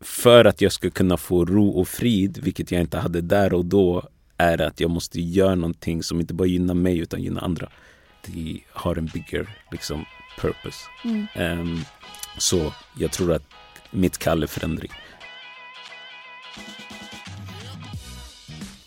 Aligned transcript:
För 0.00 0.44
att 0.44 0.60
jag 0.60 0.72
ska 0.72 0.90
kunna 0.90 1.16
få 1.16 1.44
ro 1.44 1.68
och 1.68 1.88
frid, 1.88 2.38
vilket 2.42 2.70
jag 2.70 2.80
inte 2.80 2.98
hade 2.98 3.20
där 3.20 3.54
och 3.54 3.64
då, 3.64 4.08
är 4.36 4.60
att 4.60 4.80
jag 4.80 4.90
måste 4.90 5.20
göra 5.20 5.54
någonting 5.54 6.02
som 6.02 6.20
inte 6.20 6.34
bara 6.34 6.48
gynnar 6.48 6.74
mig 6.74 6.98
utan 6.98 7.22
gynnar 7.22 7.42
andra. 7.42 7.68
Det 8.26 8.60
har 8.72 8.96
en 8.96 9.06
bigger 9.06 9.48
liksom, 9.72 10.04
purpose. 10.40 10.78
Um, 11.36 11.84
så 12.38 12.72
jag 12.98 13.12
tror 13.12 13.32
att 13.32 13.42
mitt 13.90 14.18
kall 14.18 14.42
är 14.42 14.46
förändring. 14.46 14.90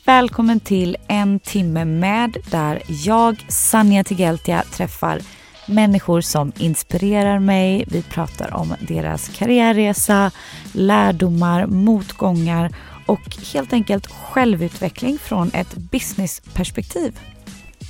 Välkommen 0.05 0.59
till 0.59 0.97
En 1.07 1.39
timme 1.39 1.85
med 1.85 2.37
där 2.51 2.81
jag, 2.87 3.45
Sanja 3.47 4.03
Tigeltia, 4.03 4.63
träffar 4.73 5.21
människor 5.69 6.21
som 6.21 6.51
inspirerar 6.57 7.39
mig. 7.39 7.85
Vi 7.87 8.01
pratar 8.01 8.53
om 8.53 8.75
deras 8.79 9.29
karriärresa, 9.29 10.31
lärdomar, 10.71 11.65
motgångar 11.65 12.71
och 13.05 13.37
helt 13.53 13.73
enkelt 13.73 14.07
självutveckling 14.07 15.17
från 15.17 15.51
ett 15.53 15.73
businessperspektiv. 15.75 17.19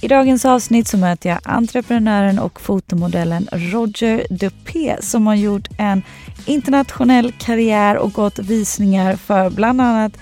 I 0.01 0.07
dagens 0.07 0.45
avsnitt 0.45 0.87
så 0.87 0.97
möter 0.97 1.29
jag 1.29 1.39
entreprenören 1.43 2.39
och 2.39 2.61
fotomodellen 2.61 3.47
Roger 3.51 4.27
Dupé 4.29 4.95
som 5.01 5.27
har 5.27 5.35
gjort 5.35 5.67
en 5.77 6.01
internationell 6.45 7.31
karriär 7.31 7.97
och 7.97 8.13
gått 8.13 8.39
visningar 8.39 9.15
för 9.15 9.49
bland 9.49 9.81
annat 9.81 10.17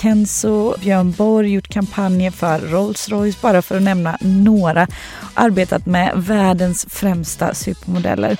Kenzo, 0.00 0.74
Björn 0.80 1.12
Borg, 1.12 1.52
gjort 1.52 1.68
kampanjer 1.68 2.30
för 2.30 2.58
Rolls-Royce 2.58 3.36
bara 3.42 3.62
för 3.62 3.76
att 3.76 3.82
nämna 3.82 4.18
några. 4.20 4.86
Arbetat 5.34 5.86
med 5.86 6.12
världens 6.16 6.86
främsta 6.90 7.54
supermodeller. 7.54 8.36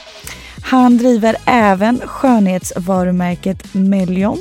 Han 0.63 0.99
driver 0.99 1.37
även 1.45 2.01
skönhetsvarumärket 2.05 3.75
Melion 3.75 4.39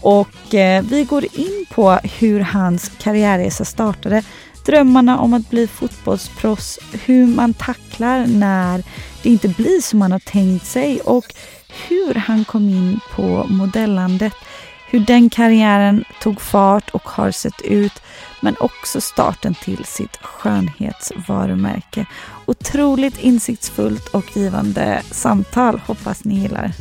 och 0.00 0.54
eh, 0.54 0.82
vi 0.82 1.04
går 1.04 1.24
in 1.24 1.66
på 1.70 1.98
hur 2.18 2.40
hans 2.40 2.90
karriärresa 2.98 3.64
startade, 3.64 4.22
drömmarna 4.66 5.18
om 5.18 5.34
att 5.34 5.50
bli 5.50 5.66
fotbollsproffs, 5.66 6.78
hur 6.92 7.26
man 7.26 7.54
tacklar 7.54 8.26
när 8.26 8.82
det 9.22 9.28
inte 9.28 9.48
blir 9.48 9.80
som 9.80 9.98
man 9.98 10.12
har 10.12 10.18
tänkt 10.18 10.66
sig 10.66 11.00
och 11.00 11.34
hur 11.88 12.14
han 12.14 12.44
kom 12.44 12.68
in 12.68 13.00
på 13.16 13.46
modellandet, 13.48 14.32
hur 14.90 15.00
den 15.00 15.30
karriären 15.30 16.04
tog 16.22 16.40
fart 16.40 16.90
och 16.90 17.08
har 17.08 17.30
sett 17.30 17.62
ut, 17.64 18.02
men 18.40 18.56
också 18.60 19.00
starten 19.00 19.54
till 19.54 19.84
sitt 19.84 20.16
skönhetsvarumärke. 20.16 22.06
Otroligt 22.46 23.18
insiktsfullt 23.18 24.08
och 24.08 24.36
givande 24.36 25.02
samtal. 25.10 25.78
Hoppas 25.78 26.24
ni 26.24 26.40
gillar. 26.40 26.72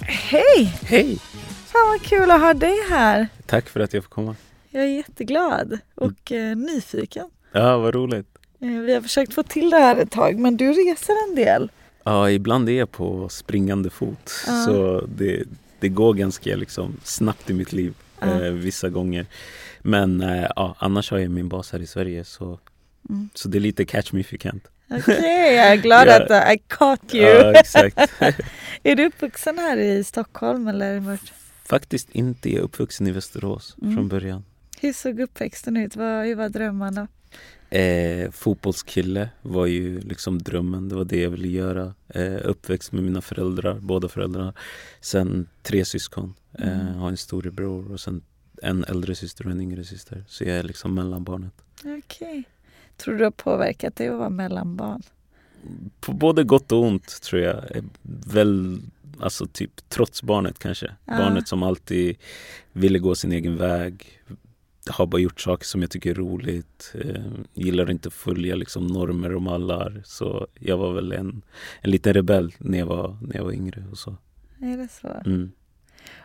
Hej! 0.00 0.78
Hej! 0.82 1.18
Fan 1.66 1.88
vad 1.88 2.02
kul 2.02 2.30
att 2.30 2.40
ha 2.40 2.54
dig 2.54 2.76
här. 2.90 3.28
Tack 3.46 3.68
för 3.68 3.80
att 3.80 3.94
jag 3.94 4.04
får 4.04 4.10
komma. 4.10 4.36
Jag 4.70 4.82
är 4.82 4.88
jätteglad 4.88 5.78
och 5.94 6.32
eh, 6.32 6.56
nyfiken. 6.56 7.30
Ja, 7.52 7.78
vad 7.78 7.94
roligt. 7.94 8.26
Eh, 8.60 8.68
vi 8.68 8.94
har 8.94 9.00
försökt 9.00 9.34
få 9.34 9.42
till 9.42 9.70
det 9.70 9.78
här 9.78 9.96
ett 9.96 10.10
tag, 10.10 10.38
men 10.38 10.56
du 10.56 10.72
reser 10.72 11.14
en 11.28 11.34
del. 11.34 11.70
Ja, 12.04 12.30
ibland 12.30 12.68
är 12.68 12.72
jag 12.72 12.90
på 12.90 13.28
springande 13.28 13.90
fot. 13.90 14.30
Ja. 14.46 14.64
Så 14.64 15.04
det, 15.16 15.44
det 15.84 15.88
går 15.88 16.14
ganska 16.14 16.56
liksom 16.56 16.96
snabbt 17.04 17.50
i 17.50 17.52
mitt 17.52 17.72
liv 17.72 17.94
eh, 18.22 18.38
vissa 18.38 18.88
gånger. 18.88 19.26
Men 19.82 20.20
eh, 20.20 20.46
ja, 20.56 20.74
annars 20.78 21.10
har 21.10 21.18
jag 21.18 21.30
min 21.30 21.48
bas 21.48 21.72
här 21.72 21.78
i 21.82 21.86
Sverige 21.86 22.24
så, 22.24 22.58
Mm. 23.10 23.28
så 23.34 23.48
det 23.48 23.58
är 23.58 23.60
lite 23.60 23.84
catch 23.84 24.12
me 24.12 24.20
if 24.20 24.32
you 24.32 24.38
can't. 24.40 24.60
Okej, 24.90 25.54
jag 25.54 25.66
är 25.72 25.76
glad 25.76 26.06
Ja. 26.08 26.22
att 26.22 26.30
uh, 26.30 26.52
I 26.54 26.58
caught 26.68 27.14
you. 27.14 27.24
Ja, 27.24 27.52
exakt. 27.52 27.98
är 28.82 28.96
du 28.96 29.06
uppvuxen 29.06 29.58
här 29.58 29.76
i 29.76 30.04
Stockholm 30.04 30.68
eller 30.68 30.98
vart? 31.00 31.32
Faktiskt 31.64 32.10
inte. 32.10 32.50
Jag 32.50 32.58
är 32.58 32.64
uppvuxen 32.64 33.06
i 33.06 33.10
Västerås 33.10 33.76
Mm. 33.82 33.94
från 33.94 34.08
början. 34.08 34.44
Hur 34.84 34.92
såg 34.92 35.20
uppväxten 35.20 35.76
ut? 35.76 35.96
Vad, 35.96 36.26
hur 36.26 36.34
var 36.34 36.48
drömmarna? 36.48 37.08
Eh, 37.70 38.30
fotbollskille 38.30 39.28
var 39.42 39.66
ju 39.66 40.00
liksom 40.00 40.38
drömmen. 40.38 40.88
Det 40.88 40.94
var 40.94 41.04
det 41.04 41.20
jag 41.20 41.30
ville 41.30 41.48
göra. 41.48 41.94
Eh, 42.08 42.36
uppväxt 42.44 42.92
med 42.92 43.02
mina 43.04 43.20
föräldrar, 43.20 43.74
båda 43.80 44.08
föräldrarna. 44.08 44.52
Sen 45.00 45.48
tre 45.62 45.84
syskon. 45.84 46.34
Eh, 46.58 46.80
Mm. 46.80 46.94
har 46.94 47.08
en 47.08 47.16
storebror 47.16 47.92
och 47.92 48.00
sen 48.00 48.22
en 48.62 48.84
äldre 48.84 49.14
syster 49.14 49.46
och 49.46 49.52
en 49.52 49.60
yngre 49.60 49.84
syster. 49.84 50.24
Så 50.28 50.44
jag 50.44 50.56
är 50.56 50.62
liksom 50.62 50.94
mellanbarnet. 50.94 51.52
Okej. 51.98 52.44
Tror 52.96 53.12
du 53.14 53.18
det 53.18 53.24
har 53.24 53.30
påverkat 53.30 53.96
dig 53.96 54.08
att 54.08 54.18
vara 54.18 54.30
mellanbarn? 54.30 55.02
På 56.00 56.12
både 56.12 56.44
gott 56.44 56.72
och 56.72 56.82
ont 56.82 57.22
tror 57.22 57.42
jag. 57.42 57.76
Eh, 57.76 57.84
Väl, 58.02 58.80
alltså 59.20 59.46
typ 59.46 59.88
trots 59.88 60.22
barnet 60.22 60.58
kanske. 60.58 60.86
Ja. 61.04 61.16
Barnet 61.18 61.48
som 61.48 61.62
alltid 61.62 62.16
ville 62.72 62.98
gå 62.98 63.14
sin 63.14 63.32
egen 63.32 63.56
väg. 63.56 64.20
Har 64.90 65.06
bara 65.06 65.20
gjort 65.20 65.40
saker 65.40 65.64
som 65.64 65.80
jag 65.80 65.90
tycker 65.90 66.10
är 66.10 66.14
roligt. 66.14 66.94
Eh, 66.94 67.22
gillar 67.54 67.90
inte 67.90 68.08
att 68.08 68.14
följa 68.14 68.54
liksom, 68.54 68.86
normer 68.86 69.34
och 69.34 69.42
mallar. 69.42 70.02
Så 70.04 70.46
jag 70.54 70.76
var 70.76 70.92
väl 70.92 71.12
en, 71.12 71.42
en 71.80 71.90
liten 71.90 72.14
rebell 72.14 72.52
när 72.58 72.78
jag 72.78 72.86
var, 72.86 73.18
när 73.22 73.36
jag 73.36 73.44
var 73.44 73.52
yngre. 73.52 73.84
Och 73.90 73.98
så. 73.98 74.16
Är 74.60 74.76
det 74.76 74.88
så? 74.88 75.08
Mm. 75.08 75.52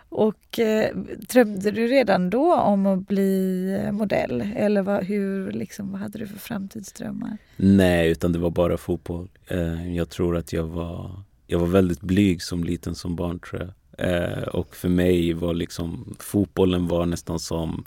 Och 0.10 0.60
eh, 0.60 0.96
drömde 1.18 1.72
du 1.72 1.88
redan 1.88 2.30
då 2.30 2.56
om 2.56 2.86
att 2.86 3.08
bli 3.08 3.66
eh, 3.86 3.92
modell? 3.92 4.42
Eller 4.56 4.82
vad, 4.82 5.04
hur, 5.04 5.52
liksom, 5.52 5.92
vad 5.92 6.02
hade 6.02 6.20
du 6.20 6.28
för 6.28 6.40
framtidsdrömmar? 6.40 7.38
Nej, 7.56 8.12
utan 8.12 8.32
det 8.32 8.40
var 8.40 8.50
bara 8.50 8.78
fotboll. 8.78 9.30
Eh, 9.48 9.96
jag 9.96 10.10
tror 10.10 10.38
att 10.38 10.54
jag 10.54 10.64
var, 10.64 11.24
jag 11.48 11.60
var 11.60 11.68
väldigt 11.68 12.02
blyg 12.02 12.42
som 12.42 12.64
liten 12.64 12.96
som 12.96 13.16
barn 13.16 13.40
tror 13.40 13.62
jag. 13.62 13.74
Eh, 14.08 14.44
och 14.44 14.76
för 14.76 14.90
mig 14.90 15.34
var 15.34 15.54
liksom 15.54 16.16
fotbollen 16.20 16.88
var 16.88 17.06
nästan 17.06 17.40
som 17.40 17.86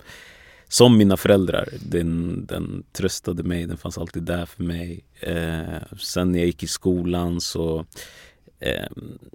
som 0.73 0.97
mina 0.97 1.17
föräldrar. 1.17 1.69
Den, 1.85 2.45
den 2.45 2.83
tröstade 2.91 3.43
mig, 3.43 3.65
den 3.65 3.77
fanns 3.77 3.97
alltid 3.97 4.23
där 4.23 4.45
för 4.45 4.63
mig. 4.63 5.03
Eh, 5.19 5.97
sen 5.99 6.31
när 6.31 6.39
jag 6.39 6.45
gick 6.45 6.63
i 6.63 6.67
skolan 6.67 7.41
så 7.41 7.85
eh, 8.59 8.87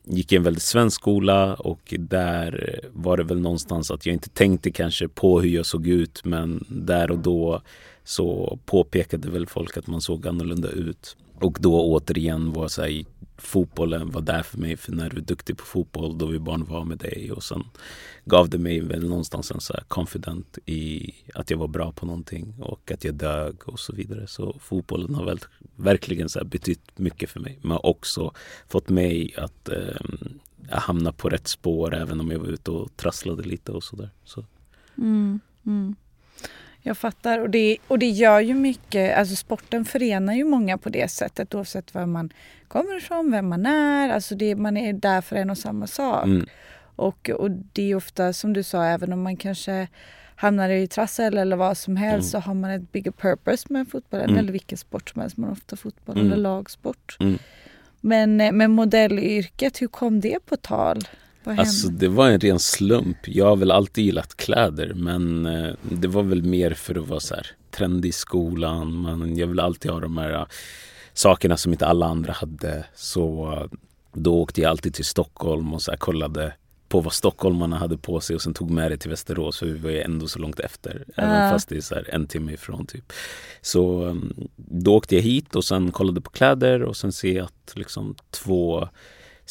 gick 0.04 0.32
jag 0.32 0.36
i 0.36 0.40
en 0.40 0.42
väldigt 0.42 0.62
svensk 0.62 1.00
skola 1.00 1.54
och 1.54 1.94
där 1.98 2.80
var 2.92 3.16
det 3.16 3.24
väl 3.24 3.40
någonstans 3.40 3.90
att 3.90 4.06
jag 4.06 4.12
inte 4.12 4.28
tänkte 4.28 4.70
kanske 4.70 5.08
på 5.08 5.40
hur 5.40 5.50
jag 5.50 5.66
såg 5.66 5.86
ut 5.86 6.24
men 6.24 6.64
där 6.68 7.10
och 7.10 7.18
då 7.18 7.62
så 8.04 8.58
påpekade 8.64 9.30
väl 9.30 9.46
folk 9.46 9.76
att 9.76 9.86
man 9.86 10.00
såg 10.00 10.28
annorlunda 10.28 10.68
ut. 10.68 11.16
Och 11.40 11.58
då 11.60 11.80
återigen 11.80 12.52
var 12.52 12.68
så 12.68 12.82
här, 12.82 13.04
fotbollen 13.38 14.10
var 14.10 14.20
där 14.20 14.42
för 14.42 14.58
mig 14.58 14.76
för 14.76 14.92
när 14.92 15.10
du 15.10 15.16
är 15.16 15.22
duktig 15.22 15.56
på 15.56 15.64
fotboll 15.64 16.18
då 16.18 16.26
vill 16.26 16.40
barn 16.40 16.64
vara 16.64 16.84
med 16.84 16.98
dig 16.98 17.32
och 17.32 17.42
sen 17.42 17.64
gav 18.24 18.48
det 18.48 18.58
mig 18.58 18.80
väl 18.80 19.08
någonstans 19.08 19.50
en 19.50 19.60
så 19.60 19.72
här 19.72 19.84
confident 19.88 20.58
i 20.66 21.14
att 21.34 21.50
jag 21.50 21.58
var 21.58 21.68
bra 21.68 21.92
på 21.92 22.06
någonting 22.06 22.54
och 22.60 22.92
att 22.92 23.04
jag 23.04 23.14
dög 23.14 23.68
och 23.68 23.80
så 23.80 23.92
vidare. 23.92 24.26
Så 24.26 24.56
fotbollen 24.60 25.14
har 25.14 25.24
väl 25.24 25.40
verkligen 25.76 26.28
så 26.28 26.38
här 26.38 26.46
betytt 26.46 26.98
mycket 26.98 27.30
för 27.30 27.40
mig 27.40 27.58
men 27.62 27.78
också 27.82 28.32
fått 28.68 28.88
mig 28.88 29.34
att 29.36 29.68
eh, 29.68 29.96
hamna 30.70 31.12
på 31.12 31.28
rätt 31.28 31.48
spår 31.48 31.94
även 31.94 32.20
om 32.20 32.30
jag 32.30 32.38
var 32.38 32.48
ute 32.48 32.70
och 32.70 32.96
trasslade 32.96 33.42
lite 33.42 33.72
och 33.72 33.84
sådär. 33.84 34.10
Så. 34.24 34.44
Mm, 34.96 35.40
mm. 35.66 35.96
Jag 36.82 36.98
fattar. 36.98 37.38
Och 37.38 37.50
det, 37.50 37.76
och 37.88 37.98
det 37.98 38.08
gör 38.08 38.40
ju 38.40 38.54
mycket, 38.54 39.18
alltså 39.18 39.36
sporten 39.36 39.84
förenar 39.84 40.34
ju 40.34 40.44
många 40.44 40.78
på 40.78 40.88
det 40.88 41.10
sättet 41.10 41.54
oavsett 41.54 41.94
vad 41.94 42.08
man 42.08 42.32
kommer 42.68 42.96
ifrån, 42.96 43.30
vem 43.30 43.48
man 43.48 43.66
är. 43.66 44.08
Alltså 44.08 44.34
det, 44.34 44.56
man 44.56 44.76
är 44.76 44.92
där 44.92 45.20
för 45.20 45.36
en 45.36 45.50
och 45.50 45.58
samma 45.58 45.86
sak. 45.86 46.24
Mm. 46.24 46.46
Och, 46.96 47.30
och 47.30 47.50
det 47.50 47.90
är 47.90 47.94
ofta 47.94 48.32
som 48.32 48.52
du 48.52 48.62
sa, 48.62 48.84
även 48.84 49.12
om 49.12 49.22
man 49.22 49.36
kanske 49.36 49.88
hamnar 50.36 50.70
i 50.70 50.86
trassel 50.86 51.38
eller 51.38 51.56
vad 51.56 51.78
som 51.78 51.96
helst 51.96 52.34
Mm. 52.34 52.42
så 52.42 52.48
har 52.48 52.54
man 52.54 52.70
ett 52.70 52.92
bigger 52.92 53.10
purpose 53.10 53.66
med 53.70 53.88
fotbollen 53.88 54.24
Mm. 54.28 54.38
eller 54.38 54.52
vilken 54.52 54.78
sport 54.78 55.10
som 55.10 55.20
helst. 55.20 55.36
Man 55.36 55.48
har 55.48 55.52
ofta 55.56 55.76
fotboll 55.76 56.16
Mm. 56.18 56.26
eller 56.32 56.42
lagsport. 56.42 57.16
Mm. 57.20 57.38
Men 58.00 58.40
eh, 58.40 58.52
med 58.52 58.70
modellyrket, 58.70 59.82
hur 59.82 59.86
kom 59.88 60.20
det 60.20 60.46
på 60.46 60.56
tal? 60.56 60.98
Alltså 61.44 61.88
det 61.88 62.08
var 62.08 62.28
en 62.30 62.40
ren 62.40 62.58
slump. 62.58 63.16
Jag 63.28 63.44
har 63.46 63.56
väl 63.56 63.70
alltid 63.70 64.04
gillat 64.04 64.36
kläder 64.36 64.94
men 64.94 65.46
eh, 65.46 65.72
det 65.82 66.08
var 66.08 66.22
väl 66.22 66.42
mer 66.42 66.70
för 66.74 66.94
att 66.98 67.08
vara 67.08 67.20
så 67.20 67.34
här 67.34 67.46
trendig 67.70 68.08
i 68.08 68.12
skolan. 68.12 68.92
Man, 68.94 69.36
jag 69.36 69.46
ville 69.46 69.62
alltid 69.62 69.90
ha 69.90 70.00
de 70.00 70.18
här 70.18 70.46
sakerna 71.18 71.56
som 71.56 71.72
inte 71.72 71.86
alla 71.86 72.06
andra 72.06 72.32
hade. 72.32 72.84
Så 72.94 73.52
eh, 73.52 73.78
då 74.12 74.40
åkte 74.40 74.60
jag 74.60 74.70
alltid 74.70 74.94
till 74.94 75.04
Stockholm 75.04 75.74
och 75.74 75.82
så 75.82 75.96
kollade 75.96 76.54
på 76.88 77.00
vad 77.00 77.12
stockholmarna 77.12 77.78
hade 77.78 77.98
på 77.98 78.20
sig 78.20 78.36
och 78.36 78.42
sen 78.42 78.54
tog 78.54 78.70
med 78.70 78.90
det 78.90 78.96
till 78.96 79.10
Västerås 79.10 79.58
för 79.58 79.66
vi 79.66 79.78
var 79.78 79.90
ju 79.90 80.00
ändå 80.00 80.28
så 80.28 80.38
långt 80.38 80.60
efter. 80.60 81.04
Även 81.16 81.50
fast 81.50 81.68
det 81.68 81.76
är 81.76 81.80
så 81.80 81.94
en 82.08 82.26
timme 82.26 82.52
ifrån 82.52 82.86
typ. 82.86 83.12
Så 83.60 84.02
um, 84.02 84.48
då 84.56 84.96
åkte 84.96 85.14
jag 85.14 85.22
hit 85.22 85.56
och 85.56 85.64
sen 85.64 85.92
kollade 85.92 86.20
på 86.20 86.30
kläder 86.30 86.82
och 86.82 86.96
sen 86.96 87.12
ser 87.12 87.32
jag 87.32 87.44
att 87.44 87.72
liksom 87.76 88.14
två 88.30 88.88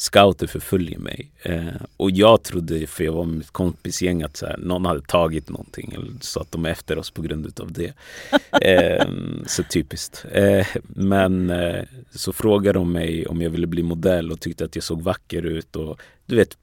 scouter 0.00 0.46
förföljer 0.46 0.98
mig. 0.98 1.30
Eh, 1.42 1.82
och 1.96 2.10
jag 2.10 2.42
trodde, 2.42 2.86
för 2.86 3.04
jag 3.04 3.12
var 3.12 3.24
med 3.24 3.38
mitt 3.38 3.50
kompisgäng, 3.50 4.22
att 4.22 4.36
så 4.36 4.46
här, 4.46 4.56
någon 4.58 4.84
hade 4.84 5.00
tagit 5.00 5.48
någonting. 5.48 5.92
Eller 5.94 6.12
så 6.20 6.40
att 6.40 6.52
de 6.52 6.64
är 6.64 6.70
efter 6.70 6.98
oss 6.98 7.10
på 7.10 7.22
grund 7.22 7.60
av 7.60 7.72
det. 7.72 7.92
Eh, 8.62 9.06
så 9.46 9.62
typiskt. 9.62 10.24
Eh, 10.32 10.66
men 10.82 11.50
eh, 11.50 11.84
så 12.10 12.32
frågade 12.32 12.78
de 12.78 12.92
mig 12.92 13.26
om 13.26 13.42
jag 13.42 13.50
ville 13.50 13.66
bli 13.66 13.82
modell 13.82 14.32
och 14.32 14.40
tyckte 14.40 14.64
att 14.64 14.74
jag 14.74 14.84
såg 14.84 15.02
vacker 15.02 15.42
ut. 15.42 15.76
Och 15.76 16.00
du 16.26 16.36
vet, 16.36 16.58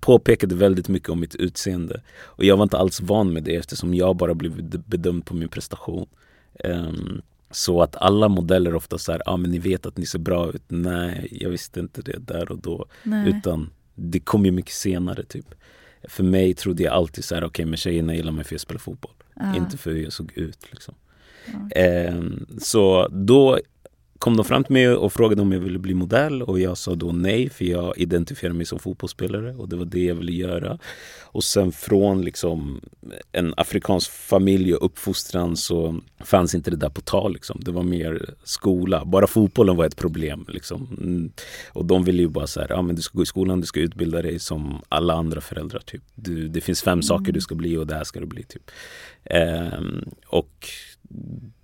påpekade 0.00 0.54
väldigt 0.54 0.88
mycket 0.88 1.08
om 1.08 1.20
mitt 1.20 1.34
utseende. 1.34 2.02
Och 2.20 2.44
jag 2.44 2.56
var 2.56 2.62
inte 2.62 2.78
alls 2.78 3.00
van 3.00 3.32
med 3.32 3.42
det 3.42 3.56
eftersom 3.56 3.94
jag 3.94 4.16
bara 4.16 4.34
blev 4.34 4.82
bedömd 4.86 5.26
på 5.26 5.34
min 5.34 5.48
prestation. 5.48 6.06
Um, 6.64 7.22
så 7.50 7.82
att 7.82 7.96
alla 7.96 8.28
modeller 8.28 8.74
ofta 8.74 8.98
så 8.98 9.12
här, 9.12 9.22
ja 9.24 9.32
ah, 9.32 9.36
men 9.36 9.50
ni 9.50 9.58
vet 9.58 9.86
att 9.86 9.96
ni 9.96 10.06
ser 10.06 10.18
bra 10.18 10.50
ut. 10.50 10.62
Nej, 10.68 11.28
jag 11.30 11.50
visste 11.50 11.80
inte 11.80 12.02
det 12.02 12.18
där 12.18 12.52
och 12.52 12.58
då. 12.58 12.86
Nej. 13.02 13.28
Utan 13.28 13.70
det 13.94 14.20
kom 14.20 14.44
ju 14.44 14.50
mycket 14.50 14.72
senare 14.74 15.24
typ. 15.24 15.54
För 16.08 16.24
mig 16.24 16.54
trodde 16.54 16.82
jag 16.82 16.92
alltid 16.92 17.24
så 17.24 17.34
här, 17.34 17.42
okej 17.42 17.48
okay, 17.48 17.66
men 17.66 17.76
tjejerna 17.76 18.14
gillar 18.14 18.32
mig 18.32 18.44
för 18.44 18.48
att 18.48 18.52
jag 18.52 18.60
spelar 18.60 18.78
fotboll. 18.78 19.12
Ah. 19.34 19.56
Inte 19.56 19.76
för 19.76 19.90
hur 19.90 20.02
jag 20.02 20.12
såg 20.12 20.32
ut 20.34 20.58
liksom. 20.70 20.94
Okay. 21.66 22.06
Um, 22.06 22.46
så 22.60 23.08
då 23.08 23.58
kom 24.18 24.36
de 24.36 24.44
fram 24.44 24.64
till 24.64 24.72
mig 24.72 24.88
och 24.88 25.12
frågade 25.12 25.42
om 25.42 25.52
jag 25.52 25.60
ville 25.60 25.78
bli 25.78 25.94
modell 25.94 26.42
och 26.42 26.60
jag 26.60 26.78
sa 26.78 26.94
då 26.94 27.12
nej 27.12 27.50
för 27.50 27.64
jag 27.64 27.98
identifierar 27.98 28.52
mig 28.52 28.66
som 28.66 28.78
fotbollsspelare 28.78 29.54
och 29.54 29.68
det 29.68 29.76
var 29.76 29.84
det 29.84 30.04
jag 30.04 30.14
ville 30.14 30.32
göra. 30.32 30.78
Och 31.22 31.44
sen 31.44 31.72
från 31.72 32.22
liksom 32.22 32.80
en 33.32 33.54
afrikansk 33.56 34.10
familj 34.10 34.74
och 34.74 34.84
uppfostran 34.84 35.56
så 35.56 36.00
fanns 36.20 36.54
inte 36.54 36.70
det 36.70 36.76
där 36.76 36.88
på 36.88 37.00
tal. 37.00 37.32
Liksom. 37.32 37.60
Det 37.60 37.70
var 37.70 37.82
mer 37.82 38.34
skola. 38.44 39.04
Bara 39.04 39.26
fotbollen 39.26 39.76
var 39.76 39.84
ett 39.84 39.96
problem. 39.96 40.44
Liksom. 40.48 40.96
Mm. 41.00 41.32
Och 41.72 41.84
de 41.84 42.04
ville 42.04 42.22
ju 42.22 42.28
bara 42.28 42.46
så 42.46 42.60
här, 42.60 42.68
ja 42.70 42.82
men 42.82 42.96
du 42.96 43.02
ska 43.02 43.16
gå 43.16 43.22
i 43.22 43.26
skolan, 43.26 43.60
du 43.60 43.66
ska 43.66 43.80
utbilda 43.80 44.22
dig 44.22 44.38
som 44.38 44.82
alla 44.88 45.14
andra 45.14 45.40
föräldrar. 45.40 45.80
Typ. 45.80 46.02
Du, 46.14 46.48
det 46.48 46.60
finns 46.60 46.82
fem 46.82 46.92
mm. 46.92 47.02
saker 47.02 47.32
du 47.32 47.40
ska 47.40 47.54
bli 47.54 47.76
och 47.76 47.86
det 47.86 47.94
här 47.94 48.04
ska 48.04 48.20
du 48.20 48.26
bli. 48.26 48.42
Typ. 48.42 48.70
Ehm, 49.24 50.04
och 50.26 50.68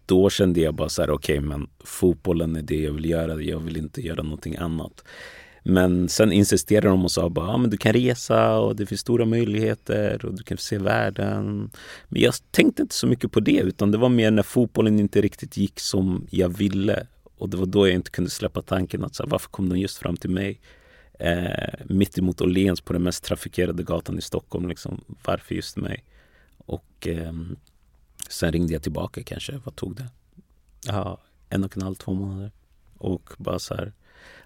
då 0.06 0.30
kände 0.30 0.60
jag 0.60 0.74
bara 0.74 0.88
så 0.88 1.02
här, 1.02 1.10
okej 1.10 1.38
okay, 1.38 1.48
men 1.48 1.68
fotbollen 1.84 2.56
är 2.56 2.62
det 2.62 2.80
jag 2.80 2.92
vill 2.92 3.10
göra, 3.10 3.42
jag 3.42 3.58
vill 3.58 3.76
inte 3.76 4.00
göra 4.00 4.22
någonting 4.22 4.56
annat. 4.56 5.04
Men 5.66 6.08
sen 6.08 6.32
insisterade 6.32 6.88
de 6.88 7.04
och 7.04 7.10
sa 7.10 7.28
bara, 7.28 7.46
ja, 7.46 7.56
men 7.56 7.70
du 7.70 7.76
kan 7.76 7.92
resa 7.92 8.58
och 8.58 8.76
det 8.76 8.86
finns 8.86 9.00
stora 9.00 9.24
möjligheter 9.24 10.24
och 10.24 10.34
du 10.34 10.42
kan 10.42 10.58
se 10.58 10.78
världen. 10.78 11.70
Men 12.08 12.22
jag 12.22 12.34
tänkte 12.50 12.82
inte 12.82 12.94
så 12.94 13.06
mycket 13.06 13.32
på 13.32 13.40
det 13.40 13.60
utan 13.60 13.90
det 13.90 13.98
var 13.98 14.08
mer 14.08 14.30
när 14.30 14.42
fotbollen 14.42 15.00
inte 15.00 15.20
riktigt 15.20 15.56
gick 15.56 15.80
som 15.80 16.26
jag 16.30 16.48
ville. 16.48 17.06
Och 17.38 17.48
det 17.48 17.56
var 17.56 17.66
då 17.66 17.86
jag 17.88 17.94
inte 17.94 18.10
kunde 18.10 18.30
släppa 18.30 18.62
tanken 18.62 19.04
att 19.04 19.14
så 19.14 19.22
här, 19.22 19.30
varför 19.30 19.48
kom 19.48 19.68
de 19.68 19.78
just 19.78 19.98
fram 19.98 20.16
till 20.16 20.30
mig? 20.30 20.60
Eh, 21.18 21.84
mitt 21.84 22.18
emot 22.18 22.40
Åhléns 22.40 22.80
på 22.80 22.92
den 22.92 23.02
mest 23.02 23.24
trafikerade 23.24 23.82
gatan 23.82 24.18
i 24.18 24.22
Stockholm. 24.22 24.68
Liksom. 24.68 25.00
Varför 25.24 25.54
just 25.54 25.76
mig? 25.76 26.04
Och 26.56 27.08
eh, 27.08 27.32
Sen 28.34 28.52
ringde 28.52 28.72
jag 28.72 28.82
tillbaka 28.82 29.22
kanske, 29.22 29.60
vad 29.64 29.76
tog 29.76 29.96
det? 29.96 30.08
Ja, 30.86 31.18
en 31.48 31.64
och 31.64 31.76
en 31.76 31.82
halv, 31.82 31.94
två 31.94 32.12
månader. 32.14 32.52
Och 32.98 33.30
bara 33.36 33.58
så 33.58 33.74
här, 33.74 33.92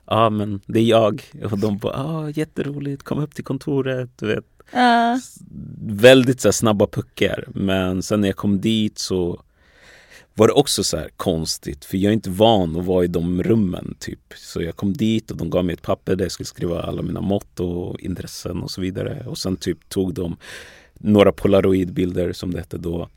ja 0.06 0.26
ah, 0.26 0.30
men 0.30 0.60
det 0.66 0.78
är 0.78 0.84
jag. 0.84 1.22
Och 1.50 1.58
de 1.58 1.78
bara, 1.78 1.94
ah, 1.94 2.30
jätteroligt, 2.30 3.02
kom 3.02 3.18
upp 3.18 3.34
till 3.34 3.44
kontoret. 3.44 4.10
Du 4.16 4.26
vet. 4.26 4.44
Uh. 4.74 5.20
Väldigt 5.80 6.40
så 6.40 6.48
här, 6.48 6.52
snabba 6.52 6.86
puckar. 6.86 7.44
Men 7.48 8.02
sen 8.02 8.20
när 8.20 8.28
jag 8.28 8.36
kom 8.36 8.60
dit 8.60 8.98
så 8.98 9.42
var 10.34 10.46
det 10.46 10.52
också 10.52 10.84
så 10.84 10.96
här 10.96 11.10
konstigt. 11.16 11.84
För 11.84 11.96
jag 11.98 12.10
är 12.10 12.14
inte 12.14 12.30
van 12.30 12.76
att 12.76 12.86
vara 12.86 13.04
i 13.04 13.08
de 13.08 13.42
rummen. 13.42 13.96
typ. 13.98 14.34
Så 14.36 14.62
jag 14.62 14.76
kom 14.76 14.92
dit 14.92 15.30
och 15.30 15.36
de 15.36 15.50
gav 15.50 15.64
mig 15.64 15.72
ett 15.72 15.82
papper 15.82 16.16
där 16.16 16.24
jag 16.24 16.32
skulle 16.32 16.46
skriva 16.46 16.82
alla 16.82 17.02
mina 17.02 17.20
mått 17.20 17.60
och 17.60 18.00
intressen 18.00 18.62
och 18.62 18.70
så 18.70 18.80
vidare. 18.80 19.24
Och 19.26 19.38
sen 19.38 19.56
typ 19.56 19.88
tog 19.88 20.14
de 20.14 20.36
några 20.94 21.32
polaroidbilder 21.32 22.32
som 22.32 22.50
det 22.50 22.58
hette 22.58 22.78
då. 22.78 23.08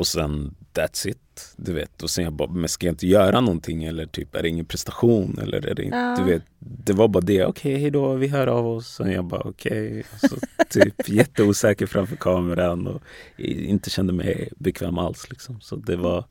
Och 0.00 0.06
sen 0.06 0.54
that's 0.74 1.08
it. 1.08 1.54
Du 1.56 1.72
vet. 1.72 2.02
Och 2.02 2.10
sen 2.10 2.24
jag 2.24 2.32
bara, 2.32 2.50
men 2.50 2.68
ska 2.68 2.86
jag 2.86 2.92
inte 2.92 3.06
göra 3.06 3.40
någonting 3.40 3.84
eller 3.84 4.06
typ 4.06 4.34
är 4.34 4.42
det 4.42 4.48
ingen 4.48 4.64
prestation 4.64 5.38
eller 5.42 5.66
är 5.66 5.74
det 5.74 5.82
inte, 5.82 5.96
ja. 5.96 6.16
du 6.18 6.32
vet. 6.32 6.42
Det 6.58 6.92
var 6.92 7.08
bara 7.08 7.20
det, 7.20 7.44
okej 7.44 7.72
okay, 7.72 7.80
hejdå, 7.80 8.14
vi 8.14 8.28
hör 8.28 8.46
av 8.46 8.66
oss. 8.68 9.00
Och 9.00 9.12
jag 9.12 9.24
bara 9.24 9.40
okej. 9.40 10.04
Okay. 10.22 10.38
typ 10.70 11.08
jätteosäker 11.08 11.86
framför 11.86 12.16
kameran 12.16 12.86
och 12.86 13.02
inte 13.38 13.90
kände 13.90 14.12
mig 14.12 14.48
bekväm 14.56 14.98
alls 14.98 15.30
liksom. 15.30 15.60
Så 15.60 15.76
det 15.76 15.96
var, 15.96 16.24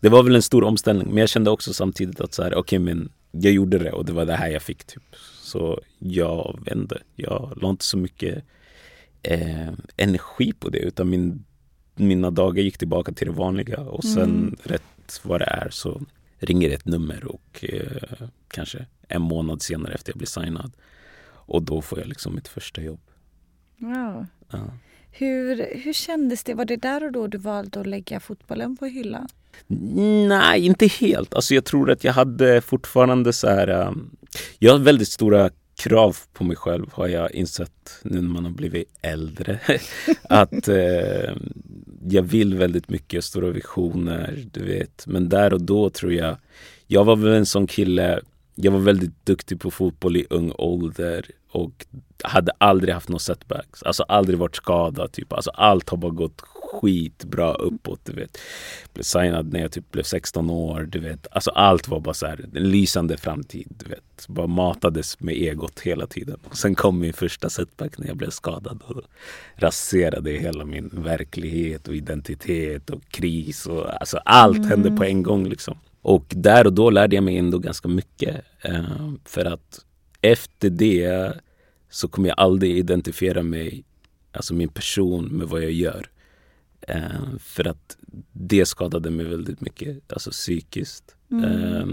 det 0.00 0.08
var 0.08 0.22
väl 0.22 0.34
en 0.34 0.42
stor 0.42 0.64
omställning. 0.64 1.08
Men 1.08 1.16
jag 1.16 1.28
kände 1.28 1.50
också 1.50 1.72
samtidigt 1.72 2.20
att 2.20 2.34
så 2.34 2.42
här, 2.42 2.50
okej 2.50 2.60
okay, 2.60 2.78
men 2.78 3.12
jag 3.30 3.52
gjorde 3.52 3.78
det 3.78 3.92
och 3.92 4.04
det 4.04 4.12
var 4.12 4.24
det 4.24 4.36
här 4.36 4.48
jag 4.48 4.62
fick 4.62 4.84
typ. 4.84 5.16
Så 5.42 5.80
jag 5.98 6.60
vände. 6.66 7.02
Jag 7.16 7.58
la 7.62 7.70
inte 7.70 7.84
så 7.84 7.96
mycket 7.96 8.44
eh, 9.22 9.72
energi 9.96 10.52
på 10.52 10.68
det 10.68 10.78
utan 10.78 11.10
min 11.10 11.44
mina 11.98 12.30
dagar 12.30 12.62
gick 12.62 12.78
tillbaka 12.78 13.12
till 13.12 13.26
det 13.26 13.32
vanliga 13.32 13.80
och 13.80 14.04
sen 14.04 14.22
mm. 14.22 14.56
rätt 14.62 15.20
vad 15.22 15.40
det 15.40 15.44
är 15.44 15.68
så 15.70 16.02
ringer 16.38 16.70
ett 16.70 16.86
nummer 16.86 17.24
och 17.24 17.64
eh, 17.64 18.28
kanske 18.48 18.86
en 19.08 19.22
månad 19.22 19.62
senare 19.62 19.94
efter 19.94 20.12
jag 20.12 20.18
blir 20.18 20.28
signad. 20.28 20.72
Och 21.28 21.62
då 21.62 21.82
får 21.82 21.98
jag 21.98 22.08
liksom 22.08 22.34
mitt 22.34 22.48
första 22.48 22.82
jobb. 22.82 23.00
Wow. 23.78 24.26
Ja. 24.50 24.58
Hur, 25.10 25.76
hur 25.84 25.92
kändes 25.92 26.44
det? 26.44 26.54
Var 26.54 26.64
det 26.64 26.76
där 26.76 27.04
och 27.04 27.12
då 27.12 27.26
du 27.26 27.38
valde 27.38 27.80
att 27.80 27.86
lägga 27.86 28.20
fotbollen 28.20 28.76
på 28.76 28.86
hyllan? 28.86 29.28
Nej, 30.28 30.66
inte 30.66 30.86
helt. 30.86 31.34
Alltså 31.34 31.54
jag 31.54 31.64
tror 31.64 31.90
att 31.90 32.04
jag 32.04 32.12
hade 32.12 32.60
fortfarande 32.60 33.32
så 33.32 33.48
här... 33.48 33.68
Um, 33.88 34.16
jag 34.58 34.72
har 34.72 34.78
väldigt 34.78 35.08
stora 35.08 35.50
krav 35.76 36.16
på 36.32 36.44
mig 36.44 36.56
själv 36.56 36.86
har 36.92 37.08
jag 37.08 37.32
insett 37.32 38.00
nu 38.02 38.20
när 38.20 38.28
man 38.28 38.44
har 38.44 38.52
blivit 38.52 38.88
äldre. 39.02 39.60
att 40.22 40.68
eh, 40.68 41.36
jag 42.12 42.22
vill 42.22 42.54
väldigt 42.54 42.88
mycket, 42.88 43.24
stora 43.24 43.50
visioner, 43.50 44.44
du 44.52 44.64
vet. 44.64 45.04
Men 45.06 45.28
där 45.28 45.52
och 45.52 45.62
då 45.62 45.90
tror 45.90 46.12
jag, 46.12 46.36
jag 46.86 47.04
var 47.04 47.16
väl 47.16 47.32
en 47.32 47.46
sån 47.46 47.66
kille, 47.66 48.20
jag 48.58 48.72
var 48.72 48.78
väldigt 48.78 49.26
duktig 49.26 49.60
på 49.60 49.70
fotboll 49.70 50.16
i 50.16 50.26
ung 50.30 50.52
ålder 50.58 51.26
och 51.50 51.86
hade 52.22 52.52
aldrig 52.58 52.94
haft 52.94 53.08
några 53.08 53.18
setbacks. 53.18 53.82
Alltså 53.82 54.02
aldrig 54.02 54.38
varit 54.38 54.56
skadad. 54.56 55.12
Typ. 55.12 55.32
Alltså 55.32 55.50
allt 55.50 55.88
har 55.88 55.96
bara 55.96 56.12
gått 56.12 56.40
skitbra 56.40 57.54
uppåt. 57.54 58.00
Du 58.04 58.12
vet. 58.12 58.38
Blev 58.92 59.02
signad 59.02 59.52
när 59.52 59.60
jag 59.60 59.72
typ 59.72 59.92
blev 59.92 60.02
16 60.02 60.50
år. 60.50 60.88
Du 60.92 60.98
vet. 60.98 61.26
Alltså 61.30 61.50
allt 61.50 61.88
var 61.88 62.00
bara 62.00 62.14
så 62.14 62.26
här, 62.26 62.44
en 62.54 62.70
lysande 62.70 63.16
framtid. 63.16 63.66
Du 63.68 63.90
vet. 63.90 64.28
Bara 64.28 64.46
matades 64.46 65.20
med 65.20 65.34
egot 65.34 65.80
hela 65.80 66.06
tiden. 66.06 66.38
Och 66.44 66.58
sen 66.58 66.74
kom 66.74 66.98
min 66.98 67.12
första 67.12 67.50
setback 67.50 67.98
när 67.98 68.06
jag 68.06 68.16
blev 68.16 68.30
skadad. 68.30 68.82
Och 68.86 69.02
raserade 69.56 70.30
hela 70.30 70.64
min 70.64 70.90
verklighet 70.92 71.88
och 71.88 71.94
identitet 71.94 72.90
och 72.90 73.08
kris. 73.08 73.66
Och, 73.66 74.00
alltså 74.00 74.18
allt 74.24 74.56
mm. 74.56 74.68
hände 74.68 74.90
på 74.90 75.04
en 75.04 75.22
gång. 75.22 75.48
Liksom. 75.48 75.78
Och 76.06 76.24
där 76.28 76.66
och 76.66 76.72
då 76.72 76.90
lärde 76.90 77.16
jag 77.16 77.24
mig 77.24 77.36
ändå 77.36 77.58
ganska 77.58 77.88
mycket. 77.88 78.44
Eh, 78.60 79.12
för 79.24 79.44
att 79.44 79.84
efter 80.20 80.70
det 80.70 81.32
så 81.90 82.08
kommer 82.08 82.28
jag 82.28 82.40
aldrig 82.40 82.78
identifiera 82.78 83.42
mig, 83.42 83.84
alltså 84.32 84.54
min 84.54 84.68
person 84.68 85.24
med 85.24 85.48
vad 85.48 85.62
jag 85.62 85.72
gör. 85.72 86.06
Eh, 86.80 87.38
för 87.38 87.68
att 87.68 87.96
det 88.32 88.66
skadade 88.66 89.10
mig 89.10 89.26
väldigt 89.26 89.60
mycket, 89.60 90.12
alltså 90.12 90.30
psykiskt. 90.30 91.16
Mm. 91.30 91.44
Eh, 91.44 91.86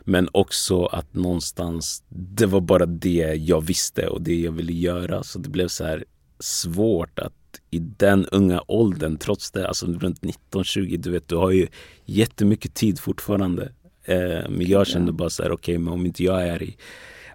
men 0.00 0.28
också 0.32 0.84
att 0.84 1.14
någonstans, 1.14 2.02
det 2.08 2.46
var 2.46 2.60
bara 2.60 2.86
det 2.86 3.34
jag 3.34 3.60
visste 3.60 4.06
och 4.06 4.22
det 4.22 4.40
jag 4.40 4.52
ville 4.52 4.72
göra. 4.72 5.22
Så 5.22 5.38
det 5.38 5.48
blev 5.48 5.68
så 5.68 5.84
här 5.84 6.04
svårt 6.38 7.18
att 7.18 7.43
i 7.70 7.78
den 7.78 8.26
unga 8.26 8.62
åldern, 8.68 9.16
trots 9.16 9.50
det, 9.50 9.68
alltså 9.68 9.86
runt 9.86 10.20
19-20, 10.52 10.96
du 10.96 11.10
vet, 11.10 11.28
du 11.28 11.36
har 11.36 11.50
ju 11.50 11.66
jättemycket 12.04 12.74
tid 12.74 12.98
fortfarande. 12.98 13.72
Eh, 14.04 14.48
men 14.48 14.66
jag 14.66 14.86
kände 14.86 15.12
bara 15.12 15.30
så 15.30 15.42
här, 15.42 15.50
okej, 15.50 15.72
okay, 15.72 15.78
men 15.78 15.92
om 15.92 16.06
inte 16.06 16.24
jag 16.24 16.48
är 16.48 16.62
i 16.62 16.76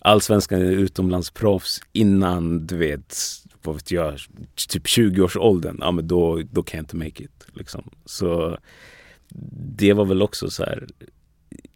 allsvenskan 0.02 0.62
är 0.62 0.72
utomlandsproffs 0.72 1.82
innan, 1.94 2.68
du 2.68 2.78
vet, 2.78 3.18
vad 3.64 3.76
vet 3.76 3.92
jag, 3.92 4.20
typ 4.70 4.86
20-årsåldern, 4.86 5.78
ja 5.80 5.92
men 5.92 6.08
då, 6.08 6.42
då 6.52 6.64
kan 6.64 6.78
jag 6.78 6.82
inte 6.84 6.96
make 6.96 7.24
it. 7.24 7.48
Liksom. 7.54 7.90
Så 8.06 8.58
det 9.78 9.94
var 9.94 10.06
väl 10.06 10.22
också 10.22 10.50
så 10.50 10.64
här, 10.64 10.88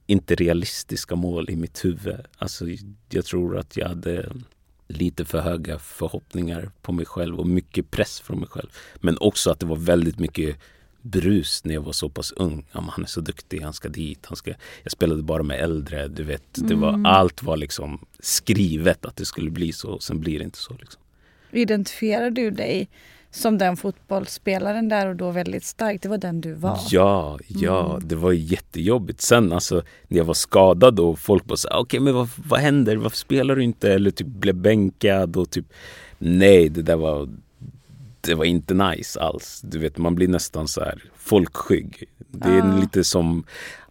inte 0.07 0.35
realistiska 0.35 1.15
mål 1.15 1.49
i 1.49 1.55
mitt 1.55 1.85
huvud. 1.85 2.15
Alltså, 2.37 2.65
jag 3.09 3.25
tror 3.25 3.57
att 3.57 3.77
jag 3.77 3.87
hade 3.87 4.31
lite 4.97 5.25
för 5.25 5.41
höga 5.41 5.79
förhoppningar 5.79 6.71
på 6.81 6.91
mig 6.91 7.05
själv 7.05 7.39
och 7.39 7.47
mycket 7.47 7.91
press 7.91 8.19
från 8.19 8.39
mig 8.39 8.49
själv. 8.49 8.69
Men 8.95 9.17
också 9.19 9.51
att 9.51 9.59
det 9.59 9.65
var 9.65 9.75
väldigt 9.75 10.19
mycket 10.19 10.57
brus 11.01 11.65
när 11.65 11.73
jag 11.73 11.81
var 11.81 11.91
så 11.91 12.09
pass 12.09 12.31
ung. 12.31 12.65
Ja, 12.71 12.85
han 12.89 13.03
är 13.03 13.07
så 13.07 13.21
duktig, 13.21 13.61
han 13.61 13.73
ska 13.73 13.89
dit. 13.89 14.25
Han 14.25 14.35
ska... 14.35 14.53
Jag 14.83 14.91
spelade 14.91 15.23
bara 15.23 15.43
med 15.43 15.59
äldre. 15.59 16.07
Du 16.07 16.23
vet, 16.23 16.43
det 16.53 16.75
var, 16.75 16.89
Mm. 16.89 17.05
Allt 17.05 17.43
var 17.43 17.57
liksom 17.57 18.05
skrivet 18.19 19.05
att 19.05 19.15
det 19.15 19.25
skulle 19.25 19.51
bli 19.51 19.73
så. 19.73 19.99
Sen 19.99 20.19
blir 20.19 20.39
det 20.39 20.45
inte 20.45 20.57
så. 20.57 20.73
Liksom. 20.79 21.01
Identifierar 21.51 22.29
du 22.29 22.51
dig 22.51 22.89
som 23.33 23.57
den 23.57 23.77
fotbollsspelaren 23.77 24.89
där 24.89 25.07
och 25.07 25.15
då 25.15 25.31
väldigt 25.31 25.63
starkt? 25.63 26.03
Det 26.03 26.09
var 26.09 26.17
den 26.17 26.41
du 26.41 26.53
var? 26.53 26.79
Ja, 26.89 27.39
ja, 27.47 27.89
Mm. 27.95 28.07
det 28.07 28.15
var 28.15 28.31
jättejobbigt. 28.31 29.21
Sen 29.21 29.51
alltså 29.53 29.81
när 30.07 30.17
jag 30.17 30.25
var 30.25 30.33
skadad 30.33 30.99
och 30.99 31.19
folk 31.19 31.45
bara 31.45 31.57
sa 31.57 31.79
okej 31.79 31.99
men 31.99 32.13
vad, 32.13 32.29
vad 32.47 32.59
händer? 32.59 32.95
Varför 32.95 33.17
spelar 33.17 33.55
du 33.55 33.63
inte? 33.63 33.93
Eller 33.93 34.11
typ 34.11 34.27
blev 34.27 34.55
bänkad 34.55 35.37
och 35.37 35.49
typ 35.49 35.65
nej 36.17 36.69
det 36.69 36.81
där 36.81 36.95
var 36.95 37.29
det 38.21 38.35
var 38.35 38.45
inte 38.45 38.73
nice 38.73 39.19
alls. 39.19 39.61
Du 39.63 39.79
vet 39.79 39.97
man 39.97 40.15
blir 40.15 40.27
nästan 40.27 40.67
så 40.67 40.81
här 40.81 41.03
folkskygg. 41.17 42.03
Det 42.31 42.49
är 42.49 42.57
Ja. 42.57 42.75
lite 42.79 43.03
som 43.03 43.43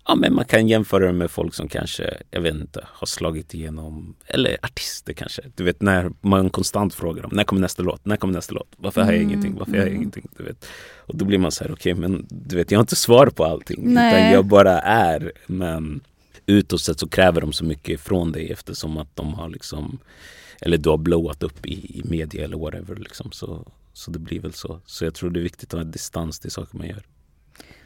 Ja 0.06 0.14
men 0.14 0.35
man 0.35 0.44
kan 0.44 0.68
jämföra 0.68 1.06
det 1.06 1.12
med 1.12 1.30
folk 1.30 1.54
som 1.54 1.68
kanske, 1.68 2.14
jag 2.30 2.40
vet 2.40 2.54
inte, 2.54 2.87
har 2.88 3.06
slagit 3.06 3.54
igenom 3.54 4.14
Eller 4.26 4.56
artister 4.62 5.12
kanske. 5.12 5.42
Du 5.54 5.64
vet 5.64 5.82
när 5.82 6.12
man 6.21 6.50
konstant 6.50 6.94
frågar 6.94 7.23
dem, 7.23 7.30
när 7.35 7.44
kommer 7.44 7.62
nästa 7.62 7.82
låt? 7.82 8.04
När 8.04 8.16
kommer 8.16 8.35
nästa 8.35 8.54
låt? 8.54 8.68
Varför 8.76 9.00
har 9.00 9.12
jag 9.12 9.21
Mm, 9.21 9.30
ingenting? 9.30 9.54
Varför 9.59 9.73
har 9.73 9.78
jag 9.78 9.87
mm. 9.87 9.99
ingenting? 9.99 10.28
Du 10.37 10.44
vet. 10.44 10.66
Och 10.97 11.16
då 11.16 11.25
blir 11.25 11.38
man 11.38 11.52
så 11.52 11.64
här, 11.64 11.73
okej 11.73 11.94
men 11.94 12.26
du 12.30 12.56
vet 12.56 12.71
jag 12.71 12.78
har 12.78 12.82
inte 12.82 12.97
svar 12.97 13.26
på 13.26 13.44
allting. 13.44 13.94
Nej. 13.94 14.14
Utan 14.14 14.32
jag 14.32 14.44
bara 14.47 14.80
är. 14.80 15.32
Men 15.47 16.00
utåt 16.47 16.80
sett 16.80 17.00
så 17.00 17.09
kräver 17.09 17.40
de 17.40 17.52
så 17.52 17.64
mycket 17.64 18.00
från 18.00 18.32
dig 18.32 18.52
eftersom 18.52 18.97
att 18.97 19.16
de 19.16 19.35
har 19.35 19.49
liksom 19.49 19.99
Eller 20.61 20.78
du 20.78 20.90
har 20.90 20.99
blowat 20.99 21.42
upp 21.42 21.66
i, 21.66 21.99
i 21.99 22.02
media 22.04 22.44
eller 22.44 22.56
whatever 22.59 22.97
liksom. 22.97 23.32
Så, 23.32 23.73
så 23.92 24.11
det 24.11 24.18
blir 24.18 24.40
väl 24.40 24.52
så. 24.52 24.80
Så 24.87 25.04
jag 25.04 25.14
tror 25.14 25.30
det 25.30 25.40
är 25.40 25.42
viktigt 25.42 25.75
att 25.75 25.80
ha 25.80 25.85
distans 25.85 26.38
till 26.38 26.50
saker 26.50 26.78
man 26.78 26.88
gör. 26.88 27.02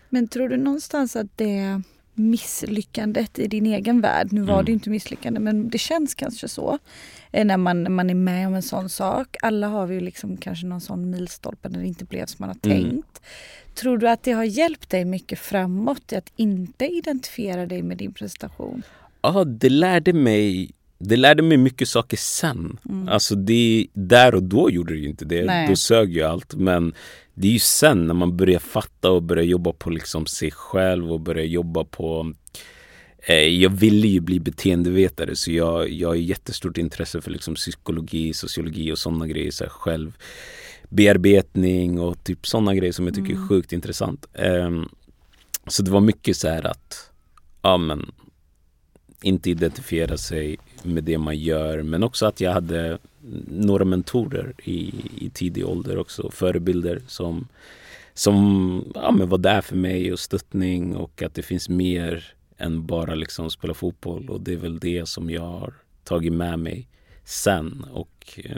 Men 0.09 0.29
tror 0.29 0.49
du 0.49 0.57
någonstans 0.57 1.17
att 1.17 1.27
det 1.37 1.83
misslyckandet 2.19 3.39
i 3.39 3.47
din 3.47 3.67
egen 3.67 4.01
värld, 4.01 4.33
nu 4.33 4.41
var 4.41 4.55
Mm. 4.55 4.65
det 4.65 4.73
inte 4.73 4.91
misslyckande 4.91 5.41
men 5.41 5.69
det 5.69 5.79
känns 5.79 6.15
kanske 6.15 6.49
så 6.49 6.79
eh, 7.33 7.45
när 7.45 7.57
man, 7.57 7.83
när 7.83 7.91
man 7.91 8.11
är 8.11 8.15
med 8.15 8.47
om 8.47 8.55
en 8.55 8.63
sån 8.63 8.89
sak. 8.89 9.37
Alla 9.43 9.69
har 9.69 9.87
vi 9.87 9.95
ju 9.95 10.01
liksom 10.01 10.37
kanske 10.37 10.67
någon 10.67 10.81
sån 10.81 11.11
milstolpe 11.11 11.69
när 11.69 11.79
det 11.81 11.87
inte 11.87 12.05
blev 12.05 12.27
som 12.27 12.37
man 12.39 12.49
har 12.49 12.71
Mm. 12.73 12.91
tänkt. 12.91 13.21
Tror 13.75 13.99
du 13.99 14.09
att 14.09 14.23
det 14.23 14.33
har 14.33 14.45
hjälpt 14.45 14.91
dig 14.91 15.05
mycket 15.05 15.39
framåt 15.39 16.13
i 16.13 16.17
att 16.17 16.33
inte 16.37 16.87
identifiera 16.87 17.67
dig 17.67 17.83
med 17.83 17.97
din 17.97 18.13
prestation? 18.13 18.83
Ja, 19.23 19.45
det 19.45 19.69
lärde 19.69 20.13
mig 20.13 20.71
det 20.99 21.17
lärde 21.17 21.43
mig 21.43 21.57
mycket 21.57 21.89
saker 21.89 22.17
sen. 22.17 22.79
Mm. 22.89 23.09
Alltså 23.09 23.35
det, 23.35 23.87
där 23.93 24.35
och 24.35 24.43
då 24.43 24.71
gjorde 24.71 24.95
det 24.95 25.01
ju 25.01 25.09
inte 25.09 25.25
det. 25.25 25.45
Nej. 25.45 25.69
Då 25.69 25.77
sög 25.77 26.13
ju 26.13 26.23
allt. 26.23 26.55
Men 26.55 26.95
det 27.35 27.49
är 27.49 27.53
ju 27.53 27.59
sen 27.59 28.07
när 28.07 28.15
man 28.15 28.37
börjar 28.37 28.59
fatta 28.59 29.11
och 29.11 29.23
börjar 29.23 29.45
jobba 29.45 29.73
på 29.73 29.91
liksom 29.91 30.27
sig 30.27 30.51
själv 30.51 31.13
och 31.13 31.21
börjar 31.21 31.45
jobba 31.45 31.85
på 31.85 32.33
eh, 33.27 33.35
jag 33.35 33.71
ville 33.71 34.09
ju 34.09 34.21
bli 34.21 34.41
beteendevetare 34.41 35.37
så 35.37 35.53
jag, 35.53 35.91
jag 35.91 36.09
har 36.09 36.15
jättestort 36.15 36.79
intresse 36.79 37.21
för 37.21 37.31
liksom 37.31 37.55
psykologi, 37.55 38.35
sociologi 38.35 38.93
och 38.93 38.99
sådana 38.99 39.27
grejer. 39.27 39.51
Så 39.51 39.65
här, 39.65 39.71
självbearbetning 39.71 42.01
och 42.01 42.25
typ 42.25 42.47
sådana 42.47 42.75
grejer 42.75 42.93
som 42.93 43.07
jag 43.07 43.15
tycker 43.15 43.31
är 43.31 43.35
Mm. 43.37 43.49
sjukt 43.49 43.73
intressant. 43.73 44.27
Ehm, 44.35 44.89
så 45.67 45.83
det 45.83 45.91
var 45.91 46.01
mycket 46.01 46.37
så 46.37 46.49
här 46.49 46.67
att 46.67 47.11
ja, 47.63 47.77
men, 47.77 48.13
inte 49.27 49.51
identifiera 49.51 50.17
sig 50.17 50.59
med 50.83 51.05
det 51.05 51.19
man 51.19 51.39
gör 51.39 51.83
men 51.83 52.03
också 52.03 52.27
att 52.27 52.41
jag 52.41 52.53
hade 52.53 52.99
några 53.47 53.85
mentorer 53.85 54.55
i, 54.65 54.95
i 55.19 55.31
tidig 55.35 55.67
ålder 55.67 55.99
också, 55.99 56.31
förebilder 56.31 57.03
som, 57.07 57.49
som 58.15 58.93
ja, 58.95 59.11
men 59.11 59.29
var 59.29 59.39
där 59.39 59.61
för 59.61 59.77
mig 59.77 60.13
och 60.13 60.19
stöttning 60.19 60.97
och 60.97 61.23
att 61.23 61.35
det 61.35 61.43
finns 61.43 61.69
mer 61.69 62.37
än 62.59 62.87
bara 62.87 63.15
liksom 63.15 63.51
spela 63.51 63.75
fotboll. 63.75 64.31
Och 64.31 64.41
det 64.41 64.53
är 64.53 64.57
väl 64.57 64.79
det 64.79 65.09
som 65.09 65.31
jag 65.31 65.43
har 65.43 65.75
tagit 66.05 66.33
med 66.33 66.59
mig 66.59 66.89
sen. 67.25 67.87
Och 67.93 68.41
eh, 68.45 68.57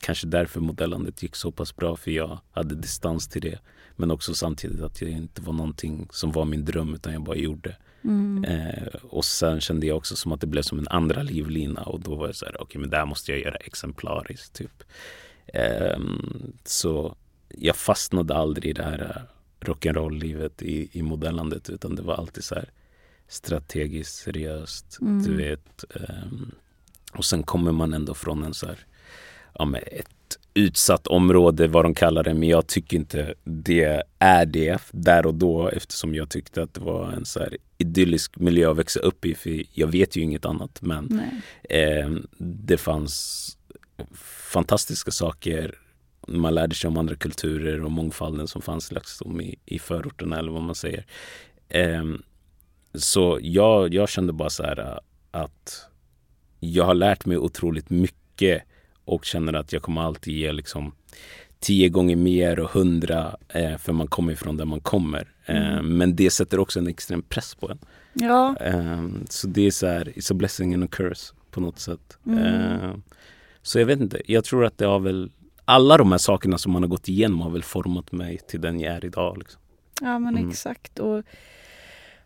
kanske 0.00 0.26
därför 0.26 0.60
modellandet 0.60 1.22
gick 1.22 1.36
så 1.36 1.50
pass 1.50 1.76
bra 1.76 1.96
för 1.96 2.10
jag 2.10 2.38
hade 2.50 2.74
distans 2.74 3.28
till 3.28 3.42
det. 3.42 3.58
Men 3.96 4.10
också 4.10 4.34
samtidigt 4.34 4.80
att 4.80 4.94
det 4.94 5.10
inte 5.10 5.42
var 5.42 5.52
någonting 5.52 6.08
som 6.10 6.32
var 6.32 6.44
min 6.44 6.64
dröm 6.64 6.94
utan 6.94 7.12
jag 7.12 7.22
bara 7.22 7.36
gjorde. 7.36 7.76
Mm. 8.04 8.44
Eh, 8.44 8.86
och 9.02 9.24
sen 9.24 9.60
kände 9.60 9.86
jag 9.86 9.96
också 9.96 10.16
som 10.16 10.32
att 10.32 10.40
det 10.40 10.46
blev 10.46 10.62
som 10.62 10.78
en 10.78 10.88
andra 10.88 11.22
livlina 11.22 11.82
och 11.82 12.00
då 12.00 12.14
var 12.14 12.26
jag 12.26 12.36
så 12.36 12.46
här, 12.46 12.62
okej 12.62 12.80
men 12.80 12.90
det 12.90 12.96
här 12.96 13.06
måste 13.06 13.32
jag 13.32 13.40
göra 13.40 13.54
exemplariskt 13.56 14.52
typ. 14.54 14.82
Ehm, 15.54 16.52
så 16.64 17.16
jag 17.48 17.76
fastnade 17.76 18.34
aldrig 18.34 18.70
i 18.70 18.72
det 18.72 18.82
här 18.82 19.00
eh, 19.16 19.66
rock'n'roll-livet 19.70 20.62
i, 20.62 20.88
i 20.92 21.02
modellandet 21.02 21.70
utan 21.70 21.94
det 21.96 22.02
var 22.02 22.14
alltid 22.14 22.44
så 22.44 22.54
här 22.54 22.70
strategiskt, 23.28 24.14
seriöst, 24.14 24.98
Mm. 25.00 25.22
du 25.22 25.36
vet. 25.36 25.84
ehm, 25.94 26.50
och 27.12 27.24
sen 27.24 27.42
kommer 27.42 27.72
man 27.72 27.94
ändå 27.94 28.14
från 28.14 28.44
en 28.44 28.54
så 28.54 28.66
här, 28.66 28.78
ja 29.54 29.64
men 29.64 29.82
ett 29.86 30.08
utsatt 30.54 31.06
område 31.06 31.68
vad 31.68 31.84
de 31.84 31.94
kallar 31.94 32.22
det 32.22 32.34
men 32.34 32.48
jag 32.48 32.66
tycker 32.66 32.96
inte 32.96 33.34
det 33.44 34.02
är 34.18 34.46
det. 34.46 34.78
Där 34.90 35.26
och 35.26 35.34
då 35.34 35.68
eftersom 35.68 36.14
jag 36.14 36.28
tyckte 36.28 36.62
att 36.62 36.74
det 36.74 36.80
var 36.80 37.12
en 37.12 37.24
så 37.24 37.40
här 37.40 37.56
idyllisk 37.78 38.38
miljö 38.38 38.70
att 38.70 38.76
växa 38.76 39.00
upp 39.00 39.24
i 39.24 39.34
för 39.34 39.62
jag 39.72 39.86
vet 39.86 40.16
ju 40.16 40.20
inget 40.20 40.44
annat 40.44 40.82
men 40.82 41.20
eh, 41.70 42.10
det 42.38 42.76
fanns 42.76 43.44
fantastiska 44.52 45.10
saker. 45.10 45.78
Man 46.28 46.54
lärde 46.54 46.74
sig 46.74 46.88
om 46.88 46.96
andra 46.96 47.14
kulturer 47.14 47.84
och 47.84 47.90
mångfalden 47.90 48.48
som 48.48 48.62
fanns 48.62 48.92
liksom 48.92 49.40
i, 49.40 49.58
i 49.64 49.78
förorterna 49.78 50.38
eller 50.38 50.52
vad 50.52 50.62
man 50.62 50.74
säger. 50.74 51.06
Eh, 51.68 52.04
så 52.94 53.38
jag, 53.42 53.94
jag 53.94 54.08
kände 54.08 54.32
bara 54.32 54.50
så 54.50 54.62
här 54.62 54.78
äh, 54.78 54.98
att 55.30 55.88
jag 56.60 56.84
har 56.84 56.94
lärt 56.94 57.26
mig 57.26 57.38
otroligt 57.38 57.90
mycket 57.90 58.62
och 59.08 59.24
känner 59.24 59.52
att 59.52 59.72
jag 59.72 59.82
kommer 59.82 60.00
alltid 60.02 60.34
ge 60.34 60.52
liksom 60.52 60.92
tio 61.60 61.88
gånger 61.88 62.16
mer 62.16 62.60
och 62.60 62.70
hundra 62.70 63.36
eh, 63.48 63.76
för 63.76 63.92
man 63.92 64.06
kommer 64.08 64.32
ifrån 64.32 64.56
där 64.56 64.64
man 64.64 64.80
kommer. 64.80 65.32
Eh, 65.46 65.78
Mm. 65.78 65.96
Men 65.98 66.16
det 66.16 66.30
sätter 66.30 66.60
också 66.60 66.78
en 66.78 66.86
extrem 66.86 67.22
press 67.22 67.54
på 67.54 67.70
en. 67.70 67.78
Ja. 68.12 68.56
Eh, 68.60 69.06
så 69.30 69.46
det 69.46 69.66
är 69.66 69.70
så 69.70 69.86
här, 69.86 70.04
it's 70.04 70.32
a 70.32 70.34
blessing 70.34 70.74
and 70.74 70.84
a 70.84 70.88
curse 70.90 71.34
på 71.50 71.60
något 71.60 71.78
sätt. 71.78 72.18
Mm. 72.26 72.38
Eh, 72.44 72.94
så 73.62 73.78
jag 73.78 73.86
vet 73.86 74.00
inte, 74.00 74.20
jag 74.32 74.44
tror 74.44 74.64
att 74.64 74.78
det 74.78 74.86
har 74.86 74.98
väl 75.00 75.30
alla 75.64 75.96
de 75.96 76.10
här 76.12 76.18
sakerna 76.18 76.58
som 76.58 76.72
man 76.72 76.82
har 76.82 76.88
gått 76.88 77.08
igenom 77.08 77.40
har 77.40 77.50
väl 77.50 77.62
format 77.62 78.12
mig 78.12 78.38
till 78.48 78.60
den 78.60 78.80
jag 78.80 78.94
är 78.94 79.04
idag. 79.04 79.38
Liksom. 79.38 79.60
Ja 80.00 80.18
men 80.18 80.36
Mm. 80.36 80.48
exakt. 80.50 80.98
Och, 80.98 81.22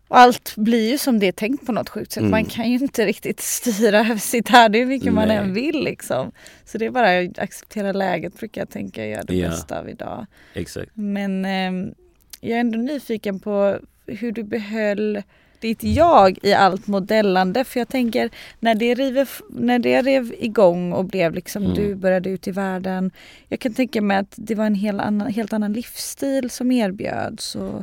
och 0.08 0.18
allt 0.18 0.56
blir 0.56 0.90
ju 0.90 0.98
som 0.98 1.18
det 1.18 1.26
är 1.28 1.32
tänkt 1.32 1.66
på 1.66 1.72
något 1.72 1.88
sjukt 1.88 2.12
sätt. 2.12 2.20
Mm. 2.20 2.30
Man 2.30 2.44
kan 2.44 2.70
ju 2.70 2.78
inte 2.78 3.06
riktigt 3.06 3.40
styra 3.60 3.98
över 4.00 4.16
sitt 4.16 4.48
här 4.48 4.70
hur 4.70 4.86
mycket 4.86 5.12
man 5.12 5.30
än 5.30 5.54
vill 5.54 5.84
liksom. 5.84 6.32
Så 6.64 6.78
det 6.78 6.86
är 6.86 6.90
bara 6.90 7.18
att 7.18 7.38
acceptera 7.38 7.92
läget 7.92 8.38
brukar 8.38 8.60
jag 8.60 8.70
tänka 8.70 9.06
göra 9.06 9.22
det 9.22 9.34
Ja. 9.36 9.48
bästa 9.48 9.78
av 9.78 9.88
idag. 9.88 10.26
Exakt. 10.54 10.90
Men 10.94 11.44
ehm, 11.44 11.94
jag 12.40 12.56
är 12.56 12.60
ändå 12.60 12.78
nyfiken 12.78 13.40
på 13.40 13.78
hur 14.06 14.32
du 14.32 14.42
behöll 14.42 15.22
ditt 15.60 15.82
jag 15.84 16.38
i 16.42 16.52
allt 16.54 16.86
modellande. 16.86 17.64
För 17.64 17.80
jag 17.80 17.88
tänker 17.88 18.30
när 18.60 18.74
det, 18.74 18.94
river, 18.94 19.28
när 19.50 19.78
det 19.78 20.02
rev 20.02 20.34
igång 20.38 20.92
och 20.92 21.04
blev 21.04 21.34
liksom 21.34 21.62
Mm. 21.64 21.74
du 21.74 21.94
började 21.94 22.30
ut 22.30 22.48
i 22.48 22.50
världen. 22.50 23.10
Jag 23.48 23.60
kan 23.60 23.74
tänka 23.74 24.02
mig 24.02 24.16
att 24.16 24.34
det 24.36 24.54
var 24.54 24.66
en 24.66 24.74
hel 24.74 25.00
annan, 25.00 25.28
helt 25.32 25.52
annan 25.52 25.72
livsstil 25.72 26.50
som 26.50 26.72
erbjöds. 26.72 27.54
Och 27.54 27.82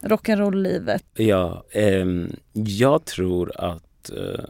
rock'n'roll-livet. 0.00 1.04
Ja, 1.14 1.64
ehm, 1.70 2.36
jag 2.52 3.04
tror 3.04 3.52
att 3.56 4.10
eh, 4.10 4.44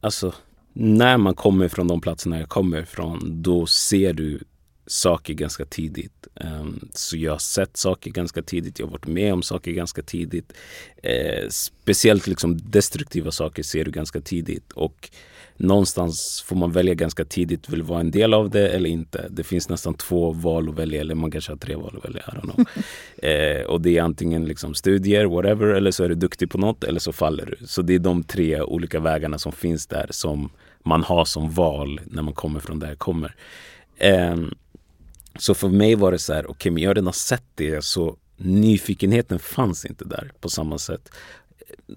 alltså 0.00 0.34
när 0.72 1.16
man 1.16 1.34
kommer 1.34 1.68
från 1.68 1.88
de 1.88 2.00
platserna 2.00 2.40
jag 2.40 2.48
kommer 2.48 2.82
ifrån 2.82 3.42
då 3.42 3.66
ser 3.66 4.12
du 4.12 4.40
saker 4.86 5.34
ganska 5.34 5.64
tidigt. 5.64 6.26
Um, 6.34 6.88
så 6.94 7.16
jag 7.16 7.32
har 7.32 7.38
sett 7.38 7.76
saker 7.76 8.10
ganska 8.10 8.42
tidigt, 8.42 8.78
jag 8.78 8.86
har 8.86 8.92
varit 8.92 9.06
med 9.06 9.32
om 9.32 9.42
saker 9.42 9.72
ganska 9.72 10.02
tidigt. 10.02 10.52
Eh, 11.02 11.48
speciellt 11.48 12.26
liksom 12.26 12.70
destruktiva 12.70 13.30
saker 13.30 13.62
ser 13.62 13.84
du 13.84 13.90
ganska 13.90 14.20
tidigt 14.20 14.72
och 14.72 15.10
någonstans 15.56 16.44
får 16.46 16.56
man 16.56 16.72
välja 16.72 16.94
ganska 16.94 17.24
tidigt, 17.24 17.68
vill 17.68 17.82
vara 17.82 18.00
en 18.00 18.10
del 18.10 18.34
av 18.34 18.50
det 18.50 18.68
eller 18.68 18.90
inte. 18.90 19.28
Det 19.30 19.44
finns 19.44 19.68
nästan 19.68 19.94
två 19.94 20.32
val 20.32 20.68
att 20.68 20.74
välja 20.74 21.00
eller 21.00 21.14
man 21.14 21.30
kanske 21.30 21.52
har 21.52 21.56
tre 21.56 21.76
val 21.76 21.94
att 21.98 22.04
välja. 22.04 22.22
I 22.22 22.30
don't 22.30 22.54
know. 22.54 22.66
Eh, 23.16 23.62
och 23.62 23.80
det 23.80 23.98
är 23.98 24.02
antingen 24.02 24.44
liksom 24.44 24.74
studier, 24.74 25.24
whatever, 25.24 25.66
eller 25.66 25.90
så 25.90 26.04
är 26.04 26.08
du 26.08 26.14
duktig 26.14 26.50
på 26.50 26.58
något 26.58 26.84
eller 26.84 27.00
så 27.00 27.12
faller 27.12 27.46
du. 27.46 27.66
Så 27.66 27.82
det 27.82 27.94
är 27.94 27.98
de 27.98 28.22
tre 28.22 28.60
olika 28.60 29.00
vägarna 29.00 29.38
som 29.38 29.52
finns 29.52 29.86
där 29.86 30.06
som 30.10 30.50
man 30.82 31.02
har 31.02 31.24
som 31.24 31.50
val 31.50 32.00
när 32.04 32.22
man 32.22 32.34
kommer 32.34 32.60
från 32.60 32.78
där 32.78 32.88
jag 32.88 32.98
kommer. 32.98 33.34
Ehm, 33.98 34.54
så 35.38 35.54
för 35.54 35.68
mig 35.68 35.94
var 35.94 36.12
det 36.12 36.18
så 36.18 36.32
här, 36.32 36.50
okej 36.50 36.72
men 36.72 36.82
jag 36.82 36.90
har 36.90 36.94
redan 36.94 37.12
sett 37.12 37.44
det 37.54 37.84
så 37.84 38.16
nyfikenheten 38.36 39.38
fanns 39.38 39.84
inte 39.84 40.04
där 40.04 40.32
på 40.40 40.48
samma 40.48 40.78
sätt. 40.78 41.10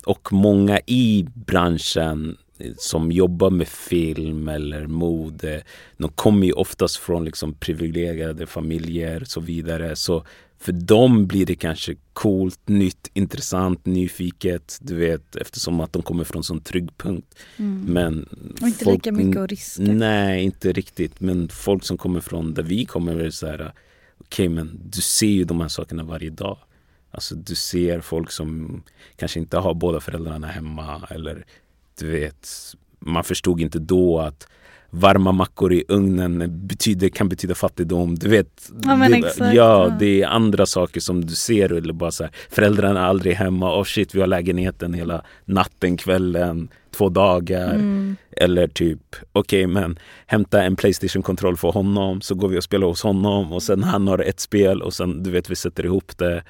Och 0.06 0.34
många 0.34 0.80
i 0.86 1.28
branschen 1.34 2.38
som 2.78 3.12
jobbar 3.12 3.50
med 3.50 3.68
film 3.68 4.48
eller 4.48 4.88
mode, 4.88 5.64
de 5.98 6.12
kommer 6.12 6.48
ju 6.48 6.54
oftast 6.54 6.98
från 6.98 7.26
liksom 7.26 7.54
privilegierade 7.54 8.48
familjer 8.48 9.22
och 9.22 9.28
så 9.28 9.40
vidare. 9.40 9.96
Så 9.96 10.26
för 10.60 10.72
dem 10.72 11.28
blir 11.28 11.46
det 11.46 11.56
kanske 11.56 11.96
coolt, 12.14 12.60
nytt, 12.66 13.12
intressant, 13.14 13.86
nyfiket. 13.86 14.78
Du 14.82 14.96
vet 14.96 15.36
eftersom 15.36 15.80
att 15.80 15.94
de 15.94 16.02
kommer 16.02 16.24
från 16.24 16.40
en 16.40 16.44
sån 16.44 16.62
trygg 16.62 16.98
punkt. 16.98 17.36
Mm. 17.58 17.82
Men 17.82 18.28
Och 18.62 18.68
inte 18.68 18.84
folk, 18.84 18.96
lika 18.96 19.12
mycket 19.12 19.42
att 19.42 19.50
riska. 19.50 19.82
Nej, 19.84 20.44
inte 20.44 20.72
riktigt. 20.72 21.20
Men 21.20 21.50
folk 21.50 21.84
som 21.84 21.98
kommer 21.98 22.20
från 22.20 22.54
där 22.54 22.64
vi 22.64 22.86
kommer 22.86 23.16
är 23.16 23.30
så 23.30 23.48
här. 23.48 23.56
Okej, 23.56 23.72
okay, 24.20 24.50
men 24.50 24.80
du 24.84 25.02
ser 25.02 25.28
ju 25.28 25.44
de 25.44 25.62
här 25.62 25.68
sakerna 25.68 26.04
varje 26.04 26.30
dag. 26.30 26.58
Alltså 27.12 27.36
du 27.36 27.56
ser 27.56 28.02
folk 28.02 28.32
som 28.32 28.84
kanske 29.16 29.40
inte 29.40 29.58
har 29.58 29.74
båda 29.74 30.00
föräldrarna 30.00 30.48
hemma 30.48 31.08
eller 31.10 31.46
du 31.98 32.12
vet, 32.12 32.48
man 33.00 33.24
förstod 33.24 33.62
inte 33.62 33.80
då 33.80 34.20
att 34.20 34.48
varma 34.90 35.32
mackor 35.32 35.74
i 35.74 35.84
ugnen 35.88 36.68
betyder, 36.68 37.10
kan 37.10 37.30
betyda 37.30 37.56
fattigdom. 37.56 38.16
Du 38.16 38.30
vet, 38.30 38.72
ja, 38.84 38.96
det, 38.96 39.16
exakt, 39.16 39.56
ja. 39.56 39.96
det 40.00 40.22
är 40.22 40.28
andra 40.28 40.66
saker 40.66 41.00
som 41.00 41.26
du 41.26 41.36
ser. 41.36 41.74
Eller 41.74 41.94
bara 41.94 42.12
så 42.12 42.24
här, 42.24 42.34
föräldrarna 42.50 43.00
är 43.00 43.06
aldrig 43.06 43.36
hemma. 43.36 43.80
Oh 43.80 43.84
shit, 43.84 44.16
vi 44.16 44.20
har 44.20 44.28
lägenheten 44.28 44.94
hela 44.94 45.24
natten, 45.46 45.98
kvällen, 45.98 46.70
två 46.92 47.10
dagar. 47.10 47.74
Mm. 47.74 48.16
Eller 48.32 48.68
typ, 48.68 49.16
okej 49.32 49.66
okay, 49.66 49.74
men 49.74 50.00
hämta 50.26 50.64
en 50.64 50.76
Playstation-kontroll 50.76 51.58
för 51.58 51.72
honom 51.72 52.22
så 52.22 52.36
går 52.36 52.48
vi 52.48 52.60
och 52.60 52.64
spelar 52.64 52.88
hos 52.88 53.04
honom 53.04 53.54
och 53.54 53.64
sen 53.64 53.84
han 53.84 54.08
har 54.08 54.20
ett 54.20 54.40
spel 54.40 54.82
och 54.82 54.94
sen 54.94 55.24
du 55.24 55.32
vet 55.32 55.50
vi 55.50 55.56
sätter 55.56 55.86
ihop 55.86 56.18
det. 56.18 56.44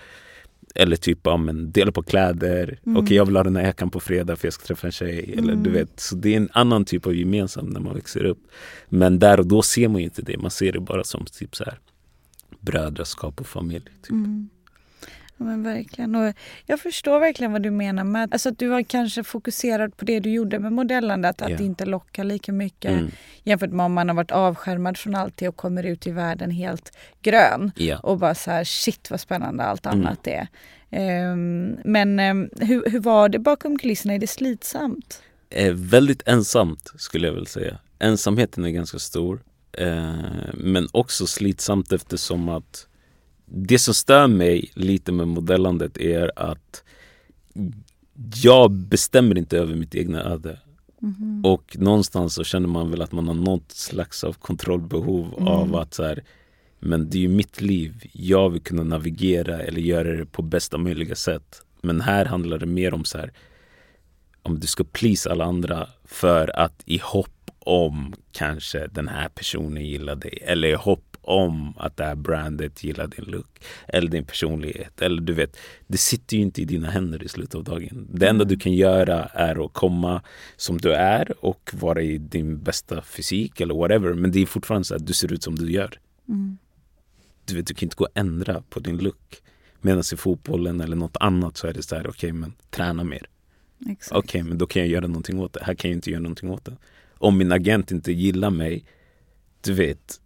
Eller 0.80 0.96
typ, 0.96 1.20
ja, 1.24 1.38
men 1.38 1.72
dela 1.72 1.92
på 1.92 2.04
kläder. 2.04 2.64
Mm. 2.64 2.98
Okej, 2.98 3.04
okay, 3.04 3.18
jag 3.18 3.26
vill 3.26 3.36
ha 3.36 3.44
den 3.44 3.56
här 3.56 3.64
jackan 3.64 3.90
på 3.90 4.00
fredag 4.00 4.36
för 4.36 4.48
jag 4.48 4.54
ska 4.54 4.66
träffa 4.66 4.88
en 4.88 4.92
tjej. 4.94 5.34
Eller, 5.38 5.54
Mm. 5.54 5.64
du 5.64 5.70
vet, 5.70 6.00
så 6.00 6.16
det 6.16 6.34
är 6.34 6.38
en 6.38 6.50
annan 6.54 6.86
typ 6.86 7.08
av 7.08 7.16
gemensam 7.16 7.66
när 7.66 7.80
man 7.80 7.96
växer 7.96 8.24
upp. 8.26 8.40
Men 8.90 9.20
där 9.20 9.40
och 9.40 9.48
då 9.48 9.62
ser 9.62 9.88
man 9.88 10.02
inte 10.02 10.22
det. 10.22 10.38
Man 10.38 10.52
ser 10.52 10.72
det 10.72 10.80
bara 10.80 11.04
som 11.04 11.26
typ 11.26 11.56
så 11.56 11.64
här 11.64 11.80
brödraskap 12.60 13.40
och 13.42 13.48
familj. 13.48 13.86
Typ. 14.02 14.12
Mm. 14.12 14.50
Ja, 15.40 15.46
men 15.46 15.64
verkligen. 15.64 16.16
Och 16.16 16.34
jag 16.66 16.80
förstår 16.80 17.20
verkligen 17.20 17.52
vad 17.52 17.62
du 17.62 17.72
menar 17.72 18.04
med 18.04 18.34
alltså 18.34 18.50
att 18.50 18.60
du 18.60 18.68
var 18.68 18.82
kanske 18.84 19.24
fokuserad 19.24 19.98
på 19.98 20.06
det 20.06 20.20
du 20.20 20.30
gjorde 20.32 20.60
med 20.60 20.72
modellandet. 20.74 21.42
Att 21.42 21.58
det 21.58 21.64
inte 21.64 21.86
lockar 21.86 22.24
lika 22.24 22.52
mycket 22.52 22.92
Mm. 22.92 23.12
jämfört 23.44 23.70
med 23.72 23.86
om 23.86 23.94
man 23.94 24.10
har 24.10 24.16
varit 24.16 24.32
avskärmad 24.32 24.98
från 24.98 25.16
allt 25.16 25.38
det 25.38 25.48
och 25.48 25.56
kommer 25.56 25.84
ut 25.84 26.08
i 26.08 26.12
världen 26.12 26.52
helt 26.52 26.98
grön. 27.22 27.72
Ja. 27.76 27.98
Och 28.00 28.18
bara 28.18 28.36
så 28.36 28.52
här, 28.52 28.64
shit 28.64 29.12
vad 29.12 29.20
spännande 29.20 29.64
allt 29.64 29.86
Mm. 29.86 30.00
annat 30.00 30.28
är. 30.28 30.48
Ehm, 30.92 31.78
men 31.86 32.20
ehm, 32.20 32.50
hur, 32.60 32.90
hur 32.90 33.00
var 33.00 33.30
det 33.30 33.40
bakom 33.40 33.78
kulisserna? 33.80 34.14
Är 34.14 34.20
det 34.20 34.28
slitsamt? 34.28 35.22
Eh, 35.50 35.74
väldigt 35.74 36.28
ensamt 36.28 36.92
skulle 36.98 37.28
jag 37.28 37.34
väl 37.34 37.48
säga. 37.48 37.78
Ensamheten 38.00 38.66
är 38.66 38.70
ganska 38.70 39.00
stor. 39.00 39.42
Eh, 39.72 40.14
men 40.54 40.88
också 40.92 41.28
slitsamt 41.28 41.92
eftersom 41.92 42.50
att 42.50 42.87
det 43.50 43.80
som 43.80 43.94
stör 43.94 44.28
mig 44.28 44.72
lite 44.74 45.12
med 45.12 45.28
modellandet 45.28 45.98
är 45.98 46.32
att 46.36 46.84
jag 48.44 48.72
bestämmer 48.72 49.38
inte 49.38 49.58
över 49.58 49.76
mitt 49.76 49.96
egna 49.96 50.24
öde. 50.24 50.60
Mhm. 51.00 51.42
Och 51.46 51.76
någonstans 51.80 52.34
så 52.34 52.44
känner 52.44 52.68
man 52.68 52.92
väl 52.92 53.02
att 53.02 53.12
man 53.12 53.28
har 53.28 53.36
något 53.36 53.72
slags 53.72 54.24
av 54.24 54.34
kontrollbehov 54.34 55.34
Mm. 55.38 55.48
av 55.48 55.76
att 55.76 55.94
så 55.94 56.04
här, 56.04 56.24
men 56.80 57.10
det 57.10 57.18
är 57.18 57.22
ju 57.22 57.28
mitt 57.28 57.62
liv. 57.62 58.10
Jag 58.14 58.50
vill 58.50 58.62
kunna 58.62 58.84
navigera 58.84 59.60
eller 59.62 59.82
göra 59.82 60.12
det 60.18 60.26
på 60.26 60.42
bästa 60.42 60.78
möjliga 60.78 61.16
sätt. 61.16 61.62
Men 61.82 62.02
här 62.02 62.26
handlar 62.26 62.58
det 62.58 62.66
mer 62.66 62.94
om 62.94 63.06
så 63.06 63.18
här 63.18 63.32
om 64.44 64.60
du 64.60 64.68
ska 64.68 64.84
please 64.84 65.32
alla 65.32 65.46
andra 65.46 65.88
för 66.06 66.60
att 66.60 66.82
i 66.86 66.98
hopp 67.04 67.52
om 67.60 68.14
kanske 68.32 68.88
den 68.88 69.08
här 69.08 69.30
personen 69.30 69.86
gillar 69.86 70.16
dig 70.16 70.40
eller 70.42 70.68
i 70.68 70.74
hopp 70.74 71.07
om 71.28 71.74
att 71.78 71.98
det 71.98 72.04
här 72.04 72.16
brandet 72.16 72.84
gillar 72.84 73.08
din 73.08 73.26
look 73.26 73.64
eller 73.88 74.10
din 74.10 74.26
personlighet. 74.26 75.02
Eller 75.02 75.22
du 75.22 75.34
vet, 75.34 75.58
det 75.88 75.98
sitter 75.98 76.38
ju 76.38 76.44
inte 76.44 76.62
i 76.62 76.66
dina 76.66 76.90
händer 76.90 77.24
i 77.24 77.28
slutet 77.28 77.56
av 77.56 77.64
dagen. 77.64 78.08
Det 78.12 78.28
enda 78.28 78.46
du 78.46 78.58
kan 78.58 78.74
göra 78.74 79.26
är 79.26 79.66
att 79.66 79.74
komma 79.74 80.22
som 80.56 80.78
du 80.78 80.94
är 80.94 81.46
och 81.46 81.72
vara 81.74 82.02
i 82.02 82.18
din 82.18 82.64
bästa 82.64 83.02
fysik 83.02 83.62
eller 83.62 83.76
whatever. 83.76 84.14
Men 84.14 84.32
det 84.32 84.42
är 84.42 84.46
fortfarande 84.46 84.86
så 84.86 84.96
att 84.96 85.08
du 85.08 85.14
ser 85.14 85.34
ut 85.34 85.44
som 85.44 85.56
du 85.56 85.72
gör. 85.72 86.00
Mm. 86.30 86.58
Du 87.46 87.56
vet, 87.56 87.68
du 87.68 87.74
kan 87.74 87.86
inte 87.86 87.96
gå 87.96 88.04
och 88.04 88.18
ändra 88.18 88.64
på 88.70 88.80
din 88.80 88.98
look. 88.98 89.42
Medan 89.82 90.04
i 90.14 90.18
fotbollen 90.18 90.82
eller 90.82 90.96
något 90.96 91.18
annat 91.20 91.58
så 91.58 91.68
är 91.68 91.74
det 91.74 91.84
så 91.84 91.96
här, 91.96 92.02
okej 92.02 92.12
okay, 92.12 92.34
men 92.34 92.54
träna 92.70 93.04
mer. 93.04 93.30
Okej, 94.12 94.44
men 94.44 94.58
då 94.58 94.68
kan 94.68 94.82
jag 94.82 94.90
göra 94.90 95.08
någonting 95.08 95.40
åt 95.40 95.54
det. 95.54 95.64
Här 95.64 95.74
kan 95.76 95.92
jag 95.92 95.98
inte 95.98 96.12
göra 96.12 96.22
någonting 96.22 96.50
åt 96.50 96.66
det. 96.66 96.78
Om 97.14 97.38
min 97.38 97.52
agent 97.52 97.92
inte 97.92 98.12
gillar 98.12 98.50
mig, 98.50 98.86
du 99.62 99.74
vet, 99.74 100.22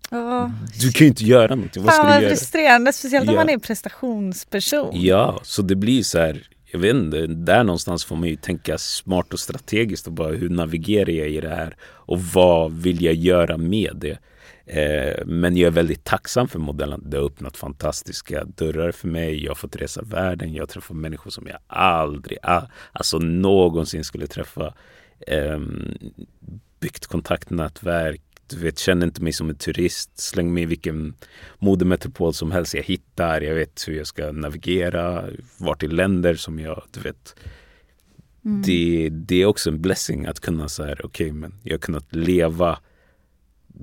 Du 0.82 0.92
kan 0.92 1.06
ju 1.06 1.08
inte 1.08 1.24
göra 1.24 1.56
någonting. 1.56 1.84
Vad 1.84 1.96
Fan 1.96 2.08
vad 2.22 2.30
frustrerande, 2.30 2.94
speciellt 2.94 3.30
om 3.30 3.36
Ja. 3.36 3.40
man 3.42 3.50
är 3.50 3.58
prestationsperson. 3.58 4.90
Ja, 4.94 5.40
så 5.44 5.62
det 5.62 5.76
blir 5.76 6.04
så 6.04 6.20
här, 6.20 6.48
jag 6.72 6.80
vet 6.80 6.96
inte, 6.96 7.28
där 7.28 7.64
någonstans 7.64 8.06
får 8.06 8.16
man 8.16 8.30
ju 8.30 8.36
tänka 8.36 8.78
smart 8.78 9.34
och 9.34 9.40
strategiskt 9.40 10.08
och 10.08 10.14
bara 10.14 10.34
hur 10.34 10.50
navigerar 10.50 11.10
jag 11.10 11.30
i 11.30 11.42
det 11.42 11.50
här 11.50 11.76
och 11.84 12.22
vad 12.22 12.72
vill 12.72 13.02
jag 13.04 13.14
göra 13.14 13.58
med 13.58 13.92
det? 13.96 14.18
Eh, 14.66 15.26
men 15.26 15.58
jag 15.58 15.68
är 15.68 15.72
väldigt 15.72 16.04
tacksam 16.04 16.48
för 16.48 16.60
modellen. 16.60 17.04
Det 17.06 17.18
har 17.18 17.26
öppnat 17.26 17.58
fantastiska 17.58 18.44
dörrar 18.46 18.92
för 18.92 19.08
mig. 19.08 19.44
Jag 19.44 19.50
har 19.52 19.56
fått 19.56 19.76
resa 19.76 20.02
världen. 20.02 20.54
Jag 20.54 20.62
har 20.62 20.68
träffat 20.68 20.98
människor 20.98 21.32
som 21.32 21.48
jag 21.48 21.58
aldrig, 21.68 22.38
alltså 22.92 23.18
någonsin 23.18 24.04
skulle 24.04 24.28
träffa. 24.28 24.74
Eh, 25.28 25.60
byggt 26.80 27.06
kontaktnätverk. 27.08 28.22
Du 28.52 28.60
vet, 28.60 28.80
känner 28.80 29.06
inte 29.06 29.24
mig 29.24 29.34
som 29.34 29.50
en 29.50 29.56
turist. 29.56 30.20
Släng 30.20 30.54
mig 30.54 30.64
i 30.64 30.66
vilken 30.66 31.14
modemetropol 31.60 32.34
som 32.34 32.52
helst 32.52 32.74
jag 32.74 32.84
hittar. 32.84 33.42
Jag 33.42 33.56
vet 33.56 33.88
hur 33.88 33.94
jag 33.94 34.08
ska 34.08 34.32
navigera. 34.32 35.26
Vart 35.58 35.84
i 35.84 35.88
länder 35.88 36.36
som 36.36 36.60
jag, 36.60 36.84
du 36.92 37.00
vet. 37.00 37.36
Mm. 38.46 38.62
Det, 38.62 39.10
det 39.10 39.42
är 39.42 39.46
också 39.46 39.70
en 39.70 39.82
blessing 39.82 40.26
att 40.26 40.40
kunna 40.40 40.70
så 40.70 40.84
här, 40.84 41.06
okej 41.06 41.28
okay, 41.28 41.40
men 41.40 41.54
jag 41.64 41.74
har 41.74 41.80
kunnat 41.80 42.16
leva 42.16 42.80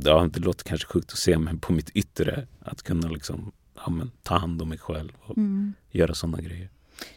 Ja, 0.04 0.28
det 0.32 0.40
låter 0.40 0.64
kanske 0.64 0.86
sjukt 0.88 1.12
att 1.12 1.18
säga 1.18 1.38
men 1.38 1.58
på 1.58 1.72
mitt 1.72 1.90
yttre 1.90 2.46
att 2.60 2.82
kunna 2.82 3.08
liksom 3.08 3.52
ja, 3.74 3.90
men, 3.90 4.10
ta 4.22 4.38
hand 4.38 4.62
om 4.62 4.68
mig 4.68 4.78
själv 4.78 5.12
och 5.20 5.36
Mm. 5.36 5.74
göra 5.90 6.14
sådana 6.14 6.40
grejer. 6.40 6.68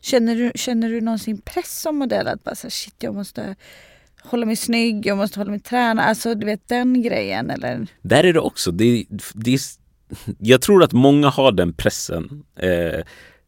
Känner, 0.01 0.35
du, 0.35 0.51
känner 0.55 0.89
du 0.89 1.01
någonsin 1.01 1.41
press 1.41 1.81
som 1.81 1.95
modell? 1.95 2.27
Att 2.27 2.43
bara 2.43 2.55
så 2.55 2.65
här, 2.67 2.71
shit 2.71 2.95
jag 2.99 3.13
måste 3.15 3.55
hålla 4.23 4.45
mig 4.45 4.55
snygg, 4.55 5.05
jag 5.05 5.17
måste 5.17 5.39
hålla 5.39 5.51
mig 5.51 5.59
träna. 5.59 6.03
Alltså 6.03 6.35
du 6.35 6.45
vet 6.45 6.67
den 6.67 7.01
grejen 7.01 7.49
eller? 7.49 7.87
Där 8.01 8.23
är 8.23 8.33
det 8.33 8.39
också. 8.39 8.71
Det, 8.71 9.05
det 9.33 9.53
är, 9.53 9.59
jag 10.39 10.61
tror 10.61 10.83
att 10.83 10.91
många 10.93 11.29
har 11.29 11.51
den 11.51 11.73
pressen. 11.73 12.43
Eh, 12.55 12.99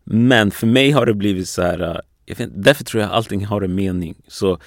men 0.03 0.51
för 0.51 0.67
mig 0.67 0.91
har 0.91 1.05
det 1.05 1.13
blivit 1.13 1.49
så 1.49 1.61
här. 1.61 2.01
Jag 2.25 2.35
vet, 2.35 2.49
därför 2.63 2.83
tror 2.83 3.03
jag 3.03 3.11
allting 3.11 3.45
har 3.45 3.61
en 3.61 3.75
mening. 3.75 4.15
Så 4.27 4.57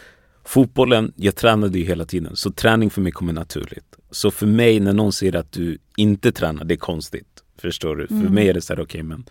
fotbollen, 0.45 1.13
jag 1.17 1.35
tränade 1.37 1.79
ju 1.79 1.85
hela 1.85 2.05
tiden. 2.05 2.37
Så 2.37 2.51
träning 2.51 2.91
för 2.91 3.01
mig 3.01 3.13
kommer 3.13 3.33
naturligt. 3.33 3.97
Så 4.11 4.31
för 4.31 4.47
mig 4.47 4.81
när 4.81 4.93
någon 4.93 5.13
säger 5.13 5.37
att 5.37 5.53
du 5.53 5.79
inte 5.97 6.33
tränar, 6.33 6.65
det 6.65 6.75
är 6.75 6.79
konstigt. 6.79 7.27
Förstår 7.59 7.97
du? 7.97 8.07
För 8.07 8.15
Mm. 8.15 8.35
mig 8.35 8.49
är 8.49 8.55
det 8.55 8.61
så 8.61 8.73
här, 8.75 8.81
okej 8.83 8.85
okay, 9.01 9.03
men 9.03 9.25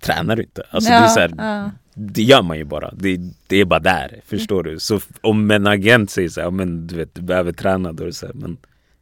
tränar 0.00 0.36
du 0.36 0.42
inte? 0.42 0.62
Alltså 0.70 0.90
Ja, 0.90 0.98
det 1.00 1.04
är 1.06 1.08
så 1.08 1.20
här, 1.20 1.34
ja. 1.38 1.70
Det 1.98 2.22
gör 2.22 2.42
man 2.42 2.58
ju 2.58 2.64
bara. 2.64 2.90
Det, 2.96 3.20
det 3.46 3.56
är 3.60 3.64
bara 3.64 3.80
där. 3.80 4.20
Förstår 4.26 4.62
du? 4.62 4.78
Så 4.78 5.00
om 5.20 5.50
en 5.50 5.66
agent 5.66 6.10
säger 6.10 6.28
så 6.28 6.40
här, 6.40 6.50
men 6.50 6.86
du 6.86 6.96
vet, 6.96 7.14
du 7.14 7.22
behöver 7.22 7.52
träna. 7.52 7.92
Då 7.92 8.02
är 8.02 8.06
det 8.06 8.12
så 8.12 8.26
här, 8.26 8.34
men 8.34 8.56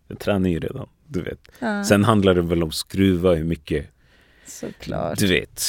jag 0.09 0.18
tränar 0.18 0.50
ju 0.50 0.61
redan. 0.61 0.88
Du 1.09 1.22
vet. 1.22 1.38
Ja, 1.59 1.85
Sen 1.85 2.04
handlar 2.04 2.35
det 2.35 2.42
väl 2.42 2.62
om 2.62 2.72
skruva 2.72 3.35
hur 3.35 3.44
mycket, 3.44 3.87
såklart. 4.46 5.18
du 5.18 5.26
vet, 5.26 5.62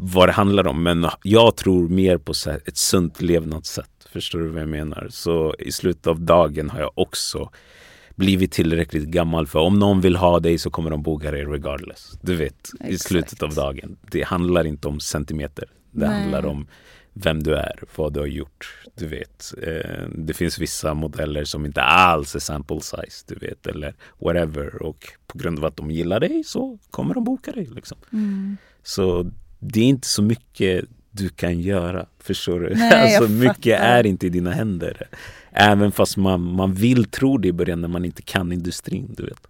vad 0.00 0.28
det 0.28 0.32
handlar 0.32 0.66
om. 0.66 0.82
Men 0.82 1.06
jag 1.22 1.56
tror 1.56 1.88
mer 1.88 2.18
på 2.18 2.34
så 2.34 2.50
ett 2.50 2.76
sunt 2.76 3.22
levnadssätt. 3.22 3.88
Förstår 4.12 4.38
du 4.38 4.48
vad 4.48 4.62
jag 4.62 4.68
menar? 4.68 5.06
Så 5.10 5.54
i 5.58 5.72
slutet 5.72 6.06
av 6.06 6.20
dagen 6.20 6.70
har 6.70 6.80
jag 6.80 6.90
också 6.94 7.50
blivit 8.14 8.52
tillräckligt 8.52 9.04
gammal 9.04 9.46
för 9.46 9.58
om 9.58 9.78
någon 9.78 10.00
vill 10.00 10.16
ha 10.16 10.40
dig 10.40 10.58
så 10.58 10.70
kommer 10.70 10.90
de 10.90 11.02
boka 11.02 11.30
dig 11.30 11.44
regardless. 11.44 12.18
Du 12.22 12.34
vet, 12.36 12.70
i 12.80 12.84
Exakt. 12.84 13.02
slutet 13.08 13.42
av 13.42 13.54
dagen. 13.54 13.96
Det 14.10 14.22
handlar 14.22 14.64
inte 14.66 14.88
om 14.88 15.00
centimeter. 15.00 15.64
Det 15.92 16.08
Nej. 16.08 16.20
handlar 16.20 16.46
om 16.46 16.66
vem 17.12 17.42
du 17.42 17.54
är, 17.54 17.84
vad 17.96 18.12
du 18.12 18.20
har 18.20 18.26
gjort. 18.26 18.86
Du 18.94 19.06
vet, 19.06 19.54
eh, 19.62 20.08
det 20.16 20.34
finns 20.34 20.58
vissa 20.58 20.94
modeller 20.94 21.44
som 21.44 21.66
inte 21.66 21.82
alls 21.82 22.34
är 22.34 22.38
sample 22.38 22.80
size, 22.80 23.24
du 23.26 23.34
vet, 23.34 23.66
eller 23.66 23.94
whatever. 24.18 24.82
Och 24.82 25.08
på 25.26 25.38
grund 25.38 25.58
av 25.58 25.64
att 25.64 25.76
de 25.76 25.90
gillar 25.90 26.20
dig 26.20 26.44
så 26.44 26.78
kommer 26.90 27.14
de 27.14 27.24
boka 27.24 27.52
dig. 27.52 27.68
Liksom. 27.74 27.98
Mm. 28.12 28.56
Så 28.82 29.30
det 29.58 29.80
är 29.80 29.84
inte 29.84 30.08
så 30.08 30.22
mycket 30.22 30.84
du 31.10 31.28
kan 31.28 31.60
göra. 31.60 32.06
Förstår 32.18 32.60
du? 32.60 32.74
Nej, 32.74 33.16
alltså, 33.16 33.32
mycket 33.32 33.80
är 33.80 34.06
inte 34.06 34.26
i 34.26 34.30
dina 34.30 34.50
händer. 34.50 35.08
Även 35.50 35.92
fast 35.92 36.16
man, 36.16 36.40
man 36.40 36.74
vill 36.74 37.04
tro 37.04 37.38
det 37.38 37.48
i 37.48 37.52
början 37.52 37.80
när 37.80 37.88
man 37.88 38.04
inte 38.04 38.22
kan 38.22 38.52
industrin. 38.52 39.14
Du 39.16 39.24
vet. 39.24 39.46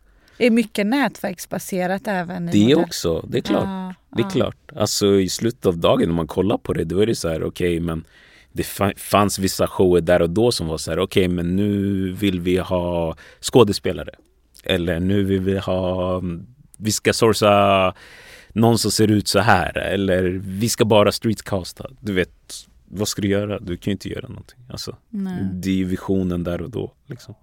Är 0.46 0.50
mycket 0.50 0.86
nätverksbaserat 0.86 2.02
även 2.06 2.46
Det 2.46 2.62
modell? 2.62 2.78
också, 2.78 3.26
det 3.28 3.38
är 3.38 3.42
klart. 3.42 3.64
Ja, 3.64 3.94
Det 4.16 4.22
är 4.22 4.24
ja. 4.26 4.30
klart. 4.30 4.72
Alltså 4.76 5.06
i 5.20 5.28
slutet 5.28 5.66
av 5.66 5.78
dagen 5.78 6.08
när 6.08 6.14
man 6.16 6.26
kollar 6.26 6.58
på 6.58 6.72
det, 6.72 6.84
då 6.84 6.98
är 7.00 7.06
det 7.06 7.14
så 7.14 7.28
här, 7.28 7.42
okej 7.44 7.80
men 7.80 8.04
det 8.52 8.62
fa- 8.62 8.98
fanns 8.98 9.38
vissa 9.38 9.66
shower 9.66 10.00
där 10.00 10.22
och 10.22 10.30
då 10.30 10.52
som 10.52 10.66
var 10.66 10.78
så 10.78 10.90
här, 10.90 10.98
okej 10.98 11.28
men 11.28 11.56
nu 11.56 12.10
vill 12.12 12.40
vi 12.40 12.56
ha 12.58 13.16
skådespelare. 13.40 14.10
Eller 14.64 15.00
nu 15.00 15.24
vill 15.24 15.40
vi 15.40 15.58
ha, 15.58 16.22
vi 16.76 16.92
ska 16.92 17.12
sourca 17.12 17.94
någon 18.52 18.78
som 18.78 18.90
ser 18.90 19.10
ut 19.10 19.28
så 19.28 19.38
här 19.38 19.78
eller 19.78 20.22
vi 20.44 20.68
ska 20.68 20.84
bara 20.84 21.12
streetcasta. 21.12 21.86
Du 22.00 22.12
vet, 22.12 22.54
vad 22.88 23.08
ska 23.08 23.22
du 23.22 23.28
göra? 23.28 23.58
Du 23.58 23.76
kan 23.76 23.90
ju 23.90 23.92
inte 23.92 24.08
göra 24.08 24.28
någonting. 24.28 24.58
Alltså, 24.70 24.96
det 25.52 25.80
är 25.80 25.84
visionen 25.84 26.44
där 26.44 26.62
och 26.62 26.70
då. 26.70 26.92
Liksom. 27.06 27.34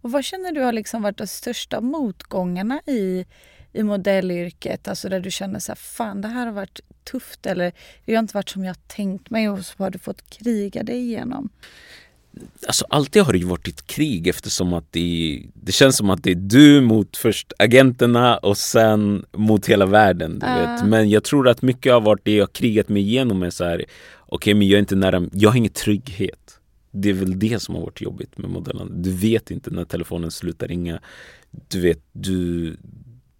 Och 0.00 0.10
vad 0.10 0.24
känner 0.24 0.52
du 0.52 0.60
har 0.60 0.72
liksom 0.72 1.02
varit 1.02 1.18
de 1.18 1.26
största 1.26 1.80
motgångarna 1.80 2.80
i, 2.86 3.26
i 3.72 3.82
modellyrket? 3.82 4.88
Alltså 4.88 5.08
där 5.08 5.20
du 5.20 5.30
känner 5.30 5.58
så 5.58 5.72
här, 5.72 5.76
fan 5.76 6.20
det 6.20 6.28
här 6.28 6.46
har 6.46 6.52
varit 6.52 6.80
tufft 7.10 7.46
eller 7.46 7.72
det 8.04 8.14
har 8.14 8.20
inte 8.20 8.36
varit 8.36 8.48
som 8.48 8.64
jag 8.64 8.76
tänkt 8.88 9.30
mig 9.30 9.48
och 9.48 9.64
så 9.64 9.74
har 9.78 9.90
du 9.90 9.98
fått 9.98 10.30
kriga 10.30 10.82
dig 10.82 10.96
igenom. 10.96 11.50
Alltså 12.66 12.84
alltid 12.88 13.22
har 13.22 13.32
det 13.32 13.38
ju 13.38 13.44
varit 13.44 13.68
ett 13.68 13.86
krig 13.86 14.26
eftersom 14.26 14.72
att 14.72 14.92
det, 14.92 15.42
det 15.54 15.72
känns 15.72 15.96
som 15.96 16.10
att 16.10 16.22
det 16.22 16.30
är 16.30 16.34
du 16.34 16.80
mot 16.80 17.16
först 17.16 17.52
agenterna 17.58 18.38
och 18.38 18.58
sen 18.58 19.24
mot 19.32 19.66
hela 19.66 19.86
världen. 19.86 20.38
Du 20.38 20.46
uh. 20.46 20.56
vet. 20.56 20.86
Men 20.86 21.10
jag 21.10 21.24
tror 21.24 21.48
att 21.48 21.62
mycket 21.62 21.92
av 21.92 22.02
varit 22.02 22.24
det 22.24 22.34
jag 22.34 22.52
krigat 22.52 22.88
mig 22.88 23.02
igenom 23.02 23.42
är 23.42 23.50
så 23.50 23.64
här, 23.64 23.74
okej 23.76 23.86
okay, 24.26 24.54
men 24.54 24.68
jag 24.68 24.76
är 24.76 24.80
inte 24.80 24.96
nära, 24.96 25.28
jag 25.32 25.50
har 25.50 25.56
ingen 25.56 25.72
trygghet. 25.72 26.39
Det 26.90 27.10
är 27.10 27.14
väl 27.14 27.38
det 27.38 27.62
som 27.62 27.74
har 27.74 27.82
varit 27.82 28.00
jobbigt 28.00 28.38
med 28.38 28.50
modellen. 28.50 29.02
Du 29.02 29.10
vet 29.10 29.50
inte 29.50 29.70
när 29.70 29.84
telefonen 29.84 30.30
slutar 30.30 30.68
ringa. 30.68 31.00
Du 31.68 31.80
vet, 31.80 32.00
du, 32.12 32.76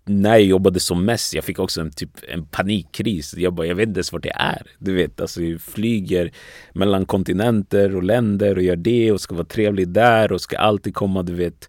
när 0.05 0.31
jag 0.31 0.43
jobbade 0.43 0.81
som 0.81 1.05
mest, 1.05 1.35
jag 1.35 1.45
fick 1.45 1.59
också 1.59 1.81
en, 1.81 1.91
typ, 1.91 2.11
en 2.29 2.47
panikkris. 2.47 3.35
Jag 3.37 3.55
bara, 3.55 3.67
jag 3.67 3.75
vet 3.75 3.89
inte 3.89 3.99
ens 3.99 4.13
vart 4.13 4.25
jag 4.25 4.41
är. 4.41 4.67
Du 4.79 4.95
vet, 4.95 5.21
alltså 5.21 5.43
jag 5.43 5.61
flyger 5.61 6.33
mellan 6.73 7.07
kontinenter 7.07 7.97
och 7.97 8.03
länder 8.03 8.57
och 8.57 8.63
gör 8.63 8.77
det 8.77 9.13
och 9.13 9.21
ska 9.21 9.35
vara 9.35 9.45
trevlig 9.45 9.89
där 9.89 10.33
och 10.33 10.41
ska 10.41 10.59
alltid 10.59 10.95
komma, 10.95 11.23
du 11.23 11.35
vet 11.35 11.69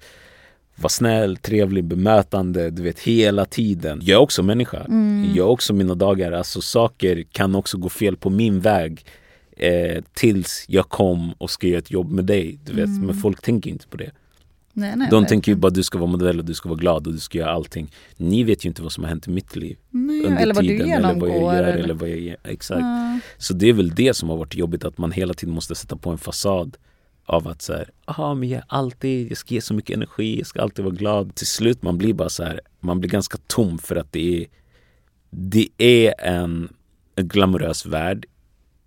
vara 0.75 0.89
snäll, 0.89 1.37
trevlig, 1.37 1.83
bemötande, 1.83 2.69
du 2.69 2.83
vet 2.83 2.99
hela 2.99 3.45
tiden. 3.45 3.99
Jag 4.03 4.15
är 4.15 4.21
också 4.21 4.43
människa. 4.43 4.79
Mm. 4.79 5.31
Jag 5.35 5.43
har 5.43 5.51
också 5.51 5.73
mina 5.73 5.95
dagar. 5.95 6.31
Alltså 6.31 6.61
saker 6.61 7.23
kan 7.31 7.55
också 7.55 7.77
gå 7.77 7.89
fel 7.89 8.17
på 8.17 8.29
min 8.29 8.59
väg 8.59 9.05
eh, 9.61 10.03
tills 10.13 10.65
jag 10.67 10.89
kom 10.89 11.33
och 11.37 11.49
ska 11.49 11.67
göra 11.67 11.79
ett 11.79 11.91
jobb 11.91 12.11
med 12.11 12.25
dig. 12.25 12.59
Du 12.65 12.73
vet. 12.73 12.85
Mm. 12.85 13.05
Men 13.05 13.15
folk 13.15 13.41
tänker 13.41 13.69
inte 13.69 13.87
på 13.87 13.97
det. 13.97 14.11
Nej, 14.73 14.93
nej, 14.95 15.07
De 15.11 15.25
tänker 15.25 15.51
ju 15.51 15.55
bara 15.55 15.67
att 15.67 15.73
du 15.73 15.83
ska 15.83 15.97
vara 15.97 16.11
modell 16.11 16.39
och 16.39 16.45
du 16.45 16.53
ska 16.53 16.69
vara 16.69 16.79
glad 16.79 17.07
och 17.07 17.13
du 17.13 17.19
ska 17.19 17.37
göra 17.37 17.51
allting. 17.51 17.91
Ni 18.17 18.43
vet 18.43 18.65
ju 18.65 18.69
inte 18.69 18.81
vad 18.81 18.91
som 18.91 19.03
har 19.03 19.09
hänt 19.09 19.27
i 19.27 19.29
mitt 19.29 19.55
liv. 19.55 19.77
Nej, 19.89 20.25
under 20.25 20.41
eller 20.41 20.53
vad 20.53 20.63
tiden, 20.63 20.77
du 20.77 20.87
genomgår. 20.87 21.27
Eller 21.27 21.39
vad 21.39 21.53
jag 21.53 21.67
gör, 21.67 21.73
eller, 21.73 21.93
vad 21.93 22.09
jag 22.09 22.35
Exakt. 22.43 22.81
Ja. 22.81 23.19
Så 23.37 23.53
det 23.53 23.69
är 23.69 23.73
väl 23.73 23.89
det 23.89 24.13
som 24.13 24.29
har 24.29 24.37
varit 24.37 24.55
jobbigt, 24.55 24.83
att 24.85 24.97
man 24.97 25.11
hela 25.11 25.33
tiden 25.33 25.55
måste 25.55 25.75
sätta 25.75 25.95
på 25.95 26.09
en 26.09 26.17
fasad 26.17 26.77
av 27.25 27.47
att 27.47 27.61
så 27.61 27.73
här, 27.73 27.89
aha, 28.05 28.33
men 28.33 28.49
jag 28.49 28.63
alltid, 28.67 29.31
jag 29.31 29.37
ska 29.37 29.53
ge 29.53 29.61
så 29.61 29.73
mycket 29.73 29.95
energi, 29.95 30.37
jag 30.37 30.47
ska 30.47 30.61
alltid 30.61 30.85
vara 30.85 30.95
glad. 30.95 31.35
Till 31.35 31.47
slut 31.47 31.83
man 31.83 31.97
blir 31.97 32.13
bara 32.13 32.29
så 32.29 32.43
här, 32.43 32.61
man 32.79 32.99
blir 32.99 33.09
ganska 33.09 33.37
tom 33.47 33.77
för 33.77 33.95
att 33.95 34.11
det 34.11 34.41
är, 34.41 34.47
det 35.29 35.67
är 35.77 36.13
en, 36.19 36.73
en 37.15 37.27
glamorös 37.27 37.85
värld 37.85 38.25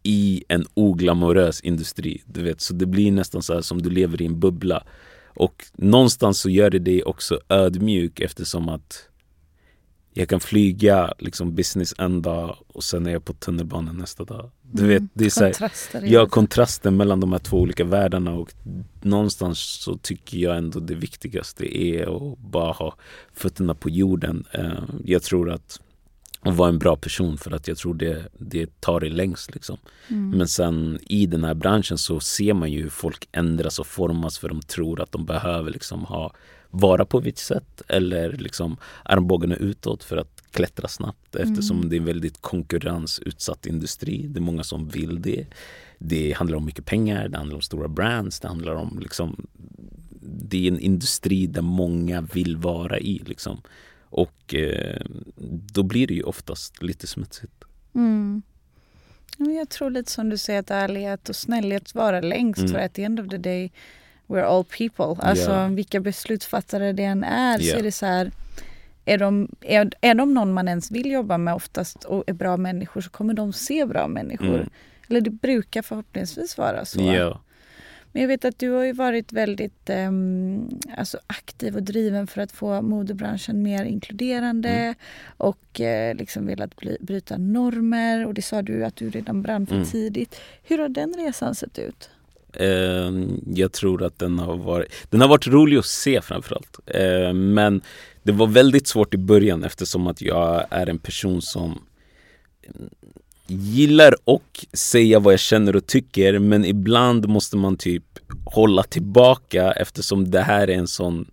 i 0.04 0.44
en 0.48 0.66
oglamorös 0.74 1.60
industri. 1.60 2.22
Du 2.26 2.42
vet, 2.42 2.60
så 2.60 2.74
det 2.74 2.86
blir 2.86 3.12
nästan 3.12 3.42
så 3.42 3.54
här 3.54 3.60
som 3.60 3.82
du 3.82 3.90
lever 3.90 4.22
i 4.22 4.26
en 4.26 4.40
bubbla. 4.40 4.84
Och 5.26 5.64
någonstans 5.72 6.40
så 6.40 6.50
gör 6.50 6.70
det 6.70 6.78
dig 6.78 7.02
också 7.02 7.40
ödmjuk 7.48 8.20
eftersom 8.20 8.68
att 8.68 9.08
jag 10.16 10.28
kan 10.28 10.40
flyga 10.40 11.14
liksom 11.18 11.54
business 11.54 11.94
en 11.98 12.22
dag 12.22 12.56
och 12.66 12.84
sen 12.84 13.06
är 13.06 13.10
jag 13.10 13.24
på 13.24 13.32
tunnelbanan 13.32 13.96
nästa 13.98 14.24
dag. 14.24 14.50
Du 14.62 14.86
vet, 14.86 14.98
mm, 14.98 15.08
det 15.14 15.24
är 15.24 15.30
så 15.30 15.44
här, 15.44 16.04
ja, 16.04 16.26
kontrasten 16.26 16.96
mellan 16.96 17.20
de 17.20 17.32
här 17.32 17.38
två 17.38 17.60
olika 17.60 17.84
världarna 17.84 18.32
och 18.32 18.52
någonstans 19.02 19.58
så 19.58 19.96
tycker 19.96 20.38
jag 20.38 20.56
ändå 20.56 20.80
det 20.80 20.94
viktigaste 20.94 21.78
är 21.78 22.16
att 22.16 22.38
bara 22.38 22.72
ha 22.72 22.94
fötterna 23.32 23.74
på 23.74 23.90
jorden. 23.90 24.44
Eh, 24.52 24.84
jag 25.04 25.22
tror 25.22 25.50
att 25.50 25.80
och 26.44 26.56
vara 26.56 26.68
en 26.68 26.78
bra 26.78 26.96
person 26.96 27.38
för 27.38 27.50
att 27.50 27.68
jag 27.68 27.76
tror 27.76 27.94
det, 27.94 28.28
det 28.38 28.80
tar 28.80 29.00
det 29.00 29.08
längst. 29.08 29.54
Liksom. 29.54 29.78
Mm. 30.08 30.30
Men 30.30 30.48
sen 30.48 30.98
i 31.02 31.26
den 31.26 31.44
här 31.44 31.54
branschen 31.54 31.98
så 31.98 32.20
ser 32.20 32.54
man 32.54 32.72
ju 32.72 32.82
hur 32.82 32.90
folk 32.90 33.28
ändras 33.32 33.78
och 33.78 33.86
formas 33.86 34.38
för 34.38 34.48
de 34.48 34.60
tror 34.60 35.00
att 35.00 35.12
de 35.12 35.26
behöver 35.26 35.70
liksom 35.70 36.04
ha 36.04 36.32
vara 36.70 37.04
på 37.04 37.18
ett 37.18 37.38
sätt 37.38 37.82
eller 37.88 38.32
liksom 38.32 38.76
armbågarna 39.04 39.56
utåt 39.56 40.04
för 40.04 40.16
att 40.16 40.42
klättra 40.50 40.88
snabbt 40.88 41.36
eftersom 41.36 41.76
mm. 41.76 41.88
det 41.88 41.96
är 41.96 41.98
en 41.98 42.04
väldigt 42.04 42.40
konkurrensutsatt 42.40 43.66
industri. 43.66 44.26
Det 44.26 44.38
är 44.38 44.42
många 44.42 44.62
som 44.62 44.88
vill 44.88 45.22
det. 45.22 45.46
Det 45.98 46.32
handlar 46.32 46.56
om 46.56 46.64
mycket 46.64 46.84
pengar, 46.84 47.28
det 47.28 47.38
handlar 47.38 47.56
om 47.56 47.62
stora 47.62 47.88
brands, 47.88 48.40
det 48.40 48.48
handlar 48.48 48.74
om 48.74 48.98
liksom 49.02 49.46
det 50.26 50.66
är 50.66 50.72
en 50.72 50.80
industri 50.80 51.46
där 51.46 51.62
många 51.62 52.20
vill 52.20 52.56
vara 52.56 52.98
i. 52.98 53.22
Liksom. 53.26 53.60
Och 54.14 54.54
eh, 54.54 55.00
då 55.72 55.82
blir 55.82 56.06
det 56.06 56.14
ju 56.14 56.22
oftast 56.22 56.82
lite 56.82 57.06
smutsigt. 57.06 57.64
Mm. 57.94 58.42
Jag 59.38 59.68
tror 59.68 59.90
lite 59.90 60.10
som 60.10 60.30
du 60.30 60.38
säger 60.38 60.60
att 60.60 60.70
ärlighet 60.70 61.28
och 61.28 61.36
snällhet 61.36 61.94
varar 61.94 62.22
längst. 62.22 62.58
Mm. 62.58 62.72
För 62.72 62.78
at 62.78 62.94
the 62.94 63.04
end 63.04 63.20
of 63.20 63.28
the 63.28 63.38
day 63.38 63.72
we're 64.26 64.42
all 64.42 64.64
people. 64.64 65.28
Alltså 65.28 65.50
yeah. 65.50 65.70
vilka 65.70 66.00
beslutsfattare 66.00 66.92
det 66.92 67.04
än 67.04 67.24
är 67.24 67.62
yeah. 67.62 67.72
så 67.72 67.78
är 67.78 67.82
det 67.82 67.92
så 67.92 68.06
här 68.06 68.30
är 69.04 69.18
de, 69.18 69.48
är, 69.60 69.90
är 70.00 70.14
de 70.14 70.34
någon 70.34 70.52
man 70.52 70.68
ens 70.68 70.90
vill 70.90 71.10
jobba 71.10 71.38
med 71.38 71.54
oftast 71.54 72.04
och 72.04 72.24
är 72.26 72.32
bra 72.32 72.56
människor 72.56 73.00
så 73.00 73.10
kommer 73.10 73.34
de 73.34 73.52
se 73.52 73.86
bra 73.86 74.08
människor. 74.08 74.54
Mm. 74.54 74.70
Eller 75.08 75.20
det 75.20 75.30
brukar 75.30 75.82
förhoppningsvis 75.82 76.58
vara 76.58 76.84
så. 76.84 77.00
Yeah. 77.00 77.38
Men 78.14 78.22
jag 78.22 78.28
vet 78.28 78.44
att 78.44 78.58
du 78.58 78.70
har 78.70 78.84
ju 78.84 78.92
varit 78.92 79.32
väldigt 79.32 79.90
um, 79.90 80.80
alltså 80.96 81.18
aktiv 81.26 81.76
och 81.76 81.82
driven 81.82 82.26
för 82.26 82.40
att 82.40 82.52
få 82.52 82.82
modebranschen 82.82 83.62
mer 83.62 83.84
inkluderande 83.84 84.68
mm. 84.68 84.94
och 85.36 85.80
uh, 85.80 86.18
liksom 86.18 86.46
velat 86.46 86.76
bli, 86.76 86.96
bryta 87.00 87.36
normer. 87.38 88.26
Och 88.26 88.34
det 88.34 88.42
sa 88.42 88.62
du 88.62 88.84
att 88.84 88.96
du 88.96 89.10
redan 89.10 89.42
brann 89.42 89.66
för 89.66 89.74
mm. 89.74 89.86
tidigt. 89.86 90.40
Hur 90.62 90.78
har 90.78 90.88
den 90.88 91.14
resan 91.14 91.54
sett 91.54 91.78
ut? 91.78 92.10
Uh, 92.60 93.28
jag 93.54 93.72
tror 93.72 94.02
att 94.02 94.18
den 94.18 94.38
har 94.38 94.56
varit, 94.56 94.92
den 95.10 95.20
har 95.20 95.28
varit 95.28 95.46
rolig 95.46 95.76
att 95.76 95.86
se 95.86 96.20
framförallt. 96.20 96.78
Uh, 96.94 97.32
men 97.32 97.80
det 98.22 98.32
var 98.32 98.46
väldigt 98.46 98.86
svårt 98.86 99.14
i 99.14 99.18
början 99.18 99.64
eftersom 99.64 100.06
att 100.06 100.22
jag 100.22 100.66
är 100.70 100.86
en 100.88 100.98
person 100.98 101.42
som 101.42 101.82
gillar 103.46 104.14
och 104.24 104.66
säga 104.72 105.18
vad 105.18 105.32
jag 105.32 105.40
känner 105.40 105.76
och 105.76 105.86
tycker 105.86 106.38
men 106.38 106.64
ibland 106.64 107.28
måste 107.28 107.56
man 107.56 107.76
typ 107.76 108.04
hålla 108.44 108.82
tillbaka 108.82 109.72
eftersom 109.72 110.30
det 110.30 110.40
här 110.40 110.70
är 110.70 110.74
en 110.74 110.86
sån 110.88 111.26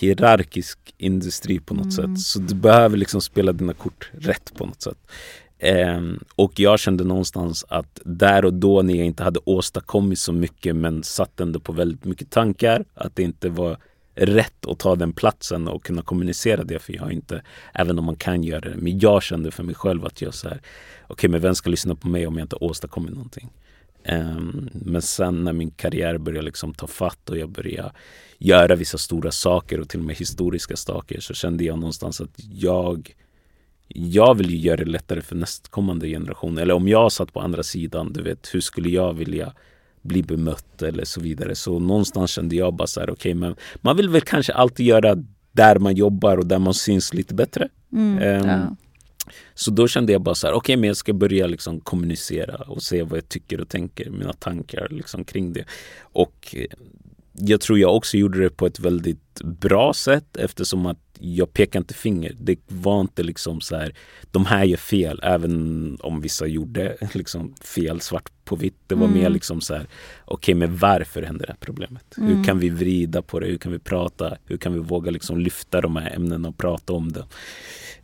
hierarkisk 0.00 0.78
industri 0.98 1.60
på 1.60 1.74
något 1.74 1.98
mm. 1.98 2.16
sätt. 2.16 2.26
Så 2.26 2.38
du 2.38 2.54
behöver 2.54 2.96
liksom 2.96 3.20
spela 3.20 3.52
dina 3.52 3.74
kort 3.74 4.10
rätt 4.12 4.52
på 4.54 4.66
något 4.66 4.82
sätt. 4.82 4.98
Um, 5.96 6.20
och 6.34 6.60
jag 6.60 6.78
kände 6.78 7.04
någonstans 7.04 7.64
att 7.68 8.00
där 8.04 8.44
och 8.44 8.54
då 8.54 8.82
när 8.82 8.94
jag 8.94 9.06
inte 9.06 9.22
hade 9.22 9.40
åstadkommit 9.44 10.18
så 10.18 10.32
mycket 10.32 10.76
men 10.76 11.02
satt 11.02 11.40
ändå 11.40 11.60
på 11.60 11.72
väldigt 11.72 12.04
mycket 12.04 12.30
tankar 12.30 12.84
att 12.94 13.16
det 13.16 13.22
inte 13.22 13.48
var 13.48 13.78
rätt 14.18 14.66
att 14.66 14.78
ta 14.78 14.96
den 14.96 15.12
platsen 15.12 15.68
och 15.68 15.84
kunna 15.84 16.02
kommunicera 16.02 16.64
det 16.64 16.78
för 16.78 16.92
jag 16.92 17.02
har 17.02 17.10
inte, 17.10 17.42
även 17.74 17.98
om 17.98 18.04
man 18.04 18.16
kan 18.16 18.44
göra 18.44 18.60
det, 18.60 18.76
men 18.76 18.98
jag 18.98 19.22
kände 19.22 19.50
för 19.50 19.62
mig 19.62 19.74
själv 19.74 20.04
att 20.04 20.22
jag 20.22 20.34
så 20.34 20.48
här, 20.48 20.56
okej 21.02 21.12
okay, 21.12 21.30
men 21.30 21.40
vem 21.40 21.54
ska 21.54 21.70
lyssna 21.70 21.94
på 21.94 22.08
mig 22.08 22.26
om 22.26 22.38
jag 22.38 22.44
inte 22.44 22.56
åstadkommit 22.56 23.14
någonting? 23.14 23.48
Um, 24.08 24.70
men 24.72 25.02
sen 25.02 25.44
när 25.44 25.52
min 25.52 25.70
karriär 25.70 26.18
började 26.18 26.44
liksom 26.44 26.74
ta 26.74 26.86
fatt 26.86 27.30
och 27.30 27.38
jag 27.38 27.50
började 27.50 27.92
göra 28.38 28.74
vissa 28.74 28.98
stora 28.98 29.30
saker 29.30 29.80
och 29.80 29.88
till 29.88 30.00
och 30.00 30.06
med 30.06 30.16
historiska 30.16 30.76
saker 30.76 31.20
så 31.20 31.34
kände 31.34 31.64
jag 31.64 31.78
någonstans 31.78 32.20
att 32.20 32.34
jag 32.36 33.14
jag 33.88 34.34
vill 34.34 34.50
ju 34.50 34.56
göra 34.56 34.76
det 34.76 34.84
lättare 34.84 35.22
för 35.22 35.36
nästkommande 35.36 36.08
generation. 36.08 36.58
Eller 36.58 36.74
om 36.74 36.88
jag 36.88 37.12
satt 37.12 37.32
på 37.32 37.40
andra 37.40 37.62
sidan, 37.62 38.12
du 38.12 38.22
vet, 38.22 38.54
hur 38.54 38.60
skulle 38.60 38.88
jag 38.88 39.14
vilja 39.14 39.52
bli 40.08 40.22
bemött 40.22 40.82
eller 40.82 41.04
så 41.04 41.20
vidare. 41.20 41.54
Så 41.54 41.78
någonstans 41.78 42.30
kände 42.30 42.56
jag 42.56 42.74
bara 42.74 42.86
så 42.86 43.00
här, 43.00 43.10
okej, 43.10 43.30
okay, 43.30 43.34
men 43.34 43.56
man 43.80 43.96
vill 43.96 44.08
väl 44.08 44.20
kanske 44.20 44.52
alltid 44.52 44.86
göra 44.86 45.16
där 45.52 45.78
man 45.78 45.94
jobbar 45.94 46.36
och 46.36 46.46
där 46.46 46.58
man 46.58 46.74
syns 46.74 47.14
lite 47.14 47.34
bättre. 47.34 47.68
Mm, 47.92 48.42
um, 48.42 48.48
ja. 48.48 48.76
Så 49.54 49.70
då 49.70 49.88
kände 49.88 50.12
jag 50.12 50.22
bara 50.22 50.34
så 50.34 50.46
här, 50.46 50.54
okej, 50.54 50.58
okay, 50.58 50.76
men 50.76 50.88
jag 50.88 50.96
ska 50.96 51.12
börja 51.12 51.46
liksom 51.46 51.80
kommunicera 51.80 52.56
och 52.56 52.82
se 52.82 53.02
vad 53.02 53.16
jag 53.16 53.28
tycker 53.28 53.60
och 53.60 53.68
tänker, 53.68 54.10
mina 54.10 54.32
tankar 54.32 54.88
liksom 54.90 55.24
kring 55.24 55.52
det. 55.52 55.64
Och 56.00 56.54
eh, 56.56 56.66
jag 57.40 57.60
tror 57.60 57.78
jag 57.78 57.96
också 57.96 58.16
gjorde 58.16 58.42
det 58.42 58.50
på 58.50 58.66
ett 58.66 58.80
väldigt 58.80 59.40
bra 59.44 59.94
sätt 59.94 60.36
eftersom 60.36 60.86
att 60.86 60.98
jag 61.20 61.52
pekar 61.52 61.78
inte 61.78 61.94
finger. 61.94 62.36
Det 62.40 62.58
var 62.68 63.00
inte 63.00 63.22
liksom 63.22 63.60
så 63.60 63.76
här, 63.76 63.94
de 64.30 64.46
här 64.46 64.64
gör 64.64 64.76
fel, 64.76 65.20
även 65.22 65.96
om 66.00 66.20
vissa 66.20 66.46
gjorde 66.46 66.96
liksom 67.12 67.54
fel 67.60 68.00
svart 68.00 68.30
på 68.44 68.56
vitt. 68.56 68.76
Det 68.86 68.94
var 68.94 69.06
mm. 69.06 69.18
mer 69.18 69.30
liksom 69.30 69.60
så 69.60 69.74
här, 69.74 69.86
okej 70.24 70.34
okay, 70.34 70.54
men 70.54 70.76
varför 70.76 71.22
händer 71.22 71.46
det 71.46 71.52
här 71.52 71.58
problemet? 71.60 72.18
Mm. 72.18 72.36
Hur 72.36 72.44
kan 72.44 72.58
vi 72.58 72.70
vrida 72.70 73.22
på 73.22 73.40
det? 73.40 73.46
Hur 73.46 73.58
kan 73.58 73.72
vi 73.72 73.78
prata? 73.78 74.36
Hur 74.44 74.56
kan 74.56 74.72
vi 74.72 74.78
våga 74.78 75.10
liksom 75.10 75.40
lyfta 75.40 75.80
de 75.80 75.96
här 75.96 76.10
ämnena 76.10 76.48
och 76.48 76.58
prata 76.58 76.92
om 76.92 77.12
det? 77.12 77.24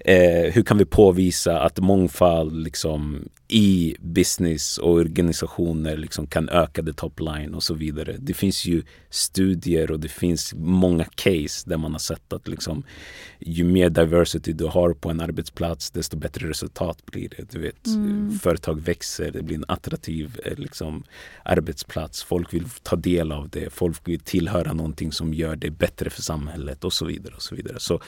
Eh, 0.06 0.52
hur 0.52 0.62
kan 0.62 0.78
vi 0.78 0.84
påvisa 0.84 1.60
att 1.60 1.78
mångfald 1.78 2.64
liksom, 2.64 3.28
i 3.48 3.96
business 4.00 4.78
och 4.78 4.92
organisationer 4.92 5.96
liksom, 5.96 6.26
kan 6.26 6.48
öka 6.48 6.82
the 6.82 6.92
top 6.92 7.20
line 7.20 7.54
och 7.54 7.62
så 7.62 7.74
vidare. 7.74 8.16
Det 8.18 8.34
finns 8.34 8.64
ju 8.64 8.82
studier 9.10 9.90
och 9.90 10.00
det 10.00 10.08
finns 10.08 10.54
många 10.56 11.04
case 11.04 11.70
där 11.70 11.76
man 11.76 11.92
har 11.92 11.98
sett 11.98 12.32
att 12.32 12.48
liksom, 12.48 12.82
ju 13.38 13.64
mer 13.64 13.90
diversity 13.90 14.52
du 14.52 14.64
har 14.64 14.92
på 14.92 15.10
en 15.10 15.20
arbetsplats 15.20 15.90
desto 15.90 16.16
bättre 16.16 16.48
resultat 16.48 17.06
blir 17.06 17.28
det. 17.28 17.50
Du 17.52 17.58
vet, 17.58 17.86
mm. 17.86 18.38
Företag 18.38 18.80
växer, 18.80 19.30
det 19.30 19.42
blir 19.42 19.56
en 19.56 19.64
attraktiv 19.68 20.40
eh, 20.44 20.58
liksom, 20.58 21.04
arbetsplats. 21.44 22.22
Folk 22.22 22.54
vill 22.54 22.68
ta 22.82 22.96
del 22.96 23.32
av 23.32 23.48
det. 23.48 23.72
Folk 23.72 24.08
vill 24.08 24.20
tillhöra 24.20 24.72
någonting 24.72 25.12
som 25.12 25.34
gör 25.34 25.56
det 25.56 25.70
bättre 25.70 26.10
för 26.10 26.22
samhället 26.22 26.84
och 26.84 26.92
så 26.92 27.04
vidare. 27.04 27.34
och 27.34 27.42
så 27.42 27.54
vidare. 27.54 27.80
Så 27.80 28.00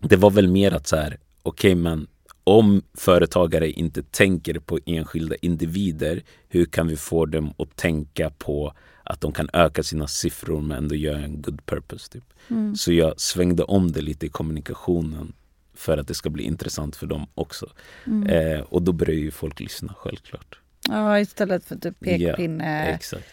det 0.00 0.16
var 0.16 0.30
väl 0.30 0.48
mer 0.48 0.72
att 0.72 0.86
så 0.86 0.96
här, 0.96 1.18
okej 1.42 1.72
okay, 1.72 1.82
men 1.82 2.06
om 2.44 2.82
företagare 2.94 3.70
inte 3.70 4.02
tänker 4.02 4.58
på 4.58 4.78
enskilda 4.86 5.36
individer, 5.36 6.22
hur 6.48 6.64
kan 6.66 6.88
vi 6.88 6.96
få 6.96 7.26
dem 7.26 7.54
att 7.58 7.76
tänka 7.76 8.30
på 8.30 8.72
att 9.02 9.20
de 9.20 9.32
kan 9.32 9.48
öka 9.52 9.82
sina 9.82 10.06
siffror 10.06 10.60
men 10.60 10.76
ändå 10.78 10.94
göra 10.94 11.18
en 11.18 11.42
good 11.42 11.66
purpose? 11.66 12.12
Typ. 12.12 12.24
Mm. 12.48 12.76
Så 12.76 12.92
jag 12.92 13.20
svängde 13.20 13.62
om 13.62 13.92
det 13.92 14.00
lite 14.00 14.26
i 14.26 14.28
kommunikationen 14.28 15.32
för 15.74 15.98
att 15.98 16.08
det 16.08 16.14
ska 16.14 16.30
bli 16.30 16.44
intressant 16.44 16.96
för 16.96 17.06
dem 17.06 17.26
också. 17.34 17.66
Mm. 18.06 18.26
Eh, 18.26 18.60
och 18.60 18.82
då 18.82 18.92
börjar 18.92 19.16
ju 19.16 19.30
folk 19.30 19.60
lyssna 19.60 19.94
självklart. 19.98 20.58
Ja, 20.88 21.20
istället 21.20 21.64
för 21.64 21.76
typ 21.76 22.00
pekpinne. 22.00 22.86
Ja, 22.86 22.94
exakt. 22.94 23.28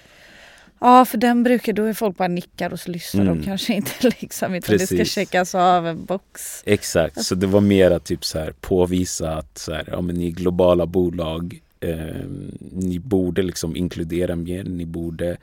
Ja, 0.80 1.06
för 1.06 1.18
den 1.18 1.44
brukar, 1.44 1.74
då 1.74 1.84
är 1.84 1.94
folk 1.94 2.18
bara 2.18 2.28
nickar 2.28 2.74
och 2.74 2.80
så 2.80 2.92
lyssnar 2.92 3.22
mm. 3.22 3.38
de 3.38 3.44
kanske 3.46 3.74
inte 3.74 3.92
liksom. 4.22 4.54
Utan 4.54 4.78
Precis. 4.78 4.90
det 4.90 4.96
ska 4.96 5.06
checkas 5.06 5.56
av 5.56 5.88
en 5.88 6.06
box. 6.06 6.64
Exakt, 6.66 7.26
så 7.26 7.36
det 7.36 7.48
var 7.48 7.62
mera 7.62 8.00
typ 8.00 8.26
så 8.26 8.40
här 8.40 8.54
påvisa 8.62 9.34
att 9.34 9.58
så 9.58 9.74
här, 9.74 9.90
ja, 9.92 10.02
men 10.02 10.16
ni 10.16 10.28
är 10.28 10.32
globala 10.32 10.86
bolag. 10.86 11.62
Eh, 11.80 12.26
ni 12.72 13.00
borde 13.00 13.42
liksom 13.42 13.76
inkludera 13.76 14.36
mer. 14.36 14.64
Ni 14.64 14.86
borde 14.86 15.38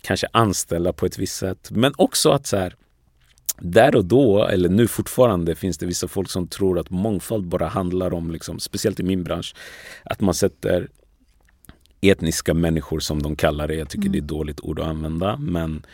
kanske 0.00 0.26
anställa 0.32 0.92
på 0.92 1.06
ett 1.06 1.18
visst 1.18 1.36
sätt. 1.36 1.70
Men 1.70 1.92
också 1.96 2.30
att 2.30 2.46
så 2.46 2.56
här, 2.56 2.74
där 3.60 3.96
och 3.96 4.04
då, 4.04 4.46
eller 4.46 4.68
nu 4.68 4.88
fortfarande, 4.88 5.54
finns 5.54 5.78
det 5.78 5.86
vissa 5.86 6.08
folk 6.08 6.30
som 6.30 6.46
tror 6.46 6.78
att 6.78 6.90
mångfald 6.90 7.44
bara 7.44 7.68
handlar 7.68 8.14
om, 8.14 8.30
liksom, 8.30 8.58
speciellt 8.60 9.00
i 9.00 9.02
min 9.02 9.24
bransch, 9.24 9.54
att 10.04 10.20
man 10.20 10.34
sätter 10.34 10.88
etniska 12.00 12.54
människor 12.54 13.00
som 13.00 13.22
de 13.22 13.36
kallar 13.36 13.68
det. 13.68 13.74
Jag 13.74 13.88
tycker 13.88 14.08
mm. 14.08 14.12
det 14.12 14.18
är 14.18 14.22
ett 14.22 14.28
dåligt 14.28 14.60
ord 14.60 14.80
att 14.80 14.86
använda. 14.86 15.36
Men 15.36 15.86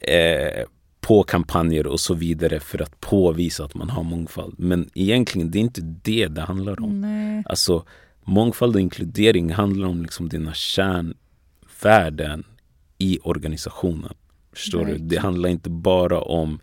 eh, 0.00 0.64
på 1.00 1.22
kampanjer 1.22 1.86
och 1.86 2.00
så 2.00 2.14
vidare 2.14 2.60
för 2.60 2.82
att 2.82 3.00
påvisa 3.00 3.64
att 3.64 3.74
man 3.74 3.90
har 3.90 4.02
mångfald. 4.02 4.54
Men 4.58 4.90
egentligen 4.94 5.50
det 5.50 5.58
är 5.58 5.60
inte 5.60 5.80
det 5.80 6.26
det 6.26 6.40
handlar 6.40 6.82
om. 6.82 7.00
Nej. 7.00 7.42
Alltså 7.46 7.84
mångfald 8.24 8.74
och 8.74 8.80
inkludering 8.80 9.52
handlar 9.52 9.88
om 9.88 10.02
liksom 10.02 10.28
dina 10.28 10.54
kärnvärden 10.54 12.44
i 12.98 13.18
organisationen. 13.22 14.14
Förstår 14.52 14.84
right. 14.84 14.98
du? 14.98 15.04
Det 15.04 15.16
handlar 15.16 15.48
inte 15.48 15.70
bara 15.70 16.20
om 16.20 16.60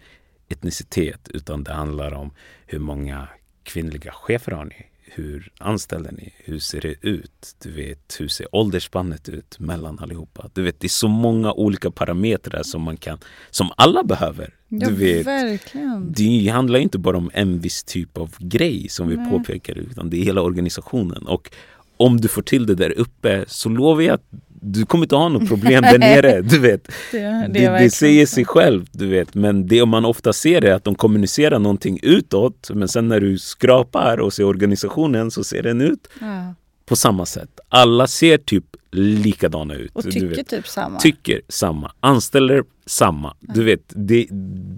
etnicitet 0.49 1.29
utan 1.34 1.63
det 1.63 1.73
handlar 1.73 2.13
om 2.13 2.32
hur 2.65 2.79
många 2.79 3.27
kvinnliga 3.63 4.12
chefer 4.12 4.51
har 4.51 4.65
ni? 4.65 4.86
Hur 5.15 5.52
anställer 5.60 6.12
ni? 6.12 6.34
Hur 6.38 6.60
ser 6.60 6.82
det 6.82 6.95
ut? 7.02 7.56
Du 7.63 7.71
vet, 7.71 8.15
hur 8.19 8.28
ser 8.28 8.56
åldersspannet 8.56 9.30
ut 9.30 9.60
mellan 9.60 9.99
allihopa? 9.99 10.49
Du 10.54 10.62
vet, 10.62 10.80
det 10.80 10.88
är 10.88 10.89
så 10.89 11.08
många 11.08 11.54
olika 11.54 11.91
parametrar 11.91 12.63
som 12.63 12.82
man 12.82 12.97
kan, 12.97 13.19
som 13.52 13.71
alla 13.78 14.04
behöver. 14.04 14.56
Ja, 14.67 14.88
du 14.88 14.95
vet, 14.95 15.28
verkligen. 15.28 16.12
Det 16.12 16.47
handlar 16.47 16.80
inte 16.80 16.97
bara 16.97 17.17
om 17.17 17.32
en 17.34 17.60
viss 17.60 17.84
typ 17.84 18.17
av 18.17 18.36
grej 18.39 18.89
som 18.89 19.08
vi 19.08 19.15
Nej. 19.15 19.30
påpekar, 19.30 19.78
utan 19.78 20.10
det 20.10 20.17
är 20.17 20.23
hela 20.23 20.41
organisationen. 20.41 21.28
Och 21.28 21.52
om 21.97 22.21
du 22.21 22.28
får 22.28 22.41
till 22.41 22.65
det 22.65 22.76
där 22.76 22.91
uppe 22.91 23.45
så 23.47 23.69
lovar 23.69 24.02
jag 24.02 24.13
att 24.13 24.30
du 24.63 24.86
kommer 24.86 25.06
inte 25.06 25.15
ha 25.15 25.30
något 25.30 25.47
problem 25.47 25.82
där 25.82 25.99
nere. 25.99 26.41
Du 26.54 26.60
vet. 26.60 26.91
Det, 27.12 27.19
det, 27.19 27.47
det, 27.54 27.80
det 27.80 27.89
säger 27.89 28.26
sig 28.26 28.45
själv. 28.45 28.86
Du 28.91 29.08
vet. 29.08 29.34
Men 29.34 29.67
det 29.67 29.86
man 29.86 30.06
ofta 30.06 30.34
ser 30.34 30.63
är 30.63 30.73
att 30.73 30.84
de 30.84 30.95
kommunicerar 30.95 31.60
någonting 31.60 31.99
utåt 32.04 32.71
men 32.73 32.88
sen 32.88 33.08
när 33.08 33.19
du 33.19 33.38
skrapar 33.38 34.17
och 34.17 34.34
ser 34.34 34.43
organisationen 34.43 35.32
så 35.32 35.43
ser 35.43 35.63
den 35.63 35.82
ut 35.82 36.08
ja. 36.21 36.54
på 36.86 36.95
samma 36.95 37.26
sätt. 37.26 37.60
Alla 37.69 38.08
ser 38.08 38.38
typ 38.38 38.65
likadana 38.91 39.76
ut. 39.76 39.91
Och 39.93 40.04
tycker 40.04 40.43
typ 40.43 40.67
samma. 40.67 40.99
Tycker 40.99 41.41
samma. 41.49 41.91
Anställer 41.99 42.63
samma. 42.86 43.36
Ja. 43.39 43.54
Du 43.54 43.63
vet, 43.63 43.84
det, 43.88 44.28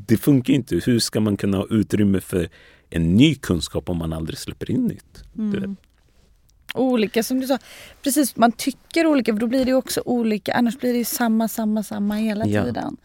det 0.07 0.17
funkar 0.17 0.53
inte. 0.53 0.81
Hur 0.85 0.99
ska 0.99 1.19
man 1.19 1.37
kunna 1.37 1.57
ha 1.57 1.67
utrymme 1.69 2.19
för 2.19 2.49
en 2.89 3.15
ny 3.15 3.35
kunskap 3.35 3.89
om 3.89 3.97
man 3.97 4.13
aldrig 4.13 4.37
släpper 4.37 4.71
in 4.71 4.85
nytt? 4.85 5.23
Mm. 5.37 5.75
Olika 6.75 7.23
som 7.23 7.39
du 7.39 7.47
sa. 7.47 7.57
Precis, 8.03 8.35
man 8.35 8.51
tycker 8.51 9.07
olika 9.07 9.33
för 9.33 9.39
då 9.39 9.47
blir 9.47 9.65
det 9.65 9.73
också 9.73 10.01
olika. 10.05 10.53
Annars 10.53 10.77
blir 10.79 10.91
det 10.91 10.97
ju 10.97 11.05
samma, 11.05 11.47
samma, 11.47 11.83
samma 11.83 12.15
hela 12.15 12.45
ja. 12.45 12.63
tiden. 12.63 12.97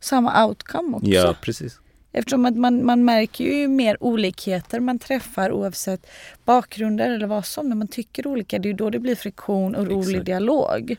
Samma 0.00 0.46
outcome 0.46 0.96
också. 0.96 1.10
Ja, 1.10 1.34
precis. 1.40 1.80
Eftersom 2.12 2.46
att 2.46 2.56
man, 2.56 2.86
man 2.86 3.04
märker 3.04 3.44
ju 3.44 3.68
mer 3.68 3.96
olikheter 4.00 4.80
man 4.80 4.98
träffar 4.98 5.52
oavsett 5.52 6.06
bakgrunder 6.44 7.10
eller 7.10 7.26
vad 7.26 7.46
som. 7.46 7.68
När 7.68 7.76
man 7.76 7.88
tycker 7.88 8.26
olika, 8.26 8.58
det 8.58 8.68
är 8.68 8.70
ju 8.70 8.76
då 8.76 8.90
det 8.90 8.98
blir 8.98 9.14
friktion 9.14 9.74
och 9.74 9.86
rolig 9.86 10.08
Exakt. 10.08 10.26
dialog 10.26 10.96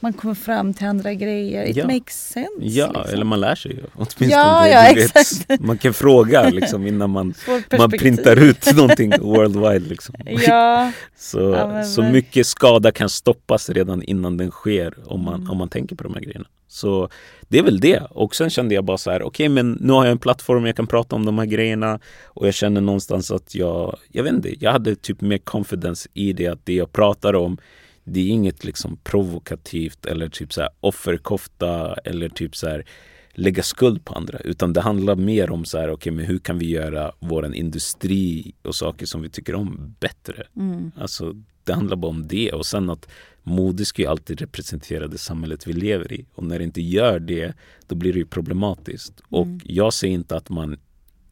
man 0.00 0.12
kommer 0.12 0.34
fram 0.34 0.74
till 0.74 0.86
andra 0.86 1.14
grejer. 1.14 1.64
It 1.64 1.76
ja. 1.76 1.86
makes 1.86 2.28
sense. 2.28 2.50
Ja, 2.60 2.86
liksom. 2.86 3.14
eller 3.14 3.24
man 3.24 3.40
lär 3.40 3.54
sig 3.54 3.72
ju 3.72 3.82
åtminstone. 3.94 4.30
Ja, 4.30 4.68
ja, 4.68 4.86
exakt. 4.86 5.60
man 5.60 5.78
kan 5.78 5.94
fråga 5.94 6.50
liksom, 6.50 6.86
innan 6.86 7.10
man, 7.10 7.34
man 7.78 7.90
printar 7.90 8.36
ut 8.42 8.76
någonting 8.76 9.12
worldwide. 9.20 9.88
Liksom. 9.88 10.14
Ja. 10.46 10.92
så, 11.16 11.40
ja, 11.40 11.84
så 11.84 12.02
mycket 12.02 12.46
skada 12.46 12.92
kan 12.92 13.08
stoppas 13.08 13.70
redan 13.70 14.02
innan 14.02 14.36
den 14.36 14.50
sker 14.50 14.94
om 15.06 15.24
man, 15.24 15.34
mm. 15.34 15.50
om 15.50 15.58
man 15.58 15.68
tänker 15.68 15.96
på 15.96 16.04
de 16.04 16.14
här 16.14 16.20
grejerna. 16.20 16.46
Så 16.68 17.08
det 17.48 17.58
är 17.58 17.62
väl 17.62 17.80
det. 17.80 18.02
Och 18.10 18.34
sen 18.34 18.50
kände 18.50 18.74
jag 18.74 18.84
bara 18.84 18.98
så 18.98 19.10
här, 19.10 19.22
okej 19.22 19.28
okay, 19.28 19.48
men 19.48 19.78
nu 19.80 19.92
har 19.92 20.04
jag 20.04 20.12
en 20.12 20.18
plattform, 20.18 20.66
jag 20.66 20.76
kan 20.76 20.86
prata 20.86 21.16
om 21.16 21.26
de 21.26 21.38
här 21.38 21.46
grejerna. 21.46 22.00
Och 22.24 22.46
jag 22.46 22.54
känner 22.54 22.80
någonstans 22.80 23.30
att 23.30 23.54
jag, 23.54 23.96
jag 24.08 24.22
vet 24.22 24.32
inte, 24.32 24.64
jag 24.64 24.72
hade 24.72 24.96
typ 24.96 25.20
mer 25.20 25.38
confidence 25.38 26.08
i 26.14 26.32
det 26.32 26.46
att 26.46 26.66
det 26.66 26.74
jag 26.74 26.92
pratar 26.92 27.34
om 27.34 27.58
det 28.06 28.20
är 28.20 28.28
inget 28.28 28.64
liksom 28.64 28.96
provokativt 28.96 30.06
eller 30.06 30.28
typ 30.28 30.52
så 30.52 30.60
här 30.60 30.70
offerkofta 30.80 31.94
eller 31.94 32.28
typ 32.28 32.56
så 32.56 32.68
här 32.68 32.84
lägga 33.32 33.62
skuld 33.62 34.04
på 34.04 34.14
andra. 34.14 34.38
Utan 34.38 34.72
det 34.72 34.80
handlar 34.80 35.16
mer 35.16 35.50
om 35.50 35.64
så 35.64 35.78
här, 35.78 35.90
okay, 35.90 36.12
men 36.12 36.24
hur 36.24 36.38
kan 36.38 36.58
vi 36.58 36.70
göra 36.70 37.12
vår 37.18 37.54
industri 37.54 38.54
och 38.62 38.74
saker 38.74 39.06
som 39.06 39.22
vi 39.22 39.30
tycker 39.30 39.54
om 39.54 39.94
bättre. 40.00 40.46
Mm. 40.56 40.90
Alltså, 40.96 41.34
det 41.64 41.72
handlar 41.72 41.96
bara 41.96 42.10
om 42.10 42.28
det. 42.28 42.52
Och 42.52 42.66
sen 42.66 42.90
att 42.90 43.08
mode 43.42 43.84
ska 43.84 44.02
ju 44.02 44.08
alltid 44.08 44.40
representera 44.40 45.08
det 45.08 45.18
samhället 45.18 45.66
vi 45.66 45.72
lever 45.72 46.12
i. 46.12 46.26
Och 46.34 46.44
när 46.44 46.58
det 46.58 46.64
inte 46.64 46.82
gör 46.82 47.18
det, 47.18 47.54
då 47.86 47.94
blir 47.94 48.12
det 48.12 48.18
ju 48.18 48.26
problematiskt. 48.26 49.12
Mm. 49.20 49.26
Och 49.28 49.62
jag 49.64 49.92
säger 49.92 50.14
inte 50.14 50.36
att 50.36 50.48
man 50.48 50.76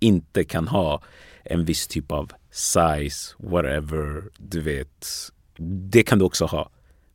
inte 0.00 0.44
kan 0.44 0.68
ha 0.68 1.02
en 1.44 1.64
viss 1.64 1.86
typ 1.86 2.12
av 2.12 2.32
size, 2.50 3.34
whatever, 3.38 4.22
du 4.38 4.60
vet 4.60 5.06
det 5.58 6.02
kan 6.02 6.18
du 6.18 6.24
också 6.24 6.44
ha. 6.44 6.70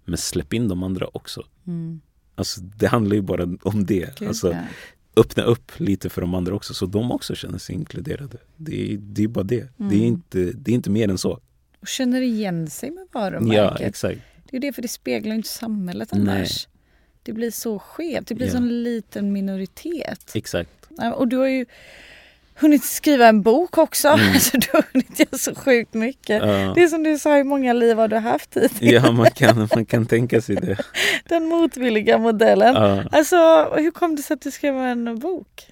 Men 0.06 0.18
släpp 0.18 0.54
in 0.54 0.68
de 0.68 0.84
andra 0.84 1.08
också. 1.14 1.46
Mm. 1.68 2.02
Alltså, 2.36 2.62
det 2.62 2.88
handlar 2.88 3.16
ju 3.16 3.22
bara 3.22 3.44
om 3.64 3.86
det. 3.86 4.22
alltså, 4.22 4.56
öppna 5.16 5.44
upp 5.44 5.80
lite 5.80 6.10
för 6.10 6.22
de 6.22 6.34
andra 6.34 6.56
också 6.56 6.74
så 6.74 6.86
de 6.86 7.12
också 7.12 7.36
känner 7.36 7.58
sig 7.58 7.76
inkluderade. 7.76 8.38
Det 8.58 8.94
är, 8.94 8.98
det 8.98 9.24
är 9.24 9.28
bara 9.28 9.44
det. 9.44 9.80
Mm. 9.80 9.90
Det, 9.90 9.96
är 9.96 10.00
mm. 10.00 10.08
inte, 10.08 10.40
det 10.40 10.72
är 10.72 10.76
inte 10.76 10.90
mer 10.90 11.10
än 11.10 11.18
så. 11.18 11.40
Och 11.82 11.88
känner 11.88 12.22
igen 12.22 12.70
sig 12.70 12.92
med 12.92 13.08
varumärket. 13.12 13.82
Ja, 13.82 13.88
exakt. 13.88 14.22
Det 14.52 14.58
är 14.58 14.62
det, 14.62 14.74
för 14.74 14.82
det 14.82 14.88
speglar 14.88 15.36
inte 15.36 15.50
samhället 15.50 16.14
annars. 16.14 16.68
Nej. 16.68 16.76
Det 17.24 17.34
blir 17.34 17.52
så 17.52 17.80
skevt. 17.80 18.28
Det 18.28 18.36
blir 18.36 18.48
ja. 18.48 18.58
en 18.58 18.84
liten 18.84 19.32
minoritet. 19.34 20.32
Exakt. 20.36 20.90
Och 21.16 21.28
du 21.28 21.38
har 21.38 21.48
ju 21.48 21.66
hunnit 22.62 22.84
skriva 22.84 23.28
en 23.28 23.42
bok 23.42 23.78
också. 23.78 24.08
Mm. 24.08 24.30
Alltså, 24.34 24.58
du 24.58 24.68
har 24.74 24.84
hunnit 24.94 25.20
göra 25.20 25.38
så 25.38 25.56
sjukt 25.56 25.94
mycket. 25.94 26.44
Ja. 26.44 26.72
Det 26.76 26.84
är 26.84 26.88
som 26.88 27.04
du 27.04 27.18
sa, 27.18 27.36
hur 27.36 27.44
många 27.44 27.74
liv 27.74 27.98
har 27.98 28.08
du 28.08 28.16
haft 28.18 28.56
hittills? 28.58 28.82
Ja, 28.82 29.12
man 29.12 29.32
kan, 29.32 29.68
man 29.76 29.86
kan 29.86 30.06
tänka 30.06 30.42
sig 30.42 30.56
det. 30.56 30.78
Den 31.30 31.46
motvilliga 31.46 32.18
modellen. 32.18 32.76
Ja. 32.76 33.04
Alltså, 33.12 33.36
hur 33.76 33.92
kom 33.92 34.16
det 34.16 34.22
sig 34.22 34.34
att 34.34 34.42
du 34.42 34.52
skrev 34.52 34.76
en 34.76 35.20
bok? 35.20 35.68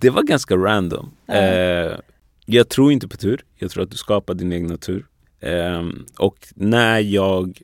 Det 0.00 0.10
var 0.10 0.22
ganska 0.22 0.56
random. 0.56 1.10
Ja. 1.26 1.34
Eh, 1.34 1.98
jag 2.46 2.68
tror 2.68 2.92
inte 2.92 3.08
på 3.08 3.16
tur. 3.16 3.44
Jag 3.56 3.70
tror 3.70 3.82
att 3.82 3.90
du 3.90 3.96
skapar 3.96 4.34
din 4.34 4.52
egna 4.52 4.76
tur. 4.76 5.06
Eh, 5.40 5.82
och 6.18 6.36
när 6.54 6.98
jag 6.98 7.62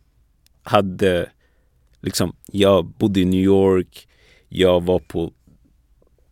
hade, 0.63 1.29
liksom, 2.01 2.37
jag 2.47 2.87
bodde 2.87 3.21
i 3.21 3.25
New 3.25 3.41
York. 3.41 4.09
Jag 4.49 4.85
var 4.85 4.99
på 4.99 5.33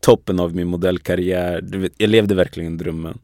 toppen 0.01 0.41
av 0.41 0.55
min 0.55 0.67
modellkarriär. 0.69 1.91
Jag 1.97 2.11
levde 2.11 2.35
verkligen 2.35 2.77
drömmen. 2.77 3.19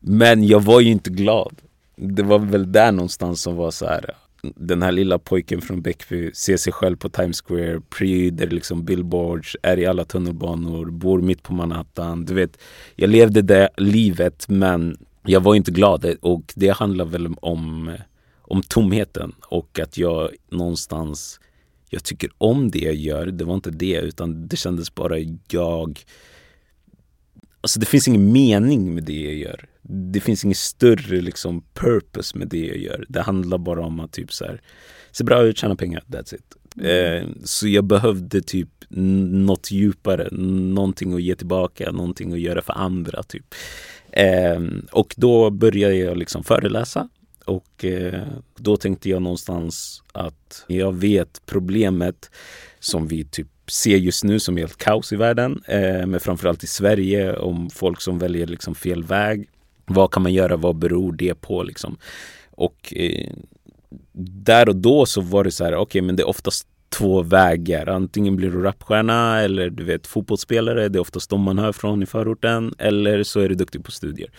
Men 0.00 0.44
jag 0.46 0.60
var 0.60 0.80
ju 0.80 0.90
inte 0.90 1.10
glad. 1.10 1.54
Det 1.96 2.22
var 2.22 2.38
väl 2.38 2.72
där 2.72 2.92
någonstans 2.92 3.42
som 3.42 3.56
var 3.56 3.70
så 3.70 3.86
här. 3.86 4.14
Den 4.42 4.82
här 4.82 4.92
lilla 4.92 5.18
pojken 5.18 5.60
från 5.60 5.82
Bäckby 5.82 6.30
ser 6.34 6.56
sig 6.56 6.72
själv 6.72 6.96
på 6.96 7.08
Times 7.08 7.42
Square, 7.42 7.80
pryder 7.80 8.46
liksom 8.46 8.84
billboards, 8.84 9.56
är 9.62 9.78
i 9.78 9.86
alla 9.86 10.04
tunnelbanor, 10.04 10.86
bor 10.86 11.20
mitt 11.20 11.42
på 11.42 11.52
Manhattan. 11.52 12.24
Du 12.24 12.34
vet, 12.34 12.58
jag 12.96 13.10
levde 13.10 13.42
det 13.42 13.68
livet 13.76 14.48
men 14.48 14.96
jag 15.22 15.40
var 15.40 15.54
inte 15.54 15.70
glad 15.70 16.16
och 16.20 16.52
det 16.56 16.68
handlar 16.68 17.04
väl 17.04 17.34
om, 17.40 17.96
om 18.42 18.62
tomheten 18.62 19.32
och 19.42 19.78
att 19.78 19.98
jag 19.98 20.30
någonstans 20.50 21.40
jag 21.90 22.04
tycker 22.04 22.30
om 22.38 22.70
det 22.70 22.78
jag 22.78 22.94
gör. 22.94 23.26
Det 23.26 23.44
var 23.44 23.54
inte 23.54 23.70
det 23.70 24.00
utan 24.00 24.48
det 24.48 24.56
kändes 24.56 24.94
bara 24.94 25.18
jag 25.48 26.04
Alltså 27.60 27.80
det 27.80 27.86
finns 27.86 28.08
ingen 28.08 28.32
mening 28.32 28.94
med 28.94 29.04
det 29.04 29.20
jag 29.20 29.34
gör. 29.34 29.68
Det 29.82 30.20
finns 30.20 30.44
ingen 30.44 30.54
större 30.54 31.20
liksom 31.20 31.62
purpose 31.74 32.38
med 32.38 32.48
det 32.48 32.66
jag 32.66 32.76
gör. 32.76 33.04
Det 33.08 33.20
handlar 33.20 33.58
bara 33.58 33.84
om 33.84 34.00
att 34.00 34.12
typ 34.12 34.32
så 34.32 34.44
här, 34.44 34.60
se 35.12 35.24
bra 35.24 35.42
ut, 35.42 35.58
tjäna 35.58 35.76
pengar, 35.76 36.04
that's 36.06 36.34
it. 36.34 36.56
Mm. 36.76 36.88
Eh, 36.88 37.28
så 37.44 37.68
jag 37.68 37.84
behövde 37.84 38.40
typ 38.40 38.68
något 38.88 39.70
djupare, 39.70 40.28
någonting 40.30 41.14
att 41.14 41.22
ge 41.22 41.36
tillbaka, 41.36 41.92
någonting 41.92 42.32
att 42.32 42.40
göra 42.40 42.62
för 42.62 42.72
andra. 42.72 43.22
Typ. 43.22 43.54
Eh, 44.10 44.60
och 44.92 45.14
då 45.16 45.50
började 45.50 45.94
jag 45.94 46.16
liksom 46.16 46.44
föreläsa 46.44 47.08
och 47.46 47.84
eh, 47.84 48.22
då 48.56 48.76
tänkte 48.76 49.10
jag 49.10 49.22
någonstans 49.22 50.02
att 50.12 50.64
jag 50.66 50.92
vet 50.92 51.42
problemet 51.46 52.30
som 52.80 53.06
vi 53.06 53.24
typ 53.24 53.48
ser 53.66 53.96
just 53.96 54.24
nu 54.24 54.40
som 54.40 54.56
helt 54.56 54.76
kaos 54.76 55.12
i 55.12 55.16
världen, 55.16 55.62
eh, 55.66 56.06
men 56.06 56.20
framförallt 56.20 56.64
i 56.64 56.66
Sverige 56.66 57.36
om 57.36 57.70
folk 57.70 58.00
som 58.00 58.18
väljer 58.18 58.46
liksom 58.46 58.74
fel 58.74 59.02
väg. 59.02 59.48
Vad 59.84 60.10
kan 60.10 60.22
man 60.22 60.32
göra? 60.32 60.56
Vad 60.56 60.76
beror 60.76 61.12
det 61.12 61.34
på? 61.34 61.62
Liksom? 61.62 61.96
Och 62.50 62.92
eh, 62.96 63.32
där 64.42 64.68
och 64.68 64.76
då 64.76 65.06
så 65.06 65.20
var 65.20 65.44
det 65.44 65.50
så 65.50 65.64
här, 65.64 65.74
okej, 65.74 65.82
okay, 65.82 66.02
men 66.02 66.16
det 66.16 66.22
är 66.22 66.28
oftast 66.28 66.68
två 66.88 67.22
vägar. 67.22 67.86
Antingen 67.88 68.36
blir 68.36 68.50
du 68.50 68.62
rapstjärna 68.62 69.40
eller 69.40 69.70
du 69.70 69.84
vet 69.84 70.06
fotbollsspelare. 70.06 70.88
Det 70.88 70.98
är 70.98 71.00
oftast 71.00 71.30
de 71.30 71.40
man 71.40 71.58
hör 71.58 71.72
från 71.72 72.02
i 72.02 72.06
förorten. 72.06 72.74
Eller 72.78 73.22
så 73.22 73.40
är 73.40 73.48
du 73.48 73.54
duktig 73.54 73.84
på 73.84 73.90
studier. 73.90 74.30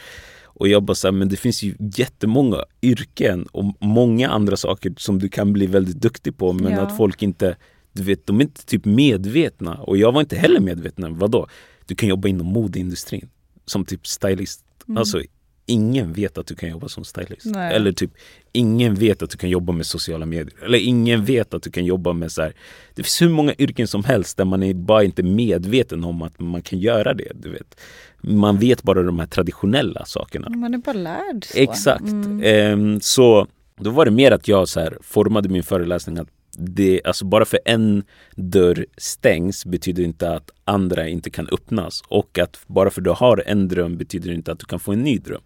Och 0.59 0.67
jag 0.67 0.83
bara 0.83 0.95
så 0.95 1.07
här, 1.07 1.11
men 1.11 1.29
det 1.29 1.37
finns 1.37 1.63
ju 1.63 1.75
jättemånga 1.79 2.63
yrken 2.81 3.45
och 3.51 3.75
många 3.79 4.29
andra 4.29 4.57
saker 4.57 4.93
som 4.97 5.19
du 5.19 5.29
kan 5.29 5.53
bli 5.53 5.67
väldigt 5.67 6.01
duktig 6.01 6.37
på 6.37 6.53
men 6.53 6.71
ja. 6.71 6.81
att 6.81 6.97
folk 6.97 7.23
inte, 7.23 7.57
du 7.93 8.03
vet, 8.03 8.27
de 8.27 8.39
är 8.39 8.41
inte 8.41 8.65
typ 8.65 8.85
medvetna. 8.85 9.75
Och 9.75 9.97
jag 9.97 10.11
var 10.11 10.21
inte 10.21 10.35
heller 10.35 10.59
medveten. 10.59 11.17
Vadå? 11.17 11.47
Du 11.85 11.95
kan 11.95 12.09
jobba 12.09 12.27
inom 12.27 12.47
modeindustrin 12.47 13.29
som 13.65 13.85
typ 13.85 14.07
stylist. 14.07 14.63
Mm. 14.87 14.97
Alltså 14.97 15.21
ingen 15.65 16.13
vet 16.13 16.37
att 16.37 16.47
du 16.47 16.55
kan 16.55 16.69
jobba 16.69 16.87
som 16.87 17.03
stylist. 17.03 17.45
Nej. 17.45 17.75
Eller 17.75 17.91
typ 17.91 18.11
ingen 18.51 18.95
vet 18.95 19.21
att 19.21 19.29
du 19.29 19.37
kan 19.37 19.49
jobba 19.49 19.73
med 19.73 19.85
sociala 19.85 20.25
medier. 20.25 20.53
Eller 20.65 20.77
ingen 20.77 21.25
vet 21.25 21.53
att 21.53 21.63
du 21.63 21.71
kan 21.71 21.85
jobba 21.85 22.13
med 22.13 22.31
så 22.31 22.41
här. 22.41 22.53
Det 22.95 23.03
finns 23.03 23.21
hur 23.21 23.29
många 23.29 23.53
yrken 23.57 23.87
som 23.87 24.03
helst 24.03 24.37
där 24.37 24.45
man 24.45 24.63
är 24.63 24.73
bara 24.73 25.03
inte 25.03 25.23
medveten 25.23 26.03
om 26.03 26.21
att 26.21 26.39
man 26.39 26.61
kan 26.61 26.79
göra 26.79 27.13
det. 27.13 27.31
Du 27.35 27.49
vet. 27.49 27.79
Man 28.21 28.57
vet 28.57 28.83
bara 28.83 29.03
de 29.03 29.19
här 29.19 29.27
traditionella 29.27 30.05
sakerna. 30.05 30.49
Man 30.49 30.73
är 30.73 30.77
bara 30.77 30.93
lärd. 30.93 31.45
Så. 31.45 31.57
Exakt. 31.57 32.01
Mm. 32.01 32.41
Ehm, 32.43 32.99
så 33.01 33.47
då 33.79 33.89
var 33.89 34.05
det 34.05 34.11
mer 34.11 34.31
att 34.31 34.47
jag 34.47 34.67
så 34.67 34.79
här, 34.79 34.97
formade 35.01 35.49
min 35.49 35.63
föreläsning 35.63 36.17
att 36.17 36.27
det, 36.57 37.01
alltså 37.05 37.25
bara 37.25 37.45
för 37.45 37.59
en 37.65 38.03
dörr 38.35 38.85
stängs 38.97 39.65
betyder 39.65 40.03
inte 40.03 40.31
att 40.33 40.51
andra 40.63 41.07
inte 41.07 41.29
kan 41.29 41.47
öppnas. 41.51 42.03
Och 42.07 42.39
att 42.39 42.59
bara 42.67 42.89
för 42.89 43.01
att 43.01 43.05
du 43.05 43.11
har 43.11 43.43
en 43.45 43.67
dröm 43.67 43.97
betyder 43.97 44.31
inte 44.31 44.51
att 44.51 44.59
du 44.59 44.65
kan 44.65 44.79
få 44.79 44.91
en 44.93 45.03
ny 45.03 45.17
dröm. 45.17 45.41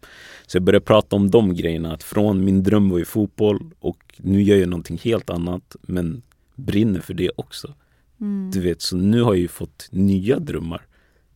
Så 0.47 0.57
jag 0.57 0.63
började 0.63 0.86
prata 0.86 1.15
om 1.15 1.31
de 1.31 1.55
grejerna. 1.55 1.93
Att 1.93 2.03
från 2.03 2.45
min 2.45 2.63
dröm 2.63 2.89
var 2.89 2.97
ju 2.97 3.05
fotboll 3.05 3.60
och 3.79 3.97
nu 4.17 4.41
gör 4.41 4.57
jag 4.57 4.69
någonting 4.69 4.99
helt 5.03 5.29
annat 5.29 5.75
men 5.81 6.21
brinner 6.55 6.99
för 6.99 7.13
det 7.13 7.31
också. 7.36 7.73
Mm. 8.21 8.51
Du 8.53 8.60
vet, 8.62 8.81
så 8.81 8.97
nu 8.97 9.21
har 9.21 9.34
jag 9.34 9.41
ju 9.41 9.47
fått 9.47 9.88
nya 9.91 10.39
drömmar. 10.39 10.86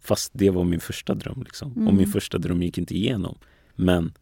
Fast 0.05 0.31
det 0.33 0.49
var 0.49 0.63
min 0.63 0.79
första 0.79 1.13
dröm. 1.13 1.43
Liksom. 1.43 1.71
Mm. 1.71 1.87
Och 1.87 1.93
min 1.93 2.07
första 2.07 2.37
dröm 2.37 2.63
gick 2.63 2.77
inte 2.77 2.95
igenom. 2.95 3.37
Men 3.75 4.13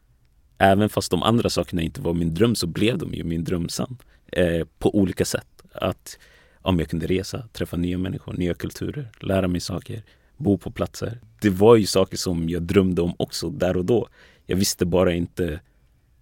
även 0.57 0.89
fast 0.89 1.11
de 1.11 1.23
andra 1.23 1.49
sakerna 1.49 1.81
inte 1.81 2.01
var 2.01 2.13
min 2.13 2.33
dröm 2.33 2.55
så 2.55 2.67
blev 2.67 2.97
de 2.97 3.13
ju 3.13 3.23
min 3.23 3.43
dröm 3.43 3.69
sen 3.69 3.97
eh, 4.27 4.67
på 4.79 4.95
olika 4.95 5.25
sätt. 5.25 5.63
Att 5.73 6.19
om 6.61 6.79
jag 6.79 6.89
kunde 6.89 7.07
resa, 7.07 7.47
träffa 7.53 7.77
nya 7.77 7.97
människor, 7.97 8.33
nya 8.33 8.53
kulturer, 8.53 9.11
lära 9.19 9.47
mig 9.47 9.61
saker, 9.61 10.03
bo 10.37 10.57
på 10.57 10.71
platser. 10.71 11.19
Det 11.41 11.49
var 11.49 11.75
ju 11.75 11.85
saker 11.85 12.17
som 12.17 12.49
jag 12.49 12.63
drömde 12.63 13.01
om 13.01 13.13
också 13.17 13.49
där 13.49 13.77
och 13.77 13.85
då. 13.85 14.07
Jag 14.45 14.57
visste 14.57 14.85
bara 14.85 15.13
inte 15.13 15.59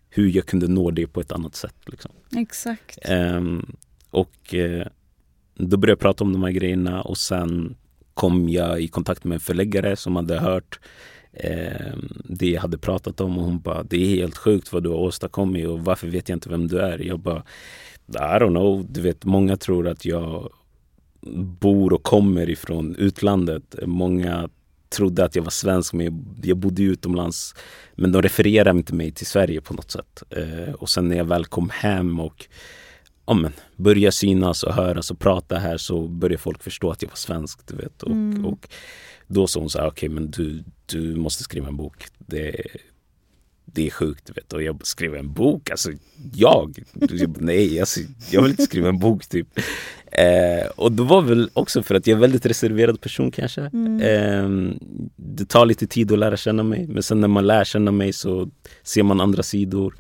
hur 0.10 0.36
jag 0.36 0.46
kunde 0.46 0.68
nå 0.68 0.92
det 0.92 1.08
på 1.08 1.22
ett 1.22 1.32
annat 1.32 1.56
sätt. 1.56 1.76
Liksom. 1.86 2.12
Exakt. 2.36 2.98
Um, 3.10 3.76
och 4.10 4.54
uh, 4.54 4.84
då 5.56 5.78
började 5.78 5.92
jag 5.92 6.00
prata 6.00 6.24
om 6.24 6.34
de 6.34 6.44
här 6.44 6.52
grejerna 6.52 7.02
och 7.02 7.18
sen 7.18 7.76
kom 8.14 8.50
jag 8.50 8.82
i 8.82 8.88
kontakt 8.88 9.24
med 9.24 9.36
en 9.36 9.40
förläggare 9.40 9.96
som 9.96 10.16
hade 10.16 10.40
hört 10.40 10.80
eh, 11.34 11.94
det 12.24 12.50
jag 12.50 12.62
hade 12.62 12.78
pratat 12.78 13.22
om 13.22 13.38
och 13.38 13.44
hon 13.44 13.60
bara 13.60 13.84
det 13.84 13.98
är 13.98 14.16
helt 14.16 14.38
sjukt 14.38 14.74
vad 14.74 14.84
du 14.84 14.90
har 14.90 14.98
åstadkommit 14.98 15.68
och 15.68 15.80
varför 15.80 16.08
vet 16.08 16.30
jag 16.30 16.36
inte 16.36 16.50
vem 16.50 16.68
du 16.68 16.80
är? 16.80 17.00
Jag 17.00 17.20
bara 17.20 17.44
i 18.08 18.14
don't 18.14 18.50
know, 18.50 18.86
du 18.90 19.02
vet 19.02 19.26
många 19.26 19.58
tror 19.58 19.88
att 19.88 20.06
jag 20.06 20.52
bor 21.60 21.94
och 21.94 22.04
kommer 22.04 22.50
ifrån 22.50 22.96
utlandet. 22.96 23.76
Många 23.86 24.50
trodde 24.90 25.26
att 25.26 25.36
jag 25.36 25.44
var 25.44 25.52
svensk 25.52 25.94
men 25.94 26.26
jag 26.44 26.58
bodde 26.58 26.84
utomlands. 26.84 27.56
Men 27.96 28.12
de 28.12 28.22
refererade 28.22 28.78
inte 28.78 28.94
mig 28.94 29.12
till 29.12 29.26
Sverige 29.26 29.62
på 29.62 29.74
något 29.74 29.92
sätt. 29.92 30.24
Eh, 30.30 30.74
och 30.74 30.90
sen 30.90 31.08
när 31.08 31.18
jag 31.18 31.26
väl 31.26 31.46
kom 31.46 31.70
hem 31.70 32.20
och 32.20 32.48
ja, 33.32 33.36
men, 33.36 33.52
började 33.76 34.12
synas 34.12 34.64
och 34.64 34.74
höras 34.74 35.12
och 35.12 35.20
prata 35.20 35.58
här 35.58 35.78
så 35.78 36.08
började 36.08 36.38
folk 36.38 36.64
förstå 36.64 36.92
att 36.92 37.02
jag 37.02 37.10
var 37.10 37.16
svensk. 37.16 37.60
Du 37.68 37.76
vet. 37.76 38.04
Och, 38.04 38.12
mm. 38.12 38.46
och 38.46 38.68
då 39.28 39.48
sa 39.48 39.60
hon 39.60 39.70
så 39.70 39.80
här, 39.80 39.88
okej 39.88 40.10
okay, 40.10 40.16
men 40.16 40.32
du, 40.32 40.64
du 40.86 41.16
måste 41.16 41.44
skriva 41.44 41.68
en 41.68 41.78
bok. 41.78 42.06
Det, 42.18 42.56
det 43.66 43.88
är 43.88 43.92
sjukt. 43.92 44.30
Vet, 44.36 44.54
och 44.54 44.64
jag 44.64 44.88
skriver 44.88 45.18
en 45.18 45.34
bok. 45.34 45.70
Alltså 45.70 45.92
jag? 46.34 46.84
Nej, 47.40 47.80
alltså, 47.80 48.00
jag 48.32 48.42
vill 48.42 48.52
inte 48.52 48.64
skriva 48.64 48.90
en 48.90 49.00
bok 49.00 49.28
typ. 49.28 49.48
Eh, 50.12 50.68
och 50.76 50.92
det 50.92 51.04
var 51.04 51.22
väl 51.22 51.50
också 51.54 51.84
för 51.84 51.96
att 51.96 52.08
jag 52.08 52.14
är 52.14 52.18
en 52.18 52.22
väldigt 52.22 52.46
reserverad 52.46 53.02
person 53.02 53.32
kanske. 53.32 53.62
Mm. 53.62 54.02
Eh, 54.02 54.76
det 55.16 55.46
tar 55.46 55.66
lite 55.66 55.88
tid 55.88 56.12
att 56.12 56.20
lära 56.20 56.38
känna 56.38 56.64
mig. 56.64 56.88
Men 56.88 57.04
sen 57.04 57.22
när 57.22 57.28
man 57.28 57.48
lär 57.48 57.64
känna 57.64 57.92
mig 57.92 58.14
så 58.14 58.50
ser 58.84 59.04
man 59.04 59.22
andra 59.22 59.44
sidor. 59.44 59.96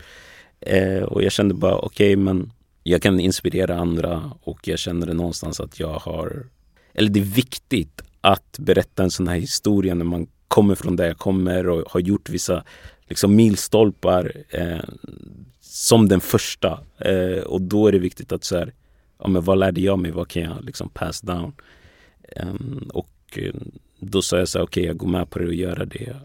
Eh, 0.61 1.03
och 1.03 1.23
jag 1.23 1.31
kände 1.31 1.53
bara 1.53 1.75
okej 1.75 2.13
okay, 2.13 2.23
men 2.23 2.51
jag 2.83 3.01
kan 3.01 3.19
inspirera 3.19 3.79
andra 3.79 4.31
och 4.41 4.67
jag 4.67 4.79
känner 4.79 5.07
det 5.07 5.13
någonstans 5.13 5.59
att 5.59 5.79
jag 5.79 5.93
har 5.99 6.45
eller 6.93 7.09
det 7.09 7.19
är 7.19 7.35
viktigt 7.35 8.01
att 8.21 8.59
berätta 8.59 9.03
en 9.03 9.11
sån 9.11 9.27
här 9.27 9.35
historia 9.35 9.95
när 9.95 10.05
man 10.05 10.27
kommer 10.47 10.75
från 10.75 10.95
där 10.95 11.07
jag 11.07 11.17
kommer 11.17 11.67
och 11.67 11.91
har 11.91 11.99
gjort 11.99 12.29
vissa 12.29 12.63
liksom, 13.07 13.35
milstolpar 13.35 14.33
eh, 14.49 14.79
som 15.61 16.07
den 16.07 16.21
första. 16.21 16.79
Eh, 16.97 17.43
och 17.43 17.61
då 17.61 17.87
är 17.87 17.91
det 17.91 17.99
viktigt 17.99 18.31
att 18.31 18.43
så 18.43 18.57
här, 18.57 18.73
ja, 19.19 19.27
men 19.27 19.43
vad 19.43 19.57
lärde 19.57 19.81
jag 19.81 19.99
mig? 19.99 20.11
Vad 20.11 20.27
kan 20.27 20.43
jag 20.43 20.63
liksom 20.65 20.89
pass 20.89 21.21
down? 21.21 21.53
Ehm, 22.35 22.81
eh, 22.83 22.89
och 22.89 23.39
då 23.99 24.21
sa 24.21 24.37
jag 24.37 24.47
så 24.47 24.57
här, 24.57 24.65
okej 24.65 24.81
okay, 24.81 24.87
jag 24.87 24.97
går 24.97 25.07
med 25.07 25.29
på 25.29 25.39
det 25.39 25.45
och 25.45 25.53
göra 25.53 25.85
det. 25.85 26.15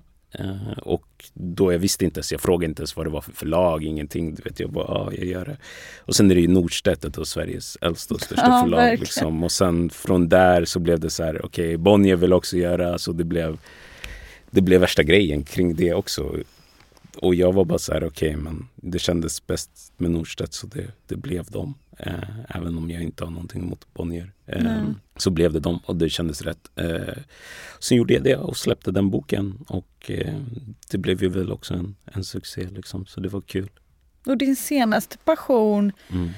Uh, 0.41 0.79
och 0.79 1.25
då 1.35 1.73
jag 1.73 1.79
visste 1.79 2.05
inte 2.05 2.19
ens, 2.19 2.33
jag 2.33 2.41
frågade 2.41 2.71
inte 2.71 2.81
ens 2.81 2.97
vad 2.97 3.07
det 3.07 3.11
var 3.11 3.21
för 3.21 3.33
förlag, 3.33 3.85
ingenting. 3.85 4.35
Du 4.35 4.43
vet, 4.43 4.61
jag 4.61 4.71
bara, 4.71 4.87
ja, 4.89 5.13
jag 5.13 5.27
gör 5.27 5.45
det. 5.45 5.57
Och 6.01 6.17
sen 6.17 6.31
är 6.31 6.35
det 6.35 6.41
ju 6.41 6.49
Nordstedt, 6.49 7.19
och 7.19 7.29
Sveriges 7.29 7.79
äldsta 7.81 8.15
och 8.15 8.21
största 8.21 8.47
ja, 8.47 8.63
förlag. 8.63 8.99
Liksom. 8.99 9.45
Och 9.45 9.53
sen 9.53 9.91
från 9.91 10.29
där 10.29 10.65
så 10.65 10.79
blev 10.81 11.01
det 11.01 11.11
så 11.11 11.25
här, 11.25 11.45
okej, 11.45 11.67
okay, 11.67 11.77
Bonnier 11.77 12.17
vill 12.17 12.33
också 12.33 12.57
göra, 12.57 12.99
så 12.99 13.13
det 13.13 13.25
blev, 13.25 13.59
det 14.51 14.61
blev 14.61 14.81
värsta 14.81 15.03
grejen 15.03 15.43
kring 15.43 15.75
det 15.75 15.95
också. 15.95 16.37
Och 17.17 17.35
jag 17.35 17.53
var 17.53 17.65
bara 17.65 17.79
så 17.79 17.93
här, 17.93 18.05
okej, 18.05 18.31
okay, 18.31 18.43
men 18.43 18.69
det 18.75 18.99
kändes 18.99 19.47
bäst 19.47 19.93
med 19.97 20.11
Norstedt 20.11 20.55
så 20.55 20.67
det, 20.67 20.87
det 21.07 21.17
blev 21.17 21.45
dem. 21.45 21.75
Eh, 21.99 22.57
även 22.57 22.79
om 22.79 22.91
jag 22.91 23.03
inte 23.03 23.25
har 23.25 23.31
någonting 23.31 23.63
emot 23.63 23.87
Bonnier. 23.95 24.33
Eh, 24.47 24.85
så 25.17 25.31
blev 25.31 25.53
det 25.53 25.61
dem 25.61 25.81
och 25.87 25.97
det 25.97 26.09
kändes 26.09 26.43
rätt. 26.43 26.71
Eh, 26.77 27.23
sen 27.81 27.99
gjorde 27.99 28.15
jag 28.15 28.23
det 28.23 28.37
och 28.37 28.57
släppte 28.57 28.91
den 28.91 29.11
boken 29.11 29.65
och 29.69 30.11
eh, 30.11 30.35
det 30.91 30.99
blev 30.99 31.23
ju 31.23 31.29
väl 31.29 31.53
också 31.53 31.75
en, 31.75 31.97
en 32.05 32.25
succé 32.25 32.69
liksom, 32.73 33.07
så 33.07 33.21
det 33.21 33.29
var 33.29 33.41
kul. 33.41 33.71
Och 34.27 34.37
din 34.37 34.57
senaste 34.57 35.19
passion 35.19 35.93
mm. 36.13 36.31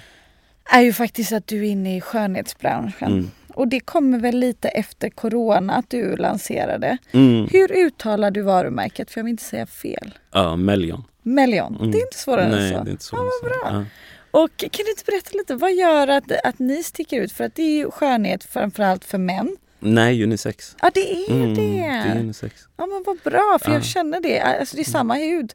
är 0.64 0.80
ju 0.80 0.92
faktiskt 0.92 1.32
att 1.32 1.46
du 1.46 1.58
är 1.58 1.70
inne 1.70 1.96
i 1.96 2.00
skönhetsbranschen. 2.00 3.12
Mm. 3.12 3.30
Och 3.54 3.68
det 3.68 3.80
kommer 3.80 4.18
väl 4.18 4.38
lite 4.38 4.68
efter 4.68 5.10
corona 5.10 5.74
att 5.74 5.90
du 5.90 6.16
lanserade. 6.16 6.98
Mm. 7.12 7.48
Hur 7.50 7.72
uttalar 7.72 8.30
du 8.30 8.42
varumärket? 8.42 9.10
För 9.10 9.20
jag 9.20 9.24
vill 9.24 9.30
inte 9.30 9.44
säga 9.44 9.66
fel. 9.66 10.14
Ja, 10.30 10.56
Melion. 10.56 11.04
Melion. 11.22 11.76
Mm. 11.76 11.90
Det 11.90 11.98
är 11.98 12.02
inte 12.02 12.18
svårare 12.18 12.48
Nej, 12.48 12.72
än 12.72 12.78
så. 12.78 12.84
Det 12.84 12.90
är 12.90 12.92
inte 12.92 13.04
svårare 13.04 13.24
ja, 13.24 13.30
vad 13.42 13.50
bra. 13.50 13.80
Ja. 13.80 13.84
Och 14.30 14.56
kan 14.56 14.84
du 14.84 14.90
inte 14.90 15.04
berätta 15.06 15.38
lite, 15.38 15.54
vad 15.54 15.74
gör 15.74 16.08
att, 16.08 16.32
att 16.44 16.58
ni 16.58 16.82
sticker 16.82 17.20
ut? 17.20 17.32
För 17.32 17.44
att 17.44 17.55
det 17.55 17.62
är 17.62 17.76
ju 17.76 17.90
skönhet 17.90 18.44
framförallt 18.44 19.05
för 19.05 19.18
män. 19.18 19.57
Nej, 19.80 20.22
unisex. 20.22 20.76
Ja, 20.82 20.90
det 20.94 21.12
är 21.12 21.30
mm, 21.30 21.55
det. 21.55 21.62
Det 21.62 21.84
är 21.84 22.20
unisex. 22.20 22.55
Ja, 22.76 22.86
men 22.86 23.03
vad 23.07 23.16
bra, 23.32 23.59
för 23.62 23.70
ja. 23.70 23.74
jag 23.74 23.84
känner 23.84 24.20
det. 24.20 24.40
Alltså, 24.40 24.76
det 24.76 24.82
är 24.82 24.90
samma 24.90 25.14
hud. 25.14 25.53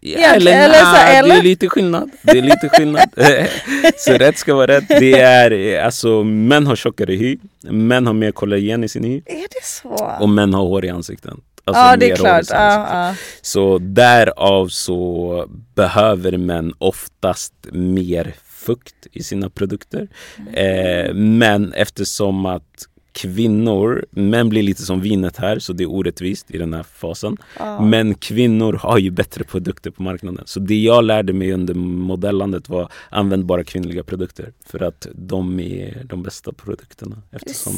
Ja, 0.00 0.18
eller, 0.18 0.64
eller, 0.64 0.84
så, 0.84 0.96
eller, 0.96 1.34
Det 1.34 1.40
är 1.40 1.42
lite 1.42 1.68
skillnad. 1.68 2.10
Det 2.22 2.38
är 2.38 2.42
lite 2.42 2.68
skillnad. 2.68 3.08
så 3.96 4.12
rätt 4.12 4.38
ska 4.38 4.54
vara 4.54 4.66
rätt. 4.66 4.88
Det 4.88 5.20
är, 5.20 5.80
alltså, 5.80 6.24
män 6.24 6.66
har 6.66 6.76
tjockare 6.76 7.14
hy. 7.14 7.38
Män 7.62 8.06
har 8.06 8.14
mer 8.14 8.32
kollagen 8.32 8.84
i 8.84 8.88
sin 8.88 9.04
hy. 9.04 9.22
Är 9.26 9.36
det 9.36 9.64
så? 9.64 10.16
Och 10.20 10.28
män 10.28 10.54
har 10.54 10.62
hår 10.62 10.84
i 10.84 10.88
ansiktet. 10.88 11.34
Alltså 11.66 11.82
ja, 11.82 11.96
det 11.96 12.10
är 12.10 12.16
klart. 12.16 12.44
Ja, 12.50 12.88
ja. 13.06 13.14
Så 13.42 13.78
därav 13.78 14.68
så 14.68 15.46
behöver 15.74 16.36
män 16.36 16.74
oftast 16.78 17.54
mer 17.72 18.34
fukt 18.44 19.06
i 19.12 19.22
sina 19.22 19.50
produkter. 19.50 20.08
Eh, 20.52 21.14
men 21.14 21.72
eftersom 21.72 22.46
att 22.46 22.86
kvinnor, 23.12 24.06
män 24.10 24.48
blir 24.48 24.62
lite 24.62 24.82
som 24.82 25.00
vinet 25.00 25.36
här 25.36 25.58
så 25.58 25.72
det 25.72 25.84
är 25.84 25.90
orättvist 25.90 26.50
i 26.50 26.58
den 26.58 26.74
här 26.74 26.82
fasen. 26.82 27.36
Ja. 27.58 27.80
Men 27.80 28.14
kvinnor 28.14 28.72
har 28.72 28.98
ju 28.98 29.10
bättre 29.10 29.44
produkter 29.44 29.90
på 29.90 30.02
marknaden. 30.02 30.44
Så 30.46 30.60
det 30.60 30.74
jag 30.74 31.04
lärde 31.04 31.32
mig 31.32 31.52
under 31.52 31.74
modellandet 31.74 32.68
var 32.68 32.92
använd 33.10 33.46
bara 33.46 33.64
kvinnliga 33.64 34.02
produkter. 34.02 34.52
För 34.66 34.82
att 34.82 35.06
de 35.14 35.60
är 35.60 36.04
de 36.04 36.22
bästa 36.22 36.52
produkterna 36.52 37.22
eftersom 37.30 37.74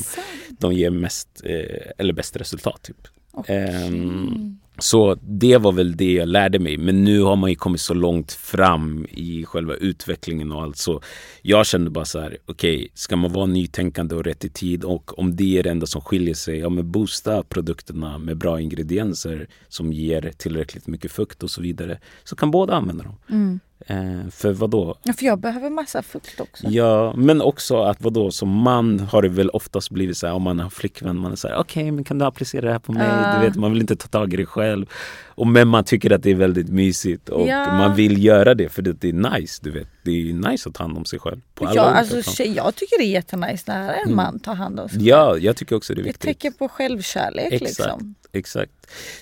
de 0.49 0.73
ger 0.73 0.91
mest 0.91 1.29
eh, 1.45 1.93
eller 1.99 2.13
bäst 2.13 2.37
resultat. 2.37 2.83
Typ. 2.83 3.09
Okej. 3.39 3.87
Ehm, 3.87 4.59
så 4.79 5.15
det 5.15 5.57
var 5.57 5.73
väl 5.73 5.97
det 5.97 6.13
jag 6.13 6.29
lärde 6.29 6.59
mig. 6.59 6.77
Men 6.77 7.05
nu 7.05 7.21
har 7.21 7.37
man 7.37 7.51
ju 7.51 7.57
kommit 7.57 7.81
så 7.81 7.95
långt 7.95 8.33
fram 8.33 9.07
i 9.11 9.45
själva 9.45 9.75
utvecklingen 9.75 10.53
och 10.53 10.63
allt. 10.63 10.77
Så 10.77 11.01
jag 11.43 11.67
kände 11.67 11.91
bara 11.91 12.05
så 12.05 12.21
här, 12.21 12.39
okej, 12.47 12.89
ska 12.95 13.17
man 13.17 13.33
vara 13.33 13.47
nytänkande 13.47 14.15
och 14.15 14.25
rätt 14.25 14.45
i 14.45 14.49
tid 14.49 14.85
och 14.85 15.19
om 15.19 15.37
det 15.37 15.59
är 15.59 15.63
det 15.63 15.71
enda 15.71 15.87
som 15.87 16.01
skiljer 16.01 16.35
sig, 16.35 16.59
ja 16.59 16.69
men 16.69 16.91
boosta 16.93 17.43
produkterna 17.43 18.19
med 18.19 18.37
bra 18.39 18.61
ingredienser 18.61 19.49
som 19.69 19.93
ger 19.93 20.33
tillräckligt 20.37 20.87
mycket 20.87 21.13
fukt 21.13 21.43
och 21.43 21.51
så 21.51 21.63
vidare. 21.63 21.99
Så 22.25 22.37
kan 22.37 22.51
båda 22.51 22.75
använda 22.75 23.05
dem. 23.05 23.17
Mm. 23.31 23.61
Eh, 23.87 24.29
för 24.31 24.53
vad 24.53 24.71
då? 24.71 24.99
Ja, 25.03 25.13
för 25.13 25.25
jag 25.27 25.39
behöver 25.41 25.71
massa 25.71 26.03
fukt 26.03 26.41
också. 26.41 26.67
Ja, 26.69 27.13
men 27.17 27.41
också 27.43 27.83
att 27.83 28.01
vadå, 28.01 28.31
som 28.31 28.49
man 28.49 29.01
har 29.01 29.23
det 29.23 29.29
väl 29.29 29.51
oftast 29.51 29.91
blivit 29.91 30.17
så 30.17 30.27
här 30.27 30.35
om 30.35 30.43
man 30.43 30.61
har 30.61 30.71
flickvän, 30.71 31.19
man 31.19 31.33
är 31.33 31.37
så 31.37 31.49
här 31.49 31.57
okej 31.57 31.91
men 31.91 32.05
kan 32.05 32.19
du 32.19 32.25
applicera 32.25 32.67
det 32.67 32.73
här 32.73 32.79
på 32.79 32.93
mig? 32.93 33.07
Ah. 33.11 33.41
Du 33.41 33.47
vet, 33.47 33.57
man 33.57 33.73
vill 33.73 33.81
inte 33.81 33.97
ta 33.97 34.09
tag 34.09 34.35
i 34.35 34.37
det 34.37 34.47
själv. 34.47 34.87
Och 35.27 35.47
men 35.47 35.69
man 35.69 35.85
tycker 35.85 36.11
att 36.13 36.23
det 36.23 36.31
är 36.31 36.35
väldigt 36.35 36.69
mysigt 36.69 37.29
och 37.29 37.49
Ja. 37.49 37.73
man 37.79 37.95
vill 37.97 38.25
göra 38.25 38.55
det 38.55 38.69
för 38.69 38.83
det, 38.83 38.93
det 38.93 39.09
är 39.09 39.13
nice, 39.41 39.61
du 39.65 39.71
vet. 39.71 39.89
Det 40.05 40.11
är 40.11 40.51
nice 40.51 40.69
att 40.69 40.75
ta 40.75 40.85
hand 40.85 40.97
om 40.99 41.05
sig 41.05 41.19
själv. 41.19 41.41
På 41.55 41.65
alla 41.67 41.75
Ja, 41.75 41.83
alltså, 41.83 42.23
tjej, 42.23 42.53
jag 42.57 42.75
tycker 42.75 42.99
det 42.99 43.05
är 43.05 43.11
jättenice 43.13 43.65
när 43.67 43.93
en 43.93 44.03
Mm. 44.05 44.17
man 44.17 44.39
tar 44.41 44.55
hand 44.55 44.81
om 44.81 44.89
sig. 44.89 45.07
Ja, 45.09 45.37
jag 45.39 45.57
tycker 45.57 45.77
också 45.77 45.95
det 45.95 46.01
är 46.01 46.03
Det 46.03 46.09
viktigt. 46.09 46.23
tecken 46.29 46.53
på 46.53 46.69
självkärlek. 46.69 47.53
Exakt. 47.53 47.79
Liksom. 47.79 48.15
Exakt. 48.33 48.73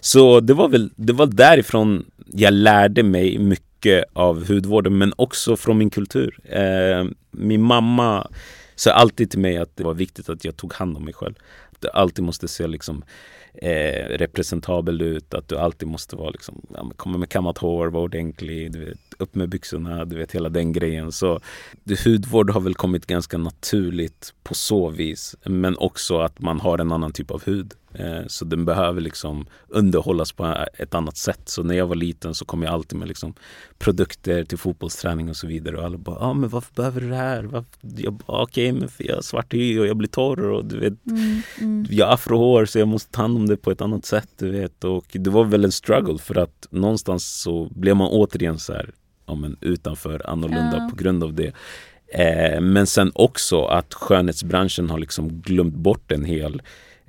Så 0.01 0.41
det 0.41 0.55
var 0.55 0.69
väl 0.69 0.91
det 0.97 1.13
var 1.13 1.27
därifrån 1.27 2.05
jag 2.33 2.53
lärde 2.55 3.03
mig 3.03 3.39
mycket 3.39 3.66
av 4.13 4.49
hudvården 4.49 4.99
men 4.99 5.13
också 5.17 5.57
från 5.57 5.79
min 5.79 5.91
kultur. 5.91 6.39
Eh, 6.45 7.05
min 7.31 7.63
mamma 7.63 8.29
sa 8.75 8.91
alltid 8.91 9.31
till 9.31 9.41
mig 9.41 9.57
att 9.57 9.77
det 9.77 9.85
var 9.85 9.95
viktigt 9.95 10.29
att 10.29 10.45
jag 10.45 10.57
tog 10.57 10.73
hand 10.73 10.97
om 10.97 11.05
mig 11.05 11.15
själv. 11.15 11.35
Att 11.73 11.81
du 11.81 11.89
alltid 11.89 12.25
måste 12.25 12.49
se 12.49 12.67
liksom 12.67 13.05
eh, 13.55 14.09
representabel 14.09 15.03
ut, 15.03 15.35
att 15.35 15.49
du 15.49 15.59
alltid 15.59 15.89
måste 15.89 16.17
vara 16.17 16.31
liksom, 16.31 16.67
komma 16.97 17.19
med 17.19 17.29
kammat 17.29 17.59
hår, 17.59 17.87
vara 17.87 18.03
ordentlig, 18.03 18.73
du 18.73 18.85
vet, 18.85 18.99
upp 19.19 19.35
med 19.35 19.49
byxorna, 19.49 20.05
du 20.05 20.17
vet 20.17 20.33
hela 20.33 20.49
den 20.49 20.73
grejen. 20.73 21.13
Så 21.13 21.41
hudvård 22.05 22.51
har 22.51 22.61
väl 22.61 22.75
kommit 22.75 23.07
ganska 23.07 23.39
naturligt 23.39 24.35
på 24.43 24.55
så 24.55 24.89
vis. 24.89 25.37
Men 25.45 25.77
också 25.77 26.19
att 26.19 26.41
man 26.41 26.61
har 26.61 26.79
en 26.79 26.93
annan 26.93 27.13
typ 27.13 27.31
av 27.31 27.43
hud. 27.45 27.75
Eh, 27.99 28.27
så 28.27 28.45
den 28.45 28.65
behöver 28.65 29.01
liksom 29.01 29.47
underhållas 29.69 30.33
på 30.33 30.67
ett 30.79 30.95
annat 30.95 31.17
sätt. 31.17 31.41
Så 31.45 31.63
när 31.63 31.75
jag 31.75 31.87
var 31.87 31.95
liten 31.95 32.35
så 32.35 32.45
kom 32.45 32.63
jag 32.63 32.73
alltid 32.73 32.99
med 32.99 33.09
liksom 33.09 33.35
produkter 33.79 34.45
till 34.45 34.59
fotbollsträning 34.59 35.29
och 35.29 35.37
så 35.37 35.47
vidare. 35.47 35.77
Och 35.77 35.85
alla 35.85 35.99
bara, 35.99 36.17
ja 36.21 36.27
ah, 36.27 36.35
men 36.35 36.49
varför 36.51 36.75
behöver 36.75 37.01
du 37.01 37.09
det 37.09 37.17
här? 37.17 37.43
Varför? 37.43 37.69
Jag 37.97 38.13
bara, 38.13 38.43
okej 38.43 38.73
men 38.73 38.89
för 38.89 39.05
jag 39.05 39.15
har 39.15 39.23
svart 39.23 39.55
hy 39.55 39.79
och 39.79 39.87
jag 39.87 39.97
blir 39.97 40.09
torr 40.09 40.51
och 40.51 40.65
du 40.65 40.81
vet 40.81 40.93
Mm, 41.07 41.43
mm. 41.61 41.87
jag 41.91 42.07
har 42.07 42.15
afrohår 42.15 42.65
så 42.65 42.79
jag 42.79 42.89
måste 42.89 43.13
ta 43.13 43.23
hand 43.23 43.37
om 43.37 43.47
det 43.47 43.57
på 43.57 43.71
ett 43.71 43.81
annat 43.81 44.05
sätt. 44.05 44.29
Du 44.39 44.51
vet. 44.51 44.85
Och 44.85 45.07
det 45.13 45.31
var 45.31 45.45
väl 45.45 45.65
en 45.65 45.73
struggle 45.73 46.19
för 46.19 46.39
att 46.39 46.67
någonstans 46.71 47.41
så 47.41 47.69
blev 47.71 47.97
man 47.97 48.09
återigen 48.11 48.59
så 48.59 48.73
här, 48.73 48.91
ja, 49.27 49.35
men 49.35 49.57
utanför, 49.61 50.31
annorlunda 50.31 50.77
Ja. 50.77 50.89
på 50.91 50.97
grund 50.97 51.25
av 51.25 51.35
det. 51.35 51.53
Eh, 52.09 52.61
men 52.61 52.87
sen 52.87 53.13
också 53.15 53.65
att 53.65 53.95
skönhetsbranschen 53.95 54.91
har 54.91 54.99
liksom 54.99 55.29
glömt 55.29 55.75
bort 55.75 56.13
en 56.13 56.25
hel 56.25 56.63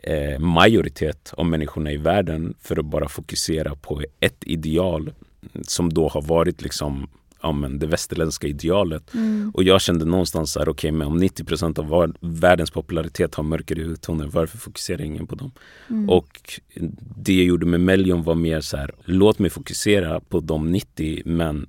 eh, 0.03 0.39
majoritet 0.39 1.33
av 1.37 1.45
människorna 1.45 1.91
i 1.91 1.97
världen 1.97 2.53
för 2.61 2.79
att 2.79 2.85
bara 2.85 3.07
fokusera 3.07 3.75
på 3.75 4.03
ett 4.19 4.43
ideal 4.45 5.13
som 5.61 5.93
då 5.93 6.07
har 6.07 6.21
varit 6.21 6.61
liksom 6.61 7.07
ja, 7.41 7.51
men 7.51 7.79
det 7.79 7.87
västerländska 7.87 8.47
idealet. 8.47 9.13
Mm. 9.13 9.51
Och 9.53 9.63
jag 9.63 9.81
kände 9.81 10.05
någonstans 10.05 10.55
här, 10.57 10.69
okej 10.69 10.91
men 10.91 11.07
om 11.07 11.23
90% 11.23 11.79
av 11.79 11.87
var- 11.87 12.13
världens 12.19 12.71
popularitet 12.71 13.35
har 13.35 13.43
mörkare 13.43 13.83
hudtoner, 13.83 14.27
varför 14.27 14.57
fokuserar 14.57 15.01
ingen 15.01 15.27
på 15.27 15.35
dem? 15.35 15.51
Mm. 15.89 16.09
Och 16.09 16.59
det 17.17 17.33
jag 17.33 17.45
gjorde 17.45 17.65
med 17.65 17.79
Melion 17.79 18.23
var 18.23 18.35
mer 18.35 18.61
så 18.61 18.77
här, 18.77 18.95
låt 19.05 19.39
mig 19.39 19.49
fokusera 19.49 20.19
på 20.19 20.39
de 20.39 20.71
90 20.71 21.21
men 21.25 21.67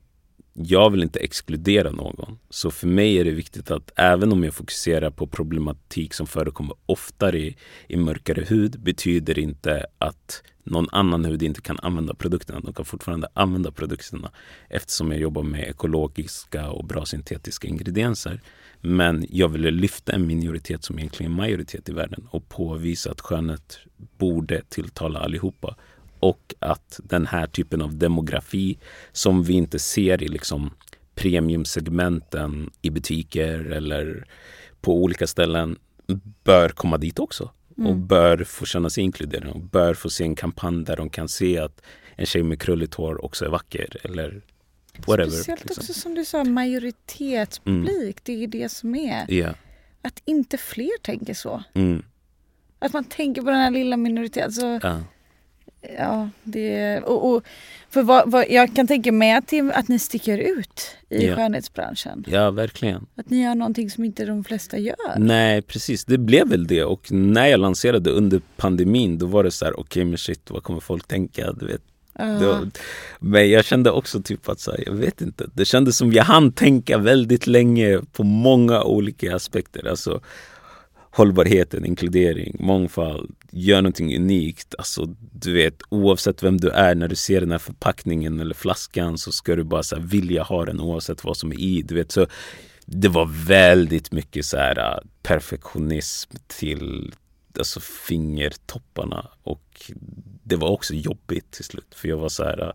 jag 0.60 0.90
vill 0.90 1.02
inte 1.02 1.18
exkludera 1.18 1.90
någon. 1.90 2.38
Så 2.50 2.70
för 2.70 2.86
mig 2.86 3.18
är 3.18 3.24
det 3.24 3.30
viktigt 3.30 3.70
att 3.70 3.90
även 3.96 4.32
om 4.32 4.44
jag 4.44 4.54
fokuserar 4.54 5.10
på 5.10 5.26
problematik 5.26 6.14
som 6.14 6.26
förekommer 6.26 6.76
oftare 6.86 7.38
i, 7.38 7.56
i 7.88 7.96
mörkare 7.96 8.44
hud 8.48 8.80
betyder 8.80 9.38
inte 9.38 9.86
att 9.98 10.42
någon 10.64 10.86
annan 10.92 11.24
hud 11.24 11.42
inte 11.42 11.60
kan 11.60 11.78
använda 11.82 12.14
produkterna. 12.14 12.60
De 12.60 12.72
kan 12.72 12.84
fortfarande 12.84 13.28
använda 13.34 13.70
produkterna 13.70 14.30
eftersom 14.68 15.12
jag 15.12 15.20
jobbar 15.20 15.42
med 15.42 15.68
ekologiska 15.68 16.70
och 16.70 16.84
bra 16.84 17.06
syntetiska 17.06 17.68
ingredienser. 17.68 18.40
Men 18.80 19.26
jag 19.30 19.48
ville 19.48 19.70
lyfta 19.70 20.12
en 20.12 20.26
minoritet 20.26 20.84
som 20.84 20.98
egentligen 20.98 21.32
är 21.32 21.36
majoritet 21.36 21.88
i 21.88 21.92
världen 21.92 22.26
och 22.30 22.48
påvisa 22.48 23.10
att 23.10 23.20
skönhet 23.20 23.78
borde 24.18 24.62
tilltala 24.68 25.18
allihopa 25.20 25.76
och 26.20 26.54
att 26.58 27.00
den 27.04 27.26
här 27.26 27.46
typen 27.46 27.82
av 27.82 27.96
demografi 27.98 28.78
som 29.12 29.42
vi 29.42 29.52
inte 29.52 29.78
ser 29.78 30.22
i 30.22 30.28
liksom 30.28 30.70
premiumsegmenten 31.14 32.70
i 32.82 32.90
butiker 32.90 33.70
eller 33.72 34.26
på 34.80 35.02
olika 35.02 35.26
ställen 35.26 35.76
bör 36.44 36.68
komma 36.68 36.98
dit 36.98 37.18
också 37.18 37.44
och 37.44 37.78
Mm. 37.78 38.06
bör 38.06 38.44
få 38.44 38.64
känna 38.66 38.90
sig 38.90 39.04
inkluderade 39.04 39.50
och 39.50 39.60
bör 39.60 39.94
få 39.94 40.10
se 40.10 40.24
en 40.24 40.34
kampanj 40.34 40.84
där 40.84 40.96
de 40.96 41.10
kan 41.10 41.28
se 41.28 41.58
att 41.58 41.80
en 42.16 42.26
tjej 42.26 42.42
med 42.42 42.60
krulligt 42.60 42.94
hår 42.94 43.24
också 43.24 43.44
är 43.44 43.48
vacker 43.48 43.96
eller 44.04 44.42
whatever. 45.06 45.30
Speciellt 45.30 45.64
liksom. 45.64 45.82
också 45.82 45.94
som 45.94 46.14
du 46.14 46.24
sa, 46.24 46.44
majoritetspublik. 46.44 48.16
Det 48.24 48.44
är 48.44 48.46
det 48.46 48.68
som 48.68 48.94
är. 48.94 49.24
Ja. 49.34 49.54
Att 50.02 50.22
inte 50.24 50.58
fler 50.58 51.02
tänker 51.02 51.34
så. 51.34 51.62
Mm. 51.74 52.02
Att 52.78 52.92
man 52.92 53.04
tänker 53.04 53.42
på 53.42 53.50
den 53.50 53.60
här 53.60 53.70
lilla 53.70 53.96
minoriteten. 53.96 54.44
Alltså, 54.44 54.88
Ja. 54.88 55.00
Ja, 55.98 56.28
det, 56.42 57.00
och, 57.00 57.30
och, 57.34 57.42
för 57.90 58.02
vad, 58.02 58.30
vad, 58.30 58.44
jag 58.50 58.74
kan 58.76 58.86
tänka 58.86 59.12
mig 59.12 59.32
att, 59.32 59.52
att 59.74 59.88
ni 59.88 59.98
sticker 59.98 60.38
ut 60.38 60.96
i 61.08 61.26
Ja. 61.26 61.36
skönhetsbranschen. 61.36 62.24
ja, 62.28 62.50
verkligen. 62.50 63.06
Att 63.14 63.30
ni 63.30 63.42
gör 63.42 63.54
någonting 63.54 63.90
som 63.90 64.04
inte 64.04 64.24
de 64.24 64.44
flesta 64.44 64.78
gör. 64.78 64.96
Nej, 65.18 65.62
precis. 65.62 66.04
Det 66.04 66.18
blev 66.18 66.48
väl 66.48 66.66
det. 66.66 66.84
Och 66.84 67.12
när 67.12 67.46
jag 67.46 67.60
lanserade 67.60 68.10
under 68.10 68.40
pandemin, 68.56 69.18
då 69.18 69.26
var 69.26 69.44
det 69.44 69.50
så 69.50 69.64
här, 69.64 69.80
okej 69.80 70.04
men 70.04 70.18
shit, 70.18 70.50
vad 70.50 70.62
kommer 70.62 70.80
folk 70.80 71.06
tänka? 71.08 71.52
Du 71.52 71.66
vet, 71.66 71.82
Ja. 72.20 72.24
Då, 72.40 72.60
men 73.20 73.50
jag 73.50 73.64
kände 73.64 73.90
också 73.90 74.22
typ 74.22 74.48
att 74.48 74.60
så 74.60 74.70
här, 74.70 74.82
jag 74.86 74.92
vet 74.92 75.20
inte. 75.20 75.46
Det 75.54 75.64
kändes 75.64 75.96
som 75.96 76.12
jag 76.12 76.24
hann 76.24 76.52
tänka 76.52 76.98
väldigt 76.98 77.46
länge 77.46 78.00
på 78.12 78.22
många 78.24 78.82
olika 78.82 79.36
aspekter. 79.36 79.88
Alltså 79.88 80.20
hållbarheten, 81.18 81.84
inkludering, 81.84 82.56
mångfald, 82.60 83.34
gör 83.50 83.82
någonting 83.82 84.16
unikt. 84.16 84.74
Alltså 84.78 85.14
du 85.32 85.52
vet 85.52 85.74
oavsett 85.88 86.42
vem 86.42 86.56
du 86.56 86.68
är 86.70 86.94
när 86.94 87.08
du 87.08 87.16
ser 87.16 87.40
den 87.40 87.50
här 87.50 87.58
förpackningen 87.58 88.40
eller 88.40 88.54
flaskan 88.54 89.18
så 89.18 89.32
ska 89.32 89.56
du 89.56 89.64
bara 89.64 89.82
så 89.82 89.96
här, 89.96 90.02
vilja 90.02 90.42
ha 90.42 90.64
den 90.64 90.80
oavsett 90.80 91.24
vad 91.24 91.36
som 91.36 91.52
är 91.52 91.60
i. 91.60 91.82
Du 91.82 91.94
vet 91.94 92.12
så 92.12 92.26
det 92.86 93.08
var 93.08 93.26
väldigt 93.46 94.12
mycket 94.12 94.44
så 94.44 94.56
här 94.56 94.78
äh, 94.78 94.98
perfektionism 95.22 96.36
till 96.46 97.14
alltså 97.58 97.80
fingertopparna 97.80 99.26
och 99.42 99.90
det 100.44 100.56
var 100.56 100.68
också 100.68 100.94
jobbigt 100.94 101.50
till 101.50 101.64
slut 101.64 101.94
för 101.94 102.08
jag 102.08 102.16
var 102.16 102.28
så 102.28 102.44
här 102.44 102.62
äh, 102.62 102.70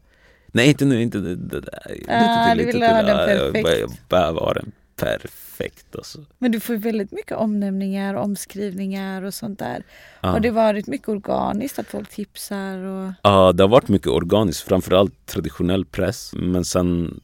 Nej 0.48 0.68
inte 0.70 0.86
nu, 0.86 1.02
inte 1.02 1.18
det, 1.20 1.36
det, 1.36 1.62
Ah, 2.08 2.56
du 2.56 2.66
ville 2.66 2.88
ha 2.88 3.02
den 3.02 3.08
jag 3.38 3.54
perfekt. 3.54 3.64
bara- 3.64 3.76
Jag 3.78 3.92
behöver 4.10 4.40
ha 4.40 4.54
den 4.54 4.72
perfekt 5.04 5.96
alltså. 5.96 6.20
Men 6.38 6.52
du 6.52 6.60
får 6.60 6.76
väldigt 6.76 7.12
mycket 7.12 7.38
omnämningar, 7.38 8.14
omskrivningar 8.14 9.22
och 9.22 9.34
sånt 9.34 9.60
där. 9.60 9.84
Ja. 10.22 10.30
Har 10.30 10.40
det 10.40 10.52
varit 10.52 10.88
mycket 10.88 11.08
organiskt 11.08 11.80
att 11.80 11.88
folk 11.88 12.10
tipsar? 12.10 12.78
Och... 12.78 13.12
Ja, 13.22 13.54
det 13.54 13.64
har 13.64 13.70
varit 13.70 13.88
mycket 13.88 14.08
organiskt, 14.08 14.68
framförallt 14.68 15.26
traditionell 15.26 15.86
press. 15.86 16.32
Men 16.34 16.66
sen, 16.66 17.20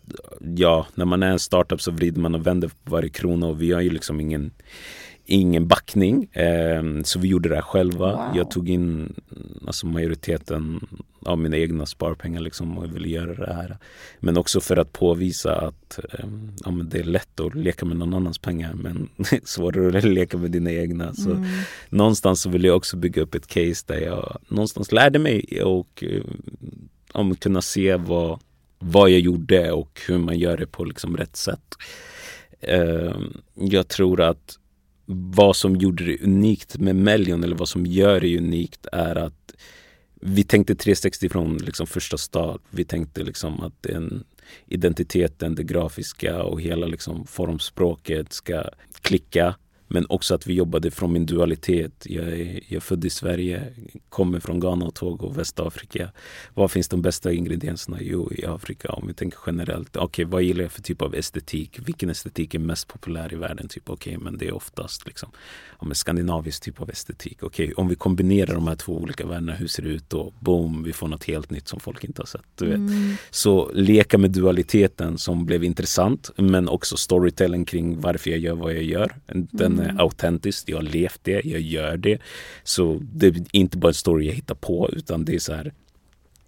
ja, 0.55 0.87
när 0.95 1.05
man 1.05 1.23
är 1.23 1.31
en 1.31 1.39
startup 1.39 1.81
så 1.81 1.91
vrider 1.91 2.21
man 2.21 2.35
och 2.35 2.47
vänder 2.47 2.67
på 2.67 2.91
varje 2.91 3.09
krona 3.09 3.47
och 3.47 3.61
vi 3.61 3.71
har 3.71 3.81
ju 3.81 3.89
liksom 3.89 4.19
ingen, 4.19 4.51
ingen 5.25 5.67
backning. 5.67 6.23
Eh, 6.23 6.83
så 7.03 7.19
vi 7.19 7.27
gjorde 7.27 7.49
det 7.49 7.55
här 7.55 7.61
själva. 7.61 8.11
Wow. 8.11 8.37
Jag 8.37 8.51
tog 8.51 8.69
in 8.69 9.13
alltså 9.67 9.85
majoriteten 9.87 10.87
av 11.21 11.39
mina 11.39 11.57
egna 11.57 11.85
sparpengar 11.85 12.41
liksom 12.41 12.77
och 12.77 12.95
ville 12.95 13.07
göra 13.09 13.33
det 13.45 13.53
här. 13.53 13.77
Men 14.19 14.37
också 14.37 14.61
för 14.61 14.77
att 14.77 14.93
påvisa 14.93 15.55
att 15.55 15.99
um, 16.23 16.51
ja, 16.65 16.71
men 16.71 16.89
det 16.89 16.99
är 16.99 17.03
lätt 17.03 17.39
att 17.39 17.55
leka 17.55 17.85
med 17.85 17.97
någon 17.97 18.13
annans 18.13 18.37
pengar 18.37 18.73
men 18.73 19.09
svårare 19.43 19.97
att 19.97 20.03
leka 20.03 20.37
med 20.37 20.51
dina 20.51 20.71
egna. 20.71 21.13
Så 21.13 21.29
Mm. 21.31 21.43
någonstans 21.89 22.41
så 22.41 22.49
ville 22.49 22.67
jag 22.67 22.77
också 22.77 22.97
bygga 22.97 23.21
upp 23.21 23.35
ett 23.35 23.47
case 23.47 23.83
där 23.87 23.99
jag 23.99 24.37
någonstans 24.47 24.91
lärde 24.91 25.19
mig 25.19 25.63
och 25.63 26.03
uh, 26.07 26.23
om 27.11 27.35
kunna 27.35 27.61
se 27.61 27.95
vad, 27.95 28.39
vad 28.79 29.09
jag 29.09 29.19
gjorde 29.19 29.71
och 29.71 30.01
hur 30.07 30.17
man 30.17 30.39
gör 30.39 30.57
det 30.57 30.67
på 30.67 30.83
liksom 30.83 31.17
rätt 31.17 31.35
sätt. 31.35 31.75
Uh, 32.73 33.17
jag 33.55 33.87
tror 33.87 34.21
att 34.21 34.55
vad 35.11 35.55
som 35.55 35.75
gjorde 35.75 36.05
det 36.05 36.21
unikt 36.23 36.77
med 36.77 36.95
Melion 36.95 37.43
eller 37.43 37.55
vad 37.55 37.69
som 37.69 37.85
gör 37.85 38.19
det 38.19 38.37
unikt 38.37 38.87
är 38.91 39.15
att 39.15 39.33
vi 40.19 40.43
tänkte 40.43 40.75
360 40.75 41.29
från 41.29 41.57
liksom 41.57 41.87
första 41.87 42.17
start. 42.17 42.61
Vi 42.69 42.85
tänkte 42.85 43.23
liksom 43.23 43.61
att 43.61 43.73
den 43.81 44.23
identiteten, 44.67 45.55
det 45.55 45.63
grafiska 45.63 46.43
och 46.43 46.61
hela 46.61 46.87
liksom 46.87 47.27
formspråket 47.27 48.33
ska 48.33 48.63
klicka. 49.01 49.55
Men 49.91 50.05
också 50.09 50.35
att 50.35 50.47
vi 50.47 50.53
jobbade 50.53 50.91
från 50.91 51.13
min 51.13 51.25
dualitet. 51.25 52.05
Jag 52.09 52.27
är, 52.27 52.53
jag 52.53 52.75
är 52.75 52.79
född 52.79 53.05
i 53.05 53.09
Sverige, 53.09 53.73
kommer 54.09 54.39
från 54.39 54.59
Ghana 54.59 54.85
och 54.85 54.95
Togo 54.95 55.25
och 55.25 55.37
Västafrika. 55.37 56.11
Var 56.53 56.67
finns 56.67 56.87
de 56.87 57.01
bästa 57.01 57.31
ingredienserna? 57.31 57.97
Jo, 58.01 58.31
i 58.31 58.45
Afrika. 58.45 58.89
Om 58.89 59.07
vi 59.07 59.13
tänker 59.13 59.39
generellt. 59.45 59.95
Okej, 59.95 60.05
okay, 60.05 60.25
vad 60.25 60.43
gillar 60.43 60.61
jag 60.61 60.71
för 60.71 60.81
typ 60.81 61.01
av 61.01 61.15
estetik? 61.15 61.79
Vilken 61.85 62.09
estetik 62.09 62.55
är 62.55 62.59
mest 62.59 62.87
populär 62.87 63.33
i 63.33 63.35
världen? 63.35 63.67
Typ, 63.67 63.89
Okej, 63.89 64.17
okay, 64.17 64.23
men 64.23 64.37
det 64.37 64.47
är 64.47 64.55
oftast 64.55 65.05
liksom, 65.05 65.29
ja, 65.79 65.85
men 65.85 65.95
skandinavisk 65.95 66.63
typ 66.63 66.81
av 66.81 66.89
estetik. 66.89 67.37
Okej, 67.43 67.65
okay, 67.65 67.73
om 67.73 67.87
vi 67.87 67.95
kombinerar 67.95 68.53
de 68.53 68.67
här 68.67 68.75
två 68.75 68.97
olika 68.97 69.25
världarna, 69.25 69.53
hur 69.53 69.67
ser 69.67 69.83
det 69.83 69.89
ut 69.89 70.09
då? 70.09 70.33
Boom, 70.39 70.83
vi 70.83 70.93
får 70.93 71.07
något 71.07 71.23
helt 71.23 71.49
nytt 71.49 71.67
som 71.67 71.79
folk 71.79 72.03
inte 72.03 72.21
har 72.21 72.27
sett. 72.27 72.45
Du 72.55 72.65
vet. 72.65 72.75
Mm. 72.75 73.15
Så 73.29 73.71
leka 73.73 74.17
med 74.17 74.31
dualiteten 74.31 75.17
som 75.17 75.45
blev 75.45 75.63
intressant, 75.63 76.29
men 76.37 76.69
också 76.69 76.97
storytelling 76.97 77.65
kring 77.65 78.01
varför 78.01 78.29
jag 78.29 78.39
gör 78.39 78.55
vad 78.55 78.73
jag 78.73 78.83
gör. 78.83 79.15
Den 79.51 79.78
är 79.81 80.01
autentisk, 80.01 80.69
jag 80.69 80.77
har 80.77 80.83
levt 80.83 81.19
det, 81.23 81.45
jag 81.45 81.61
gör 81.61 81.97
det. 81.97 82.21
Så 82.63 82.99
det 83.13 83.27
är 83.27 83.43
inte 83.51 83.77
bara 83.77 83.87
en 83.87 83.93
story 83.93 84.25
jag 84.25 84.33
hittar 84.33 84.55
på, 84.55 84.89
utan 84.93 85.25
det 85.25 85.35
är 85.35 85.39
så 85.39 85.53
här 85.53 85.73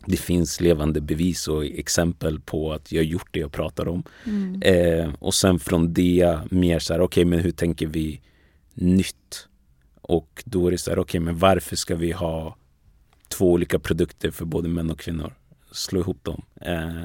det 0.05 0.17
finns 0.17 0.61
levande 0.61 1.01
bevis 1.01 1.47
och 1.47 1.65
exempel 1.65 2.39
på 2.39 2.73
att 2.73 2.91
jag 2.91 3.03
gjort 3.03 3.27
det 3.32 3.39
jag 3.39 3.51
pratar 3.51 3.88
om. 3.88 4.03
Mm. 4.25 4.61
Eh, 4.61 5.13
och 5.19 5.34
sen 5.34 5.59
från 5.59 5.93
det 5.93 6.39
mer 6.51 6.79
så 6.79 6.93
här, 6.93 6.99
okej 6.99 7.21
okay, 7.21 7.25
men 7.25 7.39
hur 7.39 7.51
tänker 7.51 7.88
vi 7.88 8.21
nytt? 8.73 9.47
Och 10.01 10.43
då 10.45 10.67
är 10.67 10.71
det 10.71 10.77
så 10.77 10.91
här, 10.91 10.97
okej 10.99 11.01
okay, 11.01 11.19
men 11.19 11.38
varför 11.38 11.75
ska 11.75 11.95
vi 11.95 12.11
ha 12.11 12.57
två 13.27 13.51
olika 13.51 13.79
produkter 13.79 14.32
för 14.32 14.45
både 14.45 14.69
män 14.69 14.91
och 14.91 14.99
kvinnor? 14.99 15.34
Slå 15.71 15.99
ihop 15.99 16.23
dem. 16.23 16.41
Eh, 16.61 17.03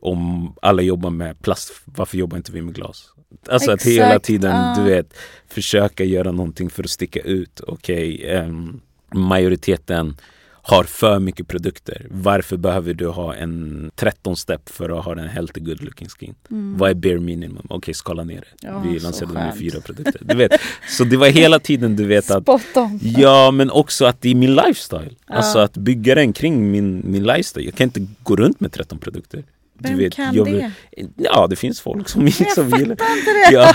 om 0.00 0.54
alla 0.62 0.82
jobbar 0.82 1.10
med 1.10 1.42
plast, 1.42 1.72
varför 1.84 2.18
jobbar 2.18 2.36
inte 2.36 2.52
vi 2.52 2.62
med 2.62 2.74
glas? 2.74 3.12
Alltså 3.48 3.72
Exakt, 3.72 3.82
att 3.82 3.92
hela 3.92 4.18
tiden, 4.18 4.52
ah. 4.52 4.74
du 4.76 4.82
vet, 4.82 5.14
försöka 5.48 6.04
göra 6.04 6.32
någonting 6.32 6.70
för 6.70 6.84
att 6.84 6.90
sticka 6.90 7.20
ut. 7.20 7.60
Okej, 7.60 8.14
okay, 8.14 8.30
eh, 8.30 8.48
majoriteten 9.14 10.16
har 10.68 10.84
för 10.84 11.18
mycket 11.18 11.48
produkter. 11.48 12.06
Varför 12.10 12.56
behöver 12.56 12.94
du 12.94 13.06
ha 13.06 13.34
en 13.34 13.90
13 13.94 14.36
step 14.36 14.68
för 14.68 14.98
att 14.98 15.04
ha 15.04 15.12
en 15.12 15.28
healthy 15.28 15.60
good 15.60 15.82
looking 15.82 16.08
skin? 16.08 16.34
Mm. 16.50 16.78
Vad 16.78 16.90
är 16.90 16.94
bare 16.94 17.20
minimum? 17.20 17.62
Okej, 17.64 17.76
okay, 17.76 17.94
skala 17.94 18.24
ner 18.24 18.40
det. 18.40 18.66
Ja, 18.66 18.78
Vi 18.78 18.98
lanserade 18.98 19.34
med 19.34 19.58
fyra 19.58 19.80
produkter. 19.80 20.20
Du 20.24 20.34
vet. 20.34 20.52
Så 20.88 21.04
det 21.04 21.16
var 21.16 21.26
hela 21.26 21.58
tiden 21.58 21.96
du 21.96 22.04
vet 22.04 22.30
att 22.30 22.42
Spot 22.42 22.76
on. 22.76 23.00
Ja, 23.02 23.50
men 23.50 23.70
också 23.70 24.04
att 24.04 24.20
det 24.20 24.30
är 24.30 24.34
min 24.34 24.54
lifestyle. 24.54 25.16
Ja. 25.26 25.34
Alltså 25.34 25.58
att 25.58 25.76
bygga 25.76 26.14
den 26.14 26.32
kring 26.32 26.70
min, 26.70 27.02
min 27.04 27.22
lifestyle. 27.22 27.64
Jag 27.64 27.74
kan 27.74 27.84
inte 27.84 28.06
gå 28.22 28.36
runt 28.36 28.60
med 28.60 28.72
13 28.72 28.98
produkter. 28.98 29.44
Du 29.78 29.88
Vem 29.88 29.98
vet, 29.98 30.14
kan 30.14 30.34
jag 30.34 30.46
det? 30.46 30.52
vill- 30.96 31.08
Ja, 31.16 31.46
det 31.46 31.56
finns 31.56 31.80
folk 31.80 32.08
som 32.08 32.20
Jag 32.20 32.26
liksom 32.40 32.64
fattar 32.70 32.78
gillar 32.78 32.92
inte 32.92 33.30
det. 33.50 33.52
Ja, 33.52 33.74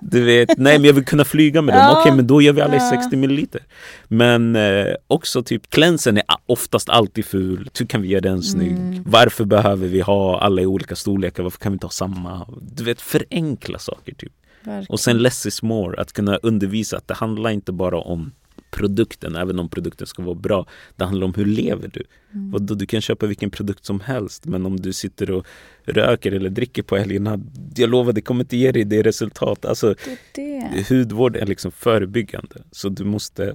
du 0.00 0.24
vet, 0.24 0.48
nej 0.58 0.78
men 0.78 0.84
jag 0.84 0.92
vill 0.92 1.04
kunna 1.04 1.24
flyga 1.24 1.62
med 1.62 1.74
dem. 1.74 1.80
Ja. 1.82 2.00
Okej, 2.00 2.12
men 2.16 2.26
då 2.26 2.42
gör 2.42 2.52
vi 2.52 2.60
alla 2.60 2.74
Ja. 2.74 2.90
60 2.90 3.16
milliliter. 3.16 3.60
Men 4.08 4.56
eh, 4.56 4.86
också 5.06 5.42
typ 5.42 5.70
cleansen 5.70 6.16
är 6.16 6.24
oftast 6.46 6.88
alltid 6.88 7.24
ful. 7.26 7.70
Hur 7.78 7.86
kan 7.86 8.02
vi 8.02 8.08
göra 8.08 8.20
den 8.20 8.42
snygg? 8.42 8.72
Mm. 8.72 9.02
Varför 9.06 9.44
behöver 9.44 9.88
vi 9.88 10.00
ha 10.00 10.40
alla 10.40 10.62
i 10.62 10.66
olika 10.66 10.96
storlekar? 10.96 11.42
Varför 11.42 11.58
kan 11.58 11.72
vi 11.72 11.74
inte 11.74 11.86
ha 11.86 11.90
samma? 11.92 12.46
Du 12.76 12.84
vet, 12.84 13.00
förenkla 13.00 13.78
saker 13.78 14.14
typ. 14.14 14.32
Verkligen. 14.62 14.86
Och 14.92 15.00
sen 15.00 15.18
less 15.18 15.46
is 15.46 15.62
more. 15.62 16.00
Att 16.00 16.12
kunna 16.12 16.36
undervisa 16.36 16.96
att 16.96 17.08
det 17.08 17.14
handlar 17.14 17.50
inte 17.50 17.72
bara 17.72 17.98
om 17.98 18.32
produkten, 18.76 19.36
även 19.36 19.58
om 19.58 19.68
produkten 19.68 20.06
ska 20.06 20.22
vara 20.22 20.34
bra. 20.34 20.66
Det 20.96 21.04
handlar 21.04 21.26
om 21.26 21.34
hur 21.34 21.44
lever 21.44 21.90
du? 21.92 22.02
Mm. 22.32 22.66
Du 22.66 22.86
kan 22.86 23.00
köpa 23.00 23.26
vilken 23.26 23.50
produkt 23.50 23.84
som 23.84 24.00
helst 24.00 24.46
men 24.46 24.66
om 24.66 24.80
du 24.80 24.92
sitter 24.92 25.30
och 25.30 25.46
röker 25.84 26.32
eller 26.32 26.50
dricker 26.50 26.82
på 26.82 26.96
helgerna, 26.96 27.40
jag 27.76 27.90
lovar 27.90 28.12
det 28.12 28.20
kommer 28.20 28.44
inte 28.44 28.56
ge 28.56 28.72
dig 28.72 28.84
det 28.84 29.02
resultat. 29.02 29.64
Alltså, 29.64 29.94
Det 30.34 30.56
är 30.56 30.72
det. 30.74 30.88
hudvård 30.90 31.36
är 31.36 31.46
liksom 31.46 31.72
förebyggande 31.72 32.62
så 32.72 32.88
du 32.88 33.04
måste 33.04 33.54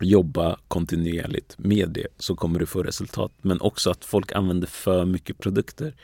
jobba 0.00 0.58
kontinuerligt 0.68 1.54
med 1.58 1.88
det 1.88 2.06
så 2.18 2.36
kommer 2.36 2.58
du 2.58 2.66
få 2.66 2.82
resultat. 2.82 3.32
Men 3.42 3.60
också 3.60 3.90
att 3.90 4.04
folk 4.04 4.32
använder 4.32 4.66
för 4.66 5.04
mycket 5.04 5.38
produkter. 5.38 5.94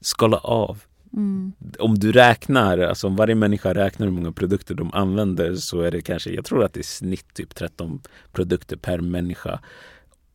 Skala 0.00 0.36
av. 0.38 0.82
Mm. 1.14 1.52
Om 1.78 1.98
du 1.98 2.12
räknar, 2.12 2.78
alltså 2.78 3.06
om 3.06 3.16
varje 3.16 3.34
människa 3.34 3.74
räknar 3.74 4.06
hur 4.06 4.14
många 4.14 4.32
produkter 4.32 4.74
de 4.74 4.92
använder 4.92 5.54
så 5.54 5.80
är 5.80 5.90
det 5.90 6.00
kanske, 6.02 6.30
jag 6.30 6.44
tror 6.44 6.64
att 6.64 6.72
det 6.72 6.80
är 6.80 6.84
snitt 6.84 7.34
typ 7.34 7.54
13 7.54 8.00
produkter 8.32 8.76
per 8.76 9.00
människa. 9.00 9.60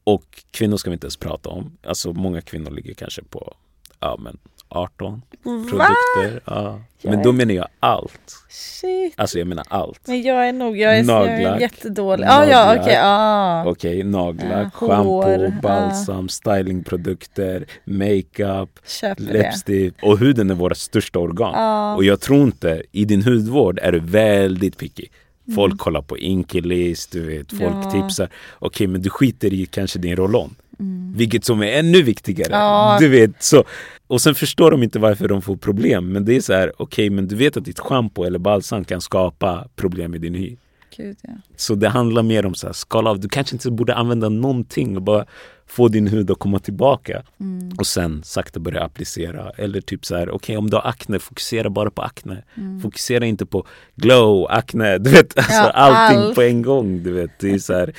Och 0.04 0.44
kvinnor 0.52 0.78
ska 0.78 0.90
vi 0.90 0.94
inte 0.94 1.06
ens 1.06 1.18
prata 1.18 1.50
om. 1.50 1.78
Alltså 1.84 2.14
många 2.14 2.42
kvinnor 2.42 2.72
ligger 2.72 2.94
kanske 2.94 3.24
på 3.24 3.54
ja, 4.00 4.18
men 4.20 4.38
18 4.70 5.22
produkter. 5.43 6.41
Ja. 6.45 6.80
Men 7.03 7.24
då 7.24 7.32
menar 7.32 7.53
jag 7.53 7.68
allt. 7.80 8.36
Shit. 8.49 9.13
Alltså 9.18 9.38
jag 9.39 9.47
menar 9.47 9.65
allt. 9.70 9.99
Men 10.07 10.22
jag 10.22 10.47
är 10.47 10.53
nog, 10.53 10.78
jag 10.78 10.91
är, 10.97 11.03
jag 11.03 11.26
är 11.28 11.28
Nagellack. 11.28 11.61
jättedålig. 11.61 12.26
Ja, 12.26 12.45
ja, 12.45 13.63
okej. 13.68 14.03
nagellack, 14.03 14.74
Ja, 14.82 14.88
hår, 14.95 15.24
schampo, 15.24 15.43
ja. 15.43 15.51
balsam, 15.61 16.30
stylingprodukter, 16.30 17.65
makeup, 17.86 18.70
läppstift. 19.18 19.95
Och 20.01 20.18
huden 20.20 20.49
är 20.49 20.55
våra 20.55 20.76
största 20.76 21.20
organ. 21.20 21.51
Ja. 21.53 21.95
Och 21.95 22.03
jag 22.03 22.20
tror 22.22 22.43
inte, 22.43 22.84
i 22.91 23.05
din 23.05 23.24
hudvård 23.24 23.80
är 23.82 23.91
du 23.91 23.99
väldigt 23.99 24.78
picky. 24.78 25.07
Folk 25.55 25.72
Mm. 25.72 25.78
kollar 25.78 26.01
på 26.01 26.18
Inkilist, 26.18 27.11
du 27.11 27.22
vet, 27.26 27.49
folk 27.49 27.86
Ja. 27.86 27.91
tipsar. 27.91 28.30
Okej, 28.59 28.88
men 28.88 29.01
du 29.01 29.09
skiter 29.09 29.53
i 29.53 29.65
kanske 29.65 29.99
din 29.99 30.15
roll-on. 30.15 30.55
Mm. 30.80 31.13
Vilket 31.18 31.45
som 31.45 31.61
är 31.63 31.68
ännu 31.80 32.01
viktigare. 32.01 32.49
Ja. 32.51 32.97
Du 32.99 33.07
vet, 33.07 33.43
så. 33.43 33.63
Och 34.08 34.22
sen 34.22 34.36
förstår 34.36 34.72
de 34.72 34.84
inte 34.84 34.99
varför 34.99 35.28
de 35.28 35.41
får 35.41 35.55
problem. 35.58 36.12
Men 36.12 36.26
det 36.26 36.36
är 36.36 36.41
så 36.41 36.53
här, 36.53 36.72
okej, 36.78 37.10
men 37.10 37.28
du 37.28 37.36
vet 37.36 37.58
att 37.58 37.66
ditt 37.66 37.80
schampo 37.80 38.24
eller 38.24 38.39
balsam 38.39 38.86
kan 38.86 39.01
skapa 39.01 39.68
problem 39.76 40.16
i 40.16 40.18
din 40.18 40.36
hy. 40.36 40.55
Gud, 40.97 41.18
ja. 41.22 41.30
Så 41.55 41.76
det 41.76 41.89
handlar 41.89 42.24
mer 42.24 42.45
om 42.45 42.55
så 42.55 42.68
här, 42.68 42.74
skala 42.74 43.10
av. 43.10 43.20
Du 43.20 43.30
kanske 43.30 43.55
inte 43.55 43.72
borde 43.72 43.95
använda 43.95 44.30
någonting 44.30 44.95
och 44.95 45.01
bara 45.01 45.26
få 45.68 45.88
din 45.88 46.08
hud 46.08 46.32
att 46.32 46.39
komma 46.39 46.60
tillbaka. 46.60 47.24
Mm. 47.39 47.72
Och 47.78 47.88
sen 47.88 48.24
sakta 48.24 48.60
börja 48.60 48.84
applicera. 48.84 49.51
Eller 49.58 49.82
typ 49.82 50.05
så 50.05 50.16
här, 50.16 50.30
okej 50.30 50.58
om 50.58 50.70
du 50.70 50.76
har 50.76 50.88
akne, 50.89 51.20
fokusera 51.20 51.70
bara 51.70 51.91
på 51.91 52.01
akne. 52.01 52.43
Mm. 52.58 52.82
Fokusera 52.82 53.26
inte 53.26 53.45
på 53.45 53.66
glow, 53.95 54.47
akne, 54.49 54.97
du 54.97 55.10
vet 55.10 55.38
alltså 55.38 55.53
Ja, 55.53 55.70
allting 55.72 56.20
allt. 56.20 56.36
på 56.36 56.41
en 56.41 56.62
gång. 56.62 57.03
Du 57.03 57.12
vet, 57.12 57.39
det 57.39 57.51
är 57.51 57.60
så 57.60 57.74
här, 57.74 57.93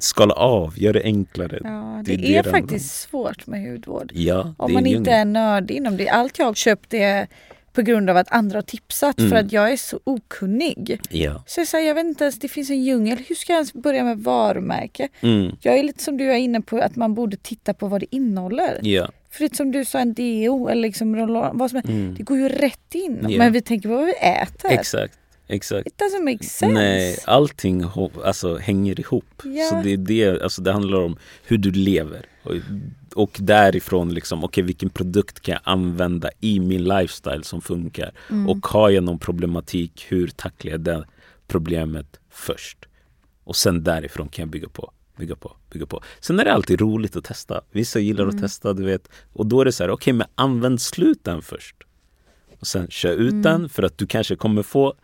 skala 0.00 0.34
av, 0.34 0.74
gör 0.76 0.92
det 0.92 1.02
enklare. 1.02 1.58
Ja, 1.64 2.02
Det 2.04 2.16
det, 2.16 2.36
är 2.36 2.42
det 2.42 2.48
är 2.48 2.52
faktiskt 2.52 3.00
svårt 3.00 3.46
med 3.46 3.70
hudvård. 3.72 4.12
Ja, 4.14 4.54
Om 4.58 4.72
man 4.72 4.86
inte 4.86 5.10
är 5.10 5.24
nördig 5.24 5.74
inom 5.76 5.96
det. 5.96 6.08
Allt 6.08 6.38
jag 6.38 6.46
har 6.46 6.54
köpt 6.54 6.94
är 6.94 7.26
på 7.72 7.82
grund 7.82 8.10
av 8.10 8.16
att 8.16 8.32
andra 8.32 8.56
har 8.56 8.62
tipsat 8.62 9.18
Mm. 9.18 9.30
för 9.30 9.36
att 9.36 9.52
jag 9.52 9.72
är 9.72 9.76
så 9.76 10.00
okunnig. 10.04 11.00
Ja. 11.10 11.42
Så 11.46 11.60
jag, 11.60 11.68
säger, 11.68 11.88
jag 11.88 11.94
vet 11.94 12.04
inte 12.06 12.24
ens, 12.24 12.38
det 12.38 12.48
finns 12.48 12.70
en 12.70 12.84
djungel. 12.84 13.18
Hur 13.28 13.34
ska 13.34 13.52
jag 13.52 13.56
ens 13.56 13.72
börja 13.72 14.04
med 14.04 14.18
varumärke? 14.18 15.08
Mm. 15.20 15.56
Jag 15.60 15.78
är 15.78 15.82
lite 15.82 16.02
som 16.04 16.16
du 16.16 16.32
är 16.32 16.36
inne 16.36 16.60
på 16.60 16.78
att 16.78 16.96
man 16.96 17.14
borde 17.14 17.36
titta 17.36 17.74
på 17.74 17.86
vad 17.88 18.00
det 18.00 18.14
innehåller. 18.16 18.78
Ja. 18.82 19.08
För 19.30 19.48
det 19.48 19.56
som 19.56 19.72
du 19.72 19.84
sa, 19.84 19.98
en 19.98 20.14
deo 20.14 20.68
eller 20.68 20.82
liksom 20.82 21.12
vad 21.52 21.70
som 21.70 21.78
är, 21.78 21.84
Mm. 21.90 22.14
det 22.14 22.22
går 22.22 22.38
ju 22.38 22.48
rätt 22.48 22.94
in. 22.94 23.26
Ja. 23.28 23.38
Men 23.38 23.52
vi 23.52 23.60
tänker 23.60 23.88
på 23.88 23.94
vad 23.94 24.06
vi 24.06 24.12
äter. 24.42 24.70
Exakt. 24.72 25.18
Exakt. 25.50 25.86
It 25.86 25.94
doesn't 25.98 26.24
make 26.24 26.44
sense. 26.44 26.74
Nej, 26.74 27.18
allting 27.26 27.84
alltså, 28.24 28.56
hänger 28.56 29.00
ihop. 29.00 29.24
Ja. 29.44 29.64
Så 29.70 29.80
det, 29.82 29.92
är 29.92 29.96
det, 29.96 30.42
alltså, 30.42 30.62
det 30.62 30.72
handlar 30.72 31.00
om 31.00 31.16
hur 31.44 31.58
du 31.58 31.70
lever. 31.70 32.26
Och, 32.42 32.54
och 33.14 33.36
därifrån, 33.40 34.14
liksom, 34.14 34.44
okej 34.44 34.64
vilken 34.64 34.90
produkt 34.90 35.40
kan 35.40 35.52
jag 35.52 35.62
använda 35.64 36.30
i 36.40 36.60
min 36.60 36.84
lifestyle 36.84 37.44
som 37.44 37.60
funkar? 37.60 38.12
Mm. 38.30 38.48
Och 38.48 38.66
har 38.66 38.90
jag 38.90 39.04
någon 39.04 39.18
problematik, 39.18 40.06
hur 40.08 40.26
tacklar 40.28 40.70
jag 40.72 40.80
det 40.80 41.04
problemet 41.46 42.20
först? 42.30 42.78
Och 43.44 43.56
sen 43.56 43.84
därifrån 43.84 44.28
kan 44.28 44.42
jag 44.42 44.50
bygga 44.50 44.68
på. 44.68 44.92
Bygga 45.16 45.36
på, 45.36 45.56
bygga 45.72 45.86
på. 45.86 46.02
Sen 46.20 46.40
är 46.40 46.44
det 46.44 46.52
alltid 46.52 46.80
roligt 46.80 47.16
att 47.16 47.24
testa. 47.24 47.60
Vissa 47.70 47.98
gillar 47.98 48.24
Mm. 48.24 48.36
att 48.36 48.42
testa, 48.42 48.72
du 48.72 48.84
vet. 48.84 49.08
Och 49.32 49.46
då 49.46 49.60
är 49.60 49.64
det 49.64 49.72
så 49.72 49.82
här, 49.84 49.90
okej 49.90 50.12
men 50.12 50.26
använd 50.34 50.80
sluten 50.80 51.42
först. 51.42 51.76
Och 52.60 52.66
sen 52.66 52.86
kör 52.90 53.12
ut 53.16 53.30
Mm. 53.30 53.42
den 53.42 53.68
för 53.68 53.82
att 53.82 53.98
du 53.98 54.06
kanske 54.06 54.36
kommer 54.36 54.62
få 54.62 54.94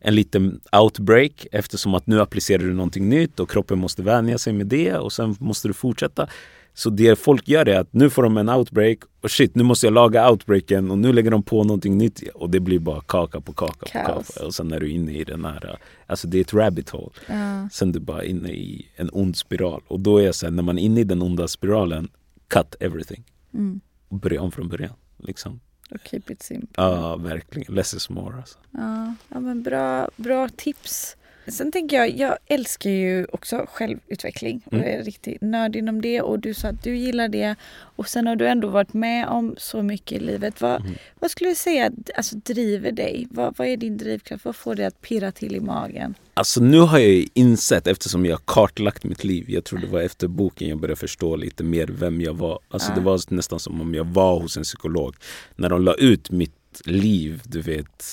en 0.00 0.14
liten 0.14 0.60
outbreak 0.72 1.46
eftersom 1.52 1.94
att 1.94 2.06
nu 2.06 2.20
applicerar 2.20 2.62
du 2.62 2.74
någonting 2.74 3.08
nytt 3.08 3.40
och 3.40 3.50
kroppen 3.50 3.78
måste 3.78 4.02
vänja 4.02 4.38
sig 4.38 4.52
med 4.52 4.66
det 4.66 4.94
och 4.94 5.12
sen 5.12 5.36
måste 5.38 5.68
du 5.68 5.74
fortsätta. 5.74 6.28
Så 6.74 6.90
det 6.90 7.18
folk 7.18 7.48
gör 7.48 7.68
är 7.68 7.80
att 7.80 7.92
nu 7.92 8.10
får 8.10 8.22
de 8.22 8.36
en 8.36 8.48
outbreak 8.48 8.98
och 9.20 9.30
shit 9.30 9.54
nu 9.54 9.62
måste 9.62 9.86
jag 9.86 9.92
laga 9.94 10.30
outbreaken 10.30 10.90
och 10.90 10.98
nu 10.98 11.12
lägger 11.12 11.30
de 11.30 11.42
på 11.42 11.64
någonting 11.64 11.98
nytt 11.98 12.22
och 12.34 12.50
det 12.50 12.60
blir 12.60 12.78
bara 12.78 13.00
kaka 13.00 13.40
på 13.40 13.52
kaka 13.52 13.72
på 13.72 13.86
Kaos. 13.86 14.28
kaka. 14.28 14.46
Och 14.46 14.54
sen 14.54 14.72
är 14.72 14.80
du 14.80 14.90
inne 14.90 15.12
i 15.12 15.24
den 15.24 15.44
här, 15.44 15.78
alltså 16.06 16.28
det 16.28 16.38
är 16.38 16.40
ett 16.40 16.54
rabbit 16.54 16.90
hole. 16.90 17.10
Ja. 17.28 17.68
Sen 17.72 17.92
du 17.92 18.00
bara 18.00 18.24
inne 18.24 18.48
i 18.48 18.88
en 18.96 19.10
ond 19.12 19.36
spiral. 19.36 19.82
Och 19.88 20.00
då 20.00 20.18
är 20.18 20.24
jag 20.24 20.34
såhär, 20.34 20.50
när 20.50 20.62
man 20.62 20.78
är 20.78 20.82
inne 20.82 21.00
i 21.00 21.04
den 21.04 21.22
onda 21.22 21.48
spiralen, 21.48 22.08
cut 22.48 22.74
everything. 22.80 23.24
Mm. 23.54 23.80
Och 24.08 24.18
börja 24.18 24.42
om 24.42 24.52
från 24.52 24.68
början. 24.68 24.94
Liksom. 25.18 25.60
Och 25.90 26.00
keep 26.04 26.30
it 26.30 26.42
simple. 26.42 26.84
Ja, 26.84 27.16
verkligen. 27.16 27.74
Less 27.74 27.94
is 27.94 28.10
more 28.10 28.36
alltså. 28.36 28.58
Ja, 28.70 29.14
ja 29.28 29.40
men 29.40 29.62
bra, 29.62 30.08
bra 30.16 30.48
tips. 30.48 31.16
Sen 31.48 31.72
tänker 31.72 31.96
jag, 31.96 32.16
jag 32.16 32.36
älskar 32.46 32.90
ju 32.90 33.26
också 33.32 33.66
självutveckling 33.72 34.62
Mm. 34.72 34.84
är 34.84 35.02
riktigt 35.04 35.40
nörd 35.40 35.76
inom 35.76 36.00
det 36.00 36.20
och 36.20 36.38
du 36.38 36.54
sa 36.54 36.68
att 36.68 36.82
du 36.82 36.96
gillar 36.96 37.28
det 37.28 37.54
och 37.96 38.08
sen 38.08 38.26
har 38.26 38.36
du 38.36 38.48
ändå 38.48 38.68
varit 38.68 38.94
med 38.94 39.26
om 39.28 39.54
så 39.58 39.82
mycket 39.82 40.12
i 40.22 40.24
livet. 40.24 40.60
Vad, 40.60 40.80
Mm. 40.80 40.94
vad 41.20 41.30
skulle 41.30 41.50
du 41.50 41.56
säga 41.56 41.90
alltså, 42.16 42.36
driver 42.36 42.92
dig? 42.92 43.26
Vad, 43.30 43.56
vad 43.58 43.68
är 43.68 43.76
din 43.76 43.96
drivkraft? 43.96 44.44
Vad 44.44 44.56
får 44.56 44.74
dig 44.74 44.86
att 44.86 45.00
pirra 45.00 45.32
till 45.32 45.56
i 45.56 45.60
magen? 45.60 46.14
Alltså 46.34 46.60
nu 46.60 46.78
har 46.80 46.98
jag 46.98 47.08
ju 47.08 47.26
insett 47.34 47.86
eftersom 47.86 48.26
jag 48.26 48.32
har 48.32 48.42
kartlagt 48.44 49.04
mitt 49.04 49.24
liv. 49.24 49.44
Jag 49.48 49.64
tror 49.64 49.78
det 49.78 49.86
var 49.86 50.00
efter 50.00 50.28
boken 50.28 50.68
jag 50.68 50.78
började 50.80 51.00
förstå 51.00 51.36
lite 51.36 51.64
mer 51.64 51.86
vem 51.86 52.20
jag 52.20 52.34
var. 52.34 52.58
Alltså 52.68 52.92
det 52.94 53.00
var 53.00 53.34
nästan 53.34 53.60
som 53.60 53.80
om 53.80 53.94
jag 53.94 54.04
var 54.04 54.40
hos 54.40 54.56
en 54.56 54.62
psykolog. 54.62 55.14
När 55.56 55.68
de 55.68 55.82
la 55.82 55.94
ut 55.94 56.30
mitt 56.30 56.82
liv, 56.84 57.42
du 57.44 57.60
vet. 57.62 58.04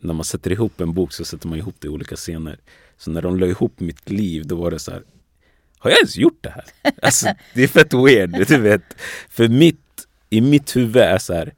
När 0.00 0.14
man 0.14 0.24
sätter 0.24 0.52
ihop 0.52 0.80
en 0.80 0.92
bok 0.92 1.12
så 1.12 1.24
sätter 1.24 1.48
man 1.48 1.58
ihop 1.58 1.74
det 1.78 1.86
i 1.86 1.90
olika 1.90 2.16
scener. 2.16 2.58
Så 2.98 3.10
när 3.10 3.22
de 3.22 3.38
la 3.38 3.46
ihop 3.46 3.80
mitt 3.80 4.10
liv 4.10 4.46
då 4.46 4.56
var 4.56 4.70
det 4.70 4.78
så 4.78 4.90
här. 4.90 5.02
Har 5.78 5.90
jag 5.90 5.98
ens 5.98 6.16
gjort 6.16 6.38
det 6.40 6.50
här? 6.50 6.64
Alltså 7.02 7.26
det 7.54 7.62
är 7.62 7.68
fett 7.68 7.94
weird, 7.94 8.48
du 8.48 8.58
vet. 8.58 8.82
För 9.28 9.48
mitt, 9.48 10.06
i 10.30 10.40
mitt 10.40 10.76
huvud 10.76 10.96
är 10.96 11.18
så 11.18 11.34
här. 11.34 11.54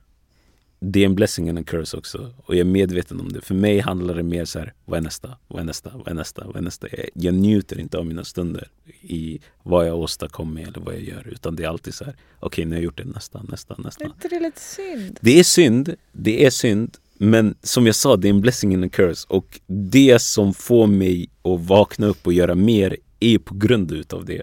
Det 0.83 1.01
är 1.01 1.07
en 1.07 1.15
blessing 1.15 1.49
and 1.49 1.59
a 1.59 1.63
curse 1.67 1.97
också. 1.97 2.35
Och 2.45 2.55
jag 2.55 2.61
är 2.61 2.65
medveten 2.65 3.21
om 3.21 3.33
det. 3.33 3.41
För 3.41 3.55
mig 3.55 3.79
handlar 3.81 4.15
det 4.15 4.23
mer 4.23 4.45
så 4.45 4.59
här, 4.59 4.73
vad 4.85 4.97
är 4.97 5.03
nästa? 5.03 5.37
Vad 5.49 5.61
är 5.61 5.65
nästa? 5.65 5.91
Vad 5.95 6.09
är 6.09 6.15
nästa? 6.15 6.47
Vad 6.47 6.57
är 6.57 6.61
nästa? 6.61 6.89
Jag, 6.91 7.07
jag 7.15 7.35
njuter 7.35 7.81
inte 7.81 7.99
av 7.99 8.07
mina 8.07 8.25
stunder 8.25 8.69
i 9.01 9.41
vad 9.63 9.89
jag 9.89 9.99
åstadkommer 9.99 10.63
eller 10.63 10.81
vad 10.81 10.95
jag 10.95 11.03
gör. 11.03 11.29
Utan 11.29 11.57
det 11.57 11.65
är 11.65 11.69
alltid 11.69 11.95
så 11.95 12.05
här, 12.05 12.17
okej 12.39 12.65
nu 12.65 12.71
har 12.71 12.77
jag 12.77 12.85
gjort 12.85 12.97
det, 12.97 13.05
nästa, 13.05 13.43
nästa, 13.43 13.77
nästa. 13.79 14.05
Är 14.05 14.09
inte 14.09 14.29
det 14.29 14.41
lite 14.41 14.61
synd? 14.61 15.19
Det 15.21 15.39
är 15.39 15.45
synd, 15.45 15.95
det 16.13 16.47
är 16.47 16.51
synd. 16.51 16.97
Men 17.23 17.55
som 17.63 17.87
jag 17.87 17.95
sa, 17.95 18.17
det 18.17 18.29
är 18.29 18.31
en 18.31 18.41
blessing 18.41 18.75
and 18.75 18.85
a 18.85 18.89
curse. 18.93 19.27
Och 19.29 19.61
det 19.67 20.19
som 20.19 20.55
får 20.55 20.87
mig 20.87 21.31
att 21.43 21.61
vakna 21.61 22.07
upp 22.07 22.27
och 22.27 22.33
göra 22.33 22.55
mer 22.55 22.97
är 23.21 23.39
på 23.39 23.55
grund 23.55 23.93
utav 23.93 24.25
det. 24.25 24.43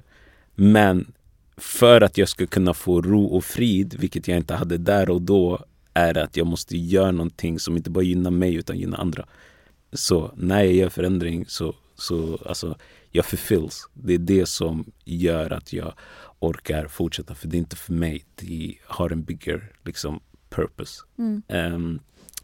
Men 0.56 1.12
för 1.58 2.02
att 2.02 2.18
jag 2.18 2.30
ska 2.30 2.46
kunna 2.48 2.74
få 2.74 3.02
ro 3.02 3.26
och 3.26 3.44
frid, 3.44 3.96
vilket 4.00 4.28
jag 4.28 4.38
inte 4.38 4.54
hade 4.54 4.78
där 4.78 5.10
och 5.10 5.22
då, 5.22 5.66
är 5.94 6.18
att 6.18 6.38
jag 6.38 6.48
måste 6.48 6.78
göra 6.78 7.12
någonting 7.12 7.60
som 7.60 7.78
inte 7.78 7.90
bara 7.90 8.04
gynnar 8.04 8.32
mig 8.32 8.56
utan 8.56 8.78
gynnar 8.78 8.98
andra. 8.98 9.26
Så 9.94 10.32
när 10.36 10.64
jag 10.64 10.74
gör 10.74 10.90
förändring 10.90 11.46
så, 11.48 11.76
så 11.96 12.40
alltså, 12.46 12.78
jag 13.12 13.26
fulfills. 13.26 13.90
Det 13.94 14.14
är 14.14 14.18
det 14.18 14.46
som 14.46 14.92
gör 15.06 15.54
att 15.54 15.74
jag 15.74 15.94
orkar 16.40 16.88
fortsätta. 16.88 17.36
För 17.36 17.48
det 17.48 17.58
är 17.58 17.60
inte 17.60 17.76
för 17.76 17.94
mig. 17.94 18.26
Det 18.36 18.76
har 18.86 19.10
en 19.10 19.24
bigger 19.24 19.72
liksom, 19.86 20.20
purpose. 20.50 21.04
Mm, 21.18 21.42
Ehm, 21.48 22.00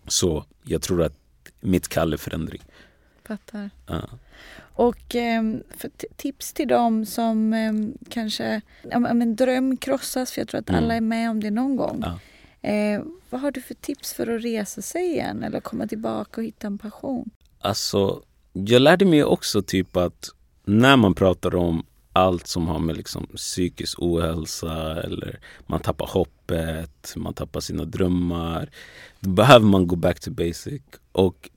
så 0.08 0.46
jag 0.64 0.82
tror 0.82 1.04
att 1.04 1.14
mitt 1.60 1.88
kall 1.88 2.14
är 2.14 2.18
förändring. 2.18 2.62
fattar. 3.28 3.70
Ja. 3.88 4.10
Och 4.76 4.98
t- 5.10 6.08
tips 6.16 6.54
till 6.54 6.68
dem 6.68 7.06
som 7.06 7.54
ehm, 7.54 7.98
kanske, 8.10 8.62
men 8.84 9.22
en 9.22 9.36
dröm 9.36 9.78
krossas, 9.78 10.32
för 10.32 10.42
jag 10.42 10.48
tror 10.48 10.60
att 10.62 10.70
Mm. 10.70 10.84
alla 10.84 10.96
är 10.96 11.02
med 11.02 11.30
om 11.30 11.40
det 11.40 11.52
någon 11.52 11.76
gång. 11.76 12.04
Ja. 12.06 12.20
Eh, 12.70 13.02
vad 13.30 13.42
har 13.42 13.52
du 13.52 13.62
för 13.62 13.74
tips 13.74 14.14
för 14.14 14.28
att 14.36 14.44
resa 14.44 14.82
sig 14.82 15.06
igen 15.06 15.44
eller 15.44 15.60
komma 15.60 15.88
tillbaka 15.88 16.42
och 16.42 16.46
hitta 16.46 16.68
en 16.68 16.78
passion? 16.78 17.30
Alltså, 17.60 18.24
jag 18.54 18.82
lärde 18.82 19.06
mig 19.06 19.24
också 19.24 19.62
typ 19.62 19.98
att 19.98 20.30
när 20.66 20.98
man 20.98 21.14
pratar 21.16 21.56
om 21.56 21.86
allt 22.14 22.48
som 22.48 22.68
har 22.68 22.80
med 22.80 22.98
liksom 22.98 23.28
psykisk 23.36 24.02
ohälsa 24.02 25.02
eller 25.02 25.40
man 25.68 25.80
tappar 25.80 26.08
hoppet, 26.08 27.14
man 27.16 27.34
tappar 27.34 27.60
sina 27.60 27.86
drömmar. 27.86 28.70
Då 29.20 29.30
behöver 29.30 29.66
man 29.66 29.88
gå 29.88 29.96
back 29.96 30.20
to 30.20 30.32
basic. 30.32 30.82
Och 31.12 31.50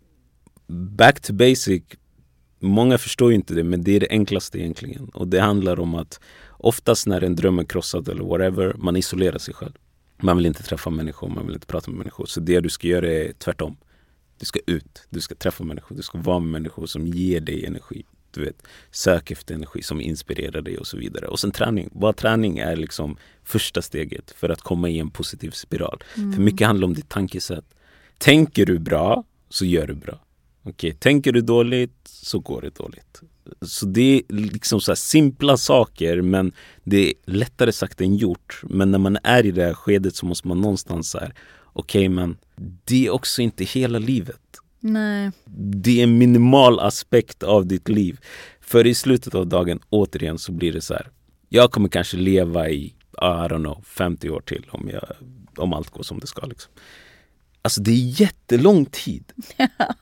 back 0.67 1.21
to 1.21 1.33
basic, 1.33 1.83
många 2.61 2.99
förstår 2.99 3.31
ju 3.31 3.35
inte 3.35 3.55
det 3.55 3.65
men 3.65 3.83
det 3.83 3.97
är 3.97 4.01
det 4.01 4.11
enklaste 4.11 4.59
egentligen. 4.59 5.09
Och 5.09 5.29
det 5.29 5.41
handlar 5.41 5.81
om 5.81 5.95
att 5.95 6.21
oftast 6.51 7.07
när 7.07 7.25
en 7.25 7.37
dröm 7.37 7.59
är 7.59 7.65
krossad 7.65 8.09
eller 8.09 8.25
whatever, 8.25 8.75
man 8.79 8.97
isolerar 8.97 9.39
sig 9.39 9.55
själv. 9.55 9.73
Man 10.23 10.37
vill 10.37 10.47
inte 10.47 10.63
träffa 10.63 10.91
människor, 10.91 11.29
man 11.29 11.47
vill 11.47 11.55
inte 11.55 11.67
prata 11.67 11.91
med 11.91 11.99
människor. 11.99 12.27
Så 12.27 12.41
det 12.41 12.61
du 12.61 12.69
ska 12.69 12.89
göra 12.89 13.13
är 13.13 13.33
tvärtom. 13.33 13.77
Du 14.39 14.47
ska 14.47 14.61
ut, 14.67 15.07
du 15.11 15.21
ska 15.21 15.35
träffa 15.35 15.65
människor, 15.65 15.97
du 15.97 16.03
ska 16.03 16.19
vara 16.19 16.39
med 16.39 16.51
människor 16.51 16.87
som 16.87 17.07
ger 17.07 17.41
dig 17.41 17.67
energi. 17.67 18.05
Du 18.37 18.45
vet, 18.45 18.63
sök 18.91 19.31
efter 19.31 19.55
energi 19.55 19.83
som 19.83 20.01
inspirerar 20.01 20.63
dig 20.63 20.79
och 20.79 20.87
så 20.87 20.97
vidare. 20.97 21.27
Och 21.27 21.41
sen 21.41 21.51
träning. 21.51 21.91
Bara 21.93 22.13
träning 22.13 22.59
är 22.59 22.77
liksom 22.77 23.17
första 23.45 23.83
steget 23.83 24.31
för 24.37 24.49
att 24.49 24.61
komma 24.61 24.89
i 24.89 24.99
en 24.99 25.11
positiv 25.11 25.51
spiral. 25.51 26.05
För 26.15 26.43
mycket 26.43 26.67
handlar 26.67 26.87
om 26.87 26.95
ditt 26.95 27.09
tankesätt. 27.09 27.65
Tänker 28.19 28.67
du 28.67 28.79
bra 28.79 29.25
så 29.49 29.65
gör 29.65 29.87
du 29.87 29.95
bra. 29.95 30.21
Okej, 30.63 30.93
tänker 30.93 31.33
du 31.33 31.41
dåligt 31.41 32.01
så 32.05 32.39
går 32.39 32.63
det 32.63 32.75
dåligt. 32.75 33.23
Så 33.63 33.87
det 33.87 34.17
är 34.17 34.23
liksom 34.35 34.81
så 34.81 34.97
simpla 34.97 35.57
saker 35.57 36.23
men 36.23 36.53
det 36.85 37.09
är 37.09 37.15
lättare 37.25 37.73
sagt 37.73 38.01
än 38.01 38.17
gjort. 38.17 38.61
Men 38.63 38.91
när 38.91 38.99
man 38.99 39.19
är 39.23 39.47
i 39.47 39.51
det 39.51 39.65
här 39.65 39.75
skedet 39.75 40.15
så 40.15 40.27
måste 40.27 40.49
man 40.49 40.61
någonstans 40.61 41.11
så 41.11 41.19
här, 41.19 41.35
okej 41.65 42.09
men 42.09 42.37
det 42.85 43.07
är 43.07 43.11
också 43.11 43.43
inte 43.43 43.65
hela 43.65 43.99
livet. 43.99 44.41
Nej. 44.93 45.31
Det 45.57 46.01
är 46.01 46.03
en 46.03 46.19
minimal 46.19 46.81
aspekt 46.81 47.43
av 47.43 47.67
ditt 47.67 47.89
liv. 47.89 48.21
För 48.61 48.87
i 48.87 48.95
slutet 48.95 49.35
av 49.35 49.47
dagen, 49.47 49.81
återigen, 49.91 50.39
så 50.39 50.53
blir 50.53 50.73
det 50.73 50.81
så 50.81 50.95
här. 50.95 51.11
Jag 51.49 51.71
kommer 51.71 51.89
kanske 51.89 52.17
leva 52.17 52.69
i, 52.69 52.85
I 52.85 52.95
don't 53.21 53.63
know, 53.63 53.85
50 53.87 54.31
år 54.31 54.41
till 54.41 54.67
om, 54.71 54.91
jag, 54.93 55.05
om 55.57 55.73
allt 55.73 55.91
går 55.91 56.03
som 56.03 56.21
det 56.21 56.27
ska. 56.27 56.47
Liksom. 56.47 56.73
Alltså 57.63 57.83
det 57.83 57.91
är 57.91 58.21
jättelång 58.21 58.85
tid. 58.87 59.33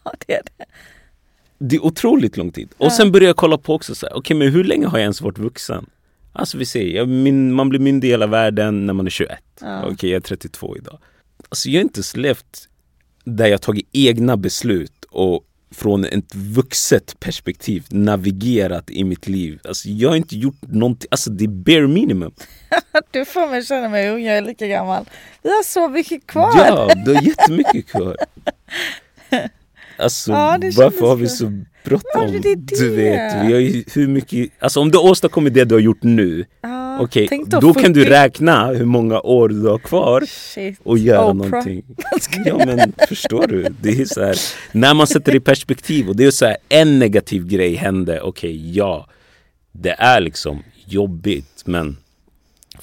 Ja, 0.04 0.12
det 0.26 0.34
är 0.34 0.42
det. 0.56 0.64
Det 1.58 1.76
är 1.76 1.84
otroligt 1.84 2.36
lång 2.36 2.52
tid. 2.52 2.68
Och 2.76 2.92
sen 2.92 3.12
börjar 3.12 3.26
jag 3.26 3.36
kolla 3.36 3.58
på 3.58 3.74
också 3.74 3.94
så 3.94 4.06
här, 4.06 4.16
okej 4.16 4.36
men 4.36 4.48
hur 4.52 4.64
länge 4.64 4.86
har 4.86 4.98
jag 4.98 5.02
ens 5.02 5.20
varit 5.20 5.38
vuxen? 5.38 5.86
Alltså 6.32 6.58
vi 6.58 6.66
ser, 6.66 6.86
jag, 6.86 7.08
min, 7.08 7.52
man 7.52 7.68
blir 7.68 7.80
myndig 7.80 8.08
i 8.08 8.10
hela 8.10 8.26
världen 8.26 8.86
när 8.86 8.94
man 8.94 9.06
är 9.06 9.10
21. 9.10 9.38
Ja. 9.60 9.84
Okej, 9.84 10.10
jag 10.10 10.16
är 10.16 10.20
32 10.20 10.76
idag. 10.76 10.98
Alltså 11.48 11.68
jag 11.68 11.80
har 11.80 11.82
inte 11.82 11.98
ens 11.98 12.16
levt 12.16 12.68
där 13.24 13.46
jag 13.46 13.62
tagit 13.62 13.88
egna 13.92 14.36
beslut 14.36 15.04
och 15.10 15.44
från 15.74 16.04
ett 16.04 16.34
vuxet 16.34 17.20
perspektiv 17.20 17.84
navigerat 17.90 18.90
i 18.90 19.04
mitt 19.04 19.28
liv. 19.28 19.60
Alltså 19.64 19.88
jag 19.88 20.08
har 20.08 20.16
inte 20.16 20.36
gjort 20.36 20.62
någonting, 20.62 21.08
alltså 21.10 21.30
det 21.30 21.44
är 21.44 21.48
bare 21.48 21.88
minimum. 21.88 22.32
Du 23.10 23.24
får 23.24 23.50
mig 23.50 23.64
känna 23.64 23.88
mig 23.88 24.10
ung, 24.10 24.24
jag 24.24 24.36
är 24.36 24.42
lika 24.42 24.66
gammal. 24.66 25.08
Vi 25.42 25.48
har 25.48 25.62
så 25.62 25.88
mycket 25.88 26.26
kvar. 26.26 26.52
Ja, 26.56 26.94
du 27.06 27.14
har 27.14 27.22
jättemycket 27.22 27.86
kvar. 27.86 28.16
Alltså 29.96 30.32
Ja, 30.32 30.58
varför 30.76 31.06
har 31.06 31.16
vi 31.16 31.28
så. 31.28 31.52
Bråttom? 31.84 32.32
Det 32.32 32.38
det. 32.38 32.54
Du 32.78 32.90
vet, 32.90 33.46
vi 33.46 33.52
har 33.52 33.60
ju 33.60 33.84
hur 33.94 34.08
mycket, 34.08 34.50
alltså 34.58 34.80
om 34.80 34.90
du 34.90 34.98
har 34.98 35.04
åstadkommit 35.10 35.54
det 35.54 35.64
du 35.64 35.74
har 35.74 35.80
gjort 35.80 36.02
nu, 36.02 36.44
Ja, 36.62 36.98
okej, 37.00 37.26
tänk 37.28 37.48
då, 37.48 37.74
kan 37.74 37.92
du 37.92 38.00
40. 38.00 38.10
räkna 38.10 38.66
hur 38.66 38.84
många 38.84 39.20
år 39.20 39.48
du 39.48 39.68
har 39.68 39.78
kvar 39.78 40.24
Shit. 40.26 40.78
och 40.82 40.98
göra 40.98 41.24
Oprah. 41.30 41.34
någonting. 41.34 41.82
Ja 42.46 42.66
men 42.66 42.92
förstår 43.08 43.46
du? 43.46 43.66
Det 43.80 44.00
är 44.00 44.04
så 44.04 44.24
här, 44.24 44.36
när 44.72 44.94
man 44.94 45.06
sätter 45.06 45.32
det 45.32 45.38
i 45.38 45.40
perspektiv 45.40 46.08
och 46.08 46.16
det 46.16 46.24
är 46.24 46.30
så 46.30 46.44
här, 46.46 46.56
en 46.68 46.98
negativ 46.98 47.46
grej 47.46 47.74
hände, 47.74 48.20
okej 48.20 48.76
ja, 48.76 49.06
det 49.72 49.90
är 49.98 50.20
liksom 50.20 50.62
jobbigt 50.86 51.62
men 51.64 51.96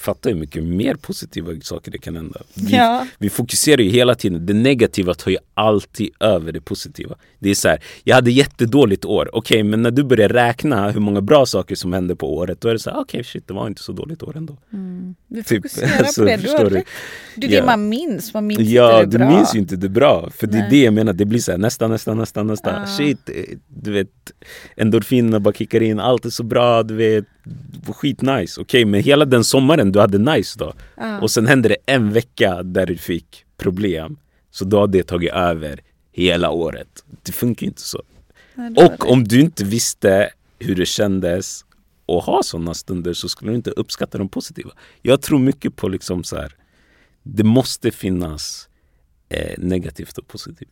fatta 0.01 0.29
hur 0.29 0.35
mycket 0.35 0.63
mer 0.63 0.95
positiva 0.95 1.51
saker 1.61 1.91
det 1.91 1.97
kan 1.97 2.15
hända. 2.15 2.41
Vi, 2.53 2.75
Ja. 2.75 3.07
vi 3.17 3.29
fokuserar 3.29 3.81
ju 3.81 3.89
hela 3.89 4.15
tiden, 4.15 4.45
det 4.45 4.53
negativa 4.53 5.13
tar 5.13 5.31
ju 5.31 5.37
alltid 5.53 6.09
över 6.19 6.51
det 6.51 6.61
positiva. 6.61 7.15
Det 7.39 7.49
är 7.49 7.55
så 7.55 7.67
här, 7.67 7.83
jag 8.03 8.15
hade 8.15 8.31
jättedåligt 8.31 9.05
år, 9.05 9.29
okej 9.33 9.63
men 9.63 9.81
när 9.81 9.91
du 9.91 10.03
börjar 10.03 10.29
räkna 10.29 10.91
hur 10.91 10.99
många 11.01 11.21
bra 11.21 11.45
saker 11.45 11.75
som 11.75 11.93
hände 11.93 12.15
på 12.15 12.35
året, 12.35 12.61
då 12.61 12.67
är 12.67 12.73
det 12.73 12.79
så 12.79 12.89
här, 12.89 12.99
okej 12.99 13.23
shit 13.23 13.47
det 13.47 13.53
var 13.53 13.67
inte 13.67 13.81
så 13.83 13.91
dåligt 13.91 14.23
år 14.23 14.37
ändå. 14.37 14.57
Vi 15.27 15.43
Typ, 15.43 15.57
fokuserar 15.63 15.99
alltså, 15.99 16.21
på 16.21 16.27
det. 16.27 16.35
Du 16.35 16.41
förstår 16.41 16.69
du? 16.69 16.75
rätt. 16.75 16.85
Det 17.35 17.47
det 17.47 17.53
Ja. 17.55 17.65
man 17.65 17.89
minns, 17.89 18.33
man 18.33 18.47
minns 18.47 18.61
Ja, 18.61 19.03
inte 19.03 19.05
du 19.05 19.11
det 19.17 19.25
bra. 19.25 19.35
minns 19.37 19.55
ju 19.55 19.59
inte 19.59 19.75
det 19.75 19.89
bra. 19.89 20.29
För 20.29 20.47
det 20.47 20.57
är 20.57 20.61
Nej. 20.61 20.67
det 20.69 20.83
jag 20.83 20.93
menar, 20.93 21.13
det 21.13 21.25
blir 21.25 21.39
så 21.39 21.51
här 21.51 21.57
nästa, 21.57 21.87
nästa, 21.87 22.13
nästa, 22.13 22.43
nästa. 22.43 22.81
Ah. 22.81 22.85
Shit, 22.87 23.29
eh, 23.29 23.35
du 23.67 23.91
vet. 23.91 24.09
Endorfinerna 24.77 25.39
bara 25.39 25.53
kickar 25.53 25.81
in, 25.83 25.99
allt 25.99 26.25
är 26.25 26.29
så 26.29 26.43
bra, 26.43 26.83
du 26.83 26.95
vet. 26.95 27.25
Skitnice. 27.95 28.61
Okej, 28.61 28.85
men 28.85 29.03
hela 29.03 29.25
den 29.25 29.43
sommaren 29.43 29.91
du 29.91 29.99
hade 29.99 30.17
nice 30.17 30.59
då. 30.59 30.73
Ja. 30.97 31.21
Och 31.21 31.31
sen 31.31 31.47
hände 31.47 31.69
det 31.69 31.77
en 31.85 32.13
vecka 32.13 32.63
där 32.63 32.85
du 32.85 32.97
fick 32.97 33.45
problem. 33.57 34.17
Så 34.51 34.65
då 34.65 34.79
har 34.79 34.87
det 34.87 35.03
tagit 35.03 35.31
över 35.31 35.81
hela 36.11 36.49
året. 36.49 37.03
Det 37.23 37.31
funkar 37.31 37.65
inte 37.67 37.81
så. 37.81 38.03
Nej, 38.55 38.73
Och 38.75 39.11
om 39.11 39.23
du 39.23 39.41
inte 39.41 39.63
visste 39.63 40.29
hur 40.59 40.75
det 40.75 40.85
kändes 40.85 41.65
och 42.05 42.23
ha 42.23 42.43
sådana 42.43 42.73
stunder 42.73 43.13
så 43.13 43.29
skulle 43.29 43.51
du 43.51 43.55
inte 43.55 43.71
uppskatta 43.71 44.17
de 44.17 44.29
positiva. 44.29 44.71
Jag 45.01 45.21
tror 45.21 45.39
mycket 45.39 45.75
på 45.75 45.87
liksom 45.87 46.23
så 46.23 46.35
här, 46.35 46.55
det 47.23 47.43
måste 47.43 47.91
finnas 47.91 48.69
eh, 49.29 49.53
negativt 49.57 50.17
och 50.17 50.27
positivt. 50.27 50.69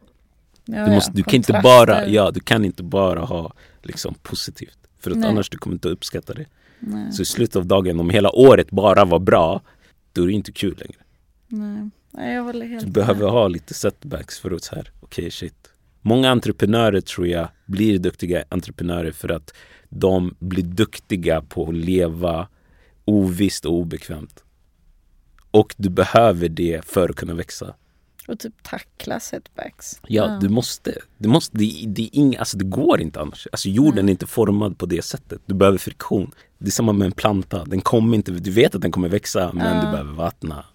Ja, 0.65 0.86
Du, 0.86 0.91
måste, 0.91 1.11
ja, 1.11 1.15
du, 1.15 1.24
kan 1.24 1.36
inte 1.36 1.59
bara, 1.63 2.07
ja, 2.07 2.32
du 2.32 2.39
kan 2.39 2.65
inte 2.65 2.84
bara 2.84 3.20
ha 3.20 3.53
liksom, 3.84 4.15
positivt. 4.22 4.78
För 4.99 5.11
att 5.11 5.17
Nej. 5.17 5.30
annars 5.30 5.49
du 5.49 5.57
kommer 5.57 5.74
inte 5.74 5.89
uppskatta 5.89 6.34
det. 6.34 6.45
Nej, 6.80 7.11
Så 7.11 7.21
i 7.21 7.25
slutet 7.25 7.55
av 7.55 7.65
dagen, 7.65 7.99
om 7.99 8.09
hela 8.09 8.32
året 8.32 8.71
bara 8.71 9.05
var 9.05 9.19
bra, 9.19 9.61
då 10.13 10.23
är 10.23 10.27
det 10.27 10.34
inte 10.34 10.51
kul 10.51 10.75
längre. 10.77 10.99
nej. 11.47 11.89
nej, 12.11 12.36
jag 12.36 12.43
håller 12.43 12.65
helt 12.65 12.82
Du 12.82 12.86
med. 12.88 12.93
behöver 12.93 13.27
ha 13.30 13.47
lite 13.47 13.73
setbacks 13.73 14.39
för 14.39 14.51
att 14.51 14.63
så 14.63 14.75
här, 14.75 14.91
okej 15.01 15.32
shit. 15.32 15.55
Många 16.01 16.30
entreprenörer 16.32 17.01
tror 17.01 17.27
jag 17.27 17.47
blir 17.65 17.99
duktiga 17.99 18.43
entreprenörer 18.49 19.11
för 19.11 19.30
att 19.30 19.53
de 19.89 20.36
blir 20.39 20.63
duktiga 20.63 21.41
på 21.41 21.67
att 21.69 21.75
leva 21.75 22.47
ovisst 23.05 23.65
och 23.65 23.73
obekvämt. 23.73 24.43
Och 25.51 25.75
du 25.77 25.89
behöver 25.89 26.49
det 26.49 26.86
för 26.86 27.09
att 27.09 27.15
kunna 27.15 27.34
växa. 27.34 27.75
Och 28.27 28.39
typ 28.39 28.63
tackla 28.63 29.19
setbacks. 29.19 29.99
Ja, 30.07 30.38
du 30.41 30.49
måste. 30.49 30.95
Du 31.17 31.30
måste 31.30 31.57
det, 31.57 31.84
det, 31.88 32.01
är 32.03 32.15
ing, 32.15 32.36
alltså 32.38 32.57
det 32.57 32.65
går 32.65 33.01
inte 33.01 33.19
annars. 33.21 33.47
Alltså 33.51 33.69
jorden 33.69 34.07
är 34.09 34.11
inte 34.11 34.27
formad 34.27 34.77
på 34.77 34.86
det 34.86 35.01
sättet. 35.05 35.41
Du 35.45 35.53
behöver 35.55 35.77
friktion. 35.77 36.32
Det 36.60 36.68
är 36.68 36.72
samma 36.72 36.93
med 36.93 37.05
en 37.05 37.12
planta. 37.12 37.66
Den 37.66 37.82
kommer 37.82 38.16
inte, 38.18 38.32
du 38.32 38.51
vet 38.51 38.76
att 38.76 38.82
den 38.82 38.91
kommer 38.91 39.10
växa 39.10 39.51
men 39.53 39.86
du 39.86 39.91
behöver 39.91 40.14
vattna, 40.14 40.66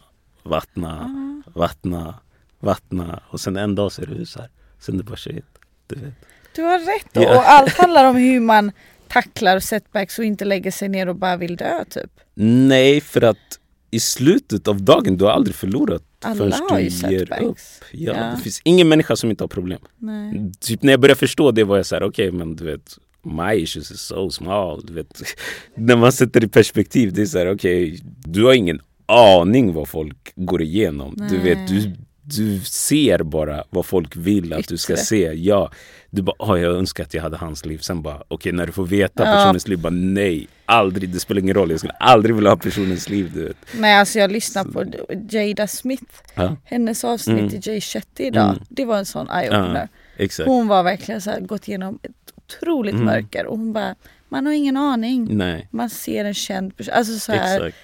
vattna, 0.42 1.10
vattna, 1.54 2.14
vattna. 2.60 3.20
Och 3.30 3.40
sen 3.40 3.56
en 3.56 3.74
dag 3.74 3.92
ser 3.92 4.06
du 4.06 4.26
så 4.26 4.38
här. 4.38 4.48
Sen 4.80 4.98
det 4.98 5.04
bara 5.04 5.16
shit. 5.16 5.44
Du 5.86 5.94
vet. 5.94 6.14
Du 6.54 6.62
har 6.62 6.78
rätt 6.78 7.08
Ja. 7.12 7.36
och 7.36 7.48
allt 7.50 7.76
handlar 7.78 8.04
om 8.10 8.16
hur 8.16 8.40
man 8.40 8.72
tacklar 9.08 9.58
setbacks 9.60 10.18
och 10.18 10.24
inte 10.24 10.44
lägger 10.44 10.70
sig 10.70 10.88
ner 10.88 11.08
och 11.08 11.16
bara 11.16 11.36
vill 11.36 11.56
dö 11.56 11.84
typ. 11.84 12.10
Nej, 12.34 13.00
för 13.00 13.22
att 13.24 13.58
i 13.90 14.00
slutet 14.00 14.68
av 14.68 14.82
dagen, 14.82 15.16
du 15.16 15.24
har 15.24 15.32
aldrig 15.32 15.54
förlorat 15.56 16.02
Alla 16.20 16.34
förrän 16.34 16.52
har 16.70 16.78
du 16.78 16.84
ger 17.14 17.42
upp. 17.42 17.58
Ja, 17.92 18.12
Ja. 18.16 18.24
Det 18.36 18.42
finns 18.42 18.60
ingen 18.64 18.88
människa 18.88 19.16
som 19.16 19.30
inte 19.30 19.44
har 19.44 19.48
problem. 19.48 19.80
Nej. 19.98 20.52
Typ 20.60 20.82
när 20.82 20.92
jag 20.92 21.00
började 21.00 21.18
förstå 21.18 21.50
det 21.50 21.64
var 21.64 21.76
jag 21.76 21.86
så 21.86 21.94
här, 21.94 22.02
okej 22.02 22.32
men 22.32 22.56
du 22.56 22.64
vet 22.64 22.98
My 23.24 23.54
issues 23.54 23.90
is 23.90 24.00
so 24.00 24.30
small. 24.30 24.86
Du 24.86 24.92
vet. 24.92 25.22
när 25.74 25.96
man 25.96 26.12
sätter 26.12 26.40
det 26.40 26.46
i 26.46 26.48
perspektiv, 26.48 27.12
det 27.12 27.22
är 27.22 27.26
så 27.26 27.38
här, 27.38 27.54
okej 27.54 28.00
du 28.24 28.44
har 28.44 28.52
ingen 28.54 28.80
aning 29.06 29.72
vad 29.74 29.88
folk 29.88 30.32
går 30.36 30.62
igenom. 30.62 31.14
Du 31.16 31.24
Nej. 31.38 31.38
vet, 31.54 31.68
du, 31.68 31.92
du 32.22 32.60
ser 32.60 33.18
bara 33.22 33.64
vad 33.70 33.86
folk 33.86 34.16
vill 34.16 34.52
att 34.52 34.68
du 34.68 34.76
ska 34.76 34.96
se. 34.96 35.32
Ja, 35.32 35.70
du 36.10 36.22
bara, 36.22 36.36
oh, 36.38 36.60
jag 36.60 36.76
önskar 36.76 37.04
att 37.04 37.14
jag 37.14 37.22
hade 37.22 37.36
hans 37.36 37.64
liv. 37.66 37.78
Sen 37.78 38.02
bara, 38.02 38.22
okej 38.28 38.52
när 38.52 38.66
du 38.66 38.72
får 38.72 38.86
veta 38.86 39.24
Ja. 39.24 39.32
personens 39.32 39.68
liv, 39.68 39.78
bara 39.78 39.90
nej, 39.90 40.48
aldrig, 40.66 41.08
det 41.10 41.20
spelar 41.20 41.40
ingen 41.40 41.54
roll. 41.54 41.70
Jag 41.70 41.78
skulle 41.78 41.92
aldrig 41.92 42.34
vilja 42.34 42.50
ha 42.50 42.56
personens 42.56 43.08
liv. 43.08 43.30
Du 43.34 43.44
vet. 43.44 43.56
Nej 43.78 43.94
alltså 43.94 44.18
jag 44.18 44.32
lyssnar 44.32 44.64
på 44.64 44.84
Jada 45.30 45.66
Smith. 45.66 46.04
Ja, 46.34 46.56
Hennes 46.64 47.04
avsnitt 47.04 47.38
Mm. 47.38 47.54
i 47.54 47.60
Jay 47.62 47.80
Shetty 47.80 48.22
idag. 48.24 48.48
Mm. 48.50 48.62
Det 48.68 48.84
var 48.84 48.98
en 48.98 49.06
sån 49.06 49.26
eye-opener. 49.28 49.88
exakt. 50.16 50.48
Hon 50.48 50.68
var 50.68 50.82
verkligen 50.82 51.20
så 51.20 51.30
här, 51.30 51.40
gått 51.40 51.68
igenom 51.68 51.98
ett 52.02 52.12
otroligt 52.58 52.92
Mm. 52.94 53.04
mörker 53.04 53.46
och 53.46 53.58
hon 53.58 53.72
bara, 53.72 53.94
man 54.28 54.46
har 54.46 54.52
ingen 54.52 54.76
aning. 54.76 55.36
Nej, 55.36 55.68
Man 55.70 55.90
ser 55.90 56.24
en 56.24 56.34
känd 56.34 56.76
person. 56.76 56.94
Alltså 56.94 57.18
så 57.18 57.32
här, 57.32 57.56
exakt. 57.66 57.76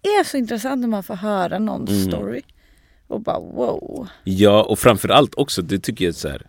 det 0.00 0.08
är 0.08 0.24
så 0.24 0.36
intressant 0.36 0.80
när 0.80 0.88
man 0.88 1.02
får 1.02 1.14
höra 1.14 1.58
någon 1.58 1.88
Mm. 1.88 2.10
story. 2.10 2.42
Och 3.06 3.20
bara 3.20 3.38
wow. 3.38 4.08
Ja, 4.24 4.62
och 4.62 4.78
framförallt 4.78 5.34
också, 5.34 5.62
det 5.62 5.78
tycker 5.78 6.04
jag 6.04 6.10
är 6.10 6.16
så 6.18 6.28
här, 6.28 6.46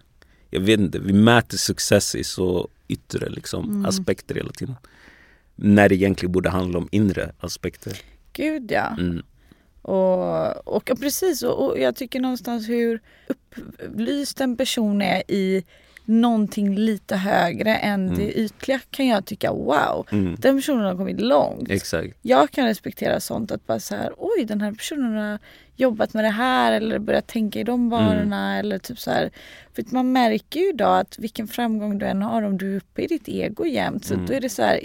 jag 0.49 0.59
vet 0.61 0.79
inte, 0.79 0.99
vi 0.99 1.13
mäter 1.13 1.57
success 1.57 2.15
i 2.15 2.23
så 2.23 2.67
yttre 2.87 3.29
liksom, 3.29 3.65
Mm. 3.65 3.85
aspekter 3.85 4.35
hela 4.35 4.51
tiden. 4.51 4.75
När 5.55 5.89
det 5.89 5.95
egentligen 5.95 6.31
borde 6.31 6.49
handla 6.49 6.77
om 6.77 6.87
inre 6.91 7.31
aspekter. 7.39 7.97
Gud 8.33 8.71
ja. 8.71 8.87
Mm. 8.99 9.23
Och, 9.81 10.67
och 10.75 10.83
ja, 10.89 10.95
precis, 10.95 11.43
och, 11.43 11.65
och 11.69 11.79
jag 11.79 11.95
tycker 11.95 12.19
någonstans 12.19 12.69
hur 12.69 12.99
upplyst 13.27 14.41
en 14.41 14.57
person 14.57 15.01
är 15.01 15.31
i 15.31 15.63
någonting 16.05 16.75
lite 16.75 17.15
högre 17.15 17.75
än 17.75 18.15
det 18.15 18.31
ytliga 18.39 18.79
kan 18.91 19.07
jag 19.07 19.25
tycka 19.25 19.51
wow, 19.51 20.07
Mm. 20.11 20.35
den 20.39 20.57
personen 20.57 20.85
har 20.85 20.95
kommit 20.95 21.21
långt. 21.21 21.69
Exakt. 21.71 22.17
Jag 22.21 22.51
kan 22.51 22.65
respektera 22.65 23.19
sånt 23.19 23.51
att 23.51 23.67
bara 23.67 23.79
så 23.79 23.95
här, 23.95 24.13
oj 24.17 24.45
den 24.45 24.61
här 24.61 24.71
personen 24.71 25.15
har 25.17 25.39
jobbat 25.75 26.13
med 26.13 26.23
det 26.23 26.29
här 26.29 26.71
eller 26.71 26.99
börjat 26.99 27.27
tänka 27.27 27.59
i 27.59 27.63
de 27.63 27.89
banorna 27.89 28.59
eller 28.59 28.77
typ 28.79 28.99
så 28.99 29.11
här. 29.11 29.29
För 29.75 29.81
att 29.81 29.91
man 29.91 30.11
märker 30.11 30.59
ju 30.59 30.69
idag 30.69 30.99
att 30.99 31.19
vilken 31.19 31.47
framgång 31.47 31.97
du 31.97 32.05
än 32.05 32.21
har 32.21 32.41
om 32.41 32.57
du 32.57 32.73
är 32.73 32.77
uppe 32.77 33.01
i 33.01 33.07
ditt 33.07 33.27
ego 33.29 33.65
jämt 33.65 34.05
så 34.05 34.13
Mm. 34.13 34.25
då 34.25 34.33
är 34.33 34.41
det 34.41 34.49
så 34.49 34.61
här, 34.61 34.79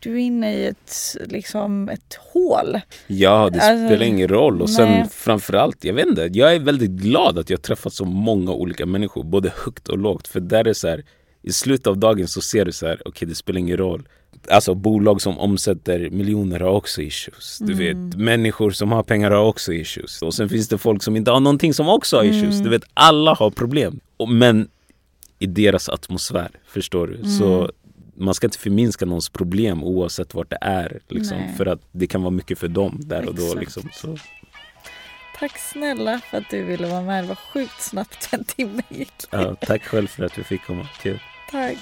du 0.00 0.12
är 0.12 0.18
inne 0.18 0.54
i 0.54 0.66
ett, 0.66 1.16
liksom 1.26 1.88
ett 1.88 2.18
hål. 2.32 2.80
Ja, 3.06 3.50
det 3.52 3.60
Alltså, 3.60 3.86
spelar 3.86 4.02
ingen 4.06 4.28
roll. 4.28 4.62
Och 4.62 4.70
sen 4.70 4.88
nej. 4.88 5.08
framförallt, 5.10 5.84
jag 5.84 5.94
vet 5.94 6.06
inte, 6.06 6.30
jag 6.32 6.54
är 6.54 6.58
väldigt 6.60 6.90
glad 6.90 7.38
att 7.38 7.50
jag 7.50 7.62
träffat 7.62 7.92
så 7.92 8.04
många 8.04 8.52
olika 8.52 8.86
människor, 8.86 9.24
både 9.24 9.52
högt 9.64 9.88
och 9.88 9.98
lågt. 9.98 10.28
För 10.28 10.40
där 10.40 10.68
är 10.68 10.72
så 10.72 10.88
här, 10.88 11.04
i 11.42 11.52
slutet 11.52 11.86
av 11.86 11.98
dagen 11.98 12.28
så 12.28 12.40
ser 12.40 12.64
du 12.64 12.72
så 12.72 12.86
här, 12.86 13.02
okej 13.04 13.28
det 13.28 13.34
spelar 13.34 13.58
ingen 13.58 13.76
roll. 13.76 14.08
Alltså 14.50 14.74
bolag 14.74 15.22
som 15.22 15.38
omsätter 15.38 16.10
miljoner 16.10 16.60
har 16.60 16.70
också 16.70 17.02
issues. 17.02 17.58
Du 17.60 17.74
vet, 17.74 17.96
människor 18.16 18.70
som 18.70 18.92
har 18.92 19.02
pengar 19.02 19.30
har 19.30 19.44
också 19.44 19.72
issues. 19.72 20.22
Och 20.22 20.34
sen 20.34 20.48
finns 20.48 20.68
det 20.68 20.78
folk 20.78 21.02
som 21.02 21.16
inte 21.16 21.30
har 21.30 21.40
någonting 21.40 21.74
som 21.74 21.88
också 21.88 22.16
har 22.16 22.24
issues. 22.24 22.58
Du 22.58 22.68
vet, 22.68 22.84
alla 22.94 23.34
har 23.34 23.50
problem. 23.50 24.00
Men 24.28 24.68
i 25.38 25.46
deras 25.46 25.88
atmosfär, 25.88 26.50
förstår 26.66 27.06
du? 27.06 27.28
Så 27.30 27.70
man 28.18 28.34
ska 28.34 28.46
inte 28.46 28.58
förminska 28.58 29.06
någons 29.06 29.28
problem 29.28 29.84
oavsett 29.84 30.34
vart 30.34 30.50
det 30.50 30.58
är. 30.60 31.00
Liksom, 31.08 31.38
Nej. 31.38 31.54
för 31.56 31.66
att 31.66 31.80
det 31.92 32.06
kan 32.06 32.22
vara 32.22 32.30
mycket 32.30 32.58
för 32.58 32.68
dem 32.68 33.00
där 33.04 33.28
och 33.28 33.34
då. 33.34 33.54
Liksom. 33.54 33.88
Så, 33.92 34.16
Tack 35.38 35.58
snälla 35.58 36.20
för 36.30 36.38
att 36.38 36.50
du 36.50 36.62
ville 36.62 36.86
vara 36.86 37.02
med. 37.02 37.24
Det 37.24 37.28
var 37.28 37.38
sjukt 37.52 37.82
snabbt 37.82 38.28
en 38.32 38.44
timme 38.44 38.82
gick. 38.88 39.12
ja, 39.30 39.54
tack 39.60 39.82
själv 39.82 40.06
för 40.06 40.24
att 40.24 40.38
vi 40.38 40.44
fick 40.44 40.62
komma. 40.66 40.88
Kul. 41.02 41.20
Tack. 41.50 41.76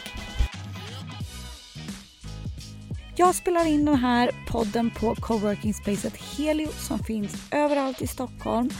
Jag 3.16 3.35
spelar 3.35 3.66
in 3.66 3.85
den 3.85 3.97
här 3.97 4.30
podden 4.49 4.91
på 4.91 5.14
coworking 5.14 5.74
spacet 5.74 6.16
Helio 6.16 6.68
som 6.68 6.99
finns 6.99 7.49
överallt 7.51 8.03
i 8.03 8.07
Stockholm 8.07 8.70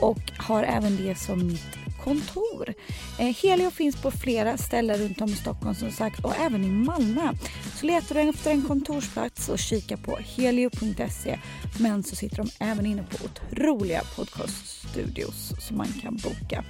och 0.00 0.18
har 0.38 0.62
även 0.62 0.96
det 0.96 1.14
som 1.18 1.46
mitt 1.46 1.78
kontor. 2.04 2.74
Eh, 3.18 3.36
helio 3.42 3.70
finns 3.70 4.02
på 4.02 4.10
flera 4.10 4.56
ställen 4.56 4.96
runt 4.96 5.20
om 5.20 5.28
i 5.28 5.36
Stockholm 5.36 5.74
som 5.74 5.90
sagt 5.90 6.24
och 6.24 6.36
även 6.36 6.64
i 6.64 6.68
Malmö. 6.68 7.32
Så 7.80 7.86
letar 7.86 8.14
du 8.14 8.20
efter 8.20 8.50
en 8.50 8.62
kontorsplats 8.62 9.48
och 9.48 9.58
kika 9.58 9.96
på 9.96 10.16
helio.se 10.16 11.38
men 11.80 12.02
så 12.02 12.16
sitter 12.16 12.36
de 12.36 12.50
även 12.60 12.86
inne 12.86 13.02
på 13.02 13.24
otroliga 13.24 14.02
podcaststudios 14.16 15.52
som 15.66 15.76
man 15.76 15.88
kan 16.02 16.16
boka. 16.16 16.64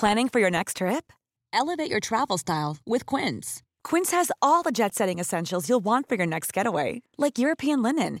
Planning 0.00 0.28
for 0.28 0.40
your 0.40 0.50
next 0.50 0.76
trip? 0.76 1.12
Elevate 1.52 1.90
your 1.90 2.00
travel 2.00 2.38
style 2.38 2.76
with 2.86 3.04
Quince. 3.06 3.62
Quince 3.82 4.12
has 4.12 4.30
all 4.40 4.62
the 4.62 4.70
jet 4.70 4.94
setting 4.94 5.18
essentials 5.18 5.68
you'll 5.68 5.84
want 5.84 6.08
for 6.08 6.14
your 6.14 6.26
next 6.26 6.52
getaway, 6.52 7.02
like 7.16 7.38
European 7.38 7.82
linen, 7.82 8.20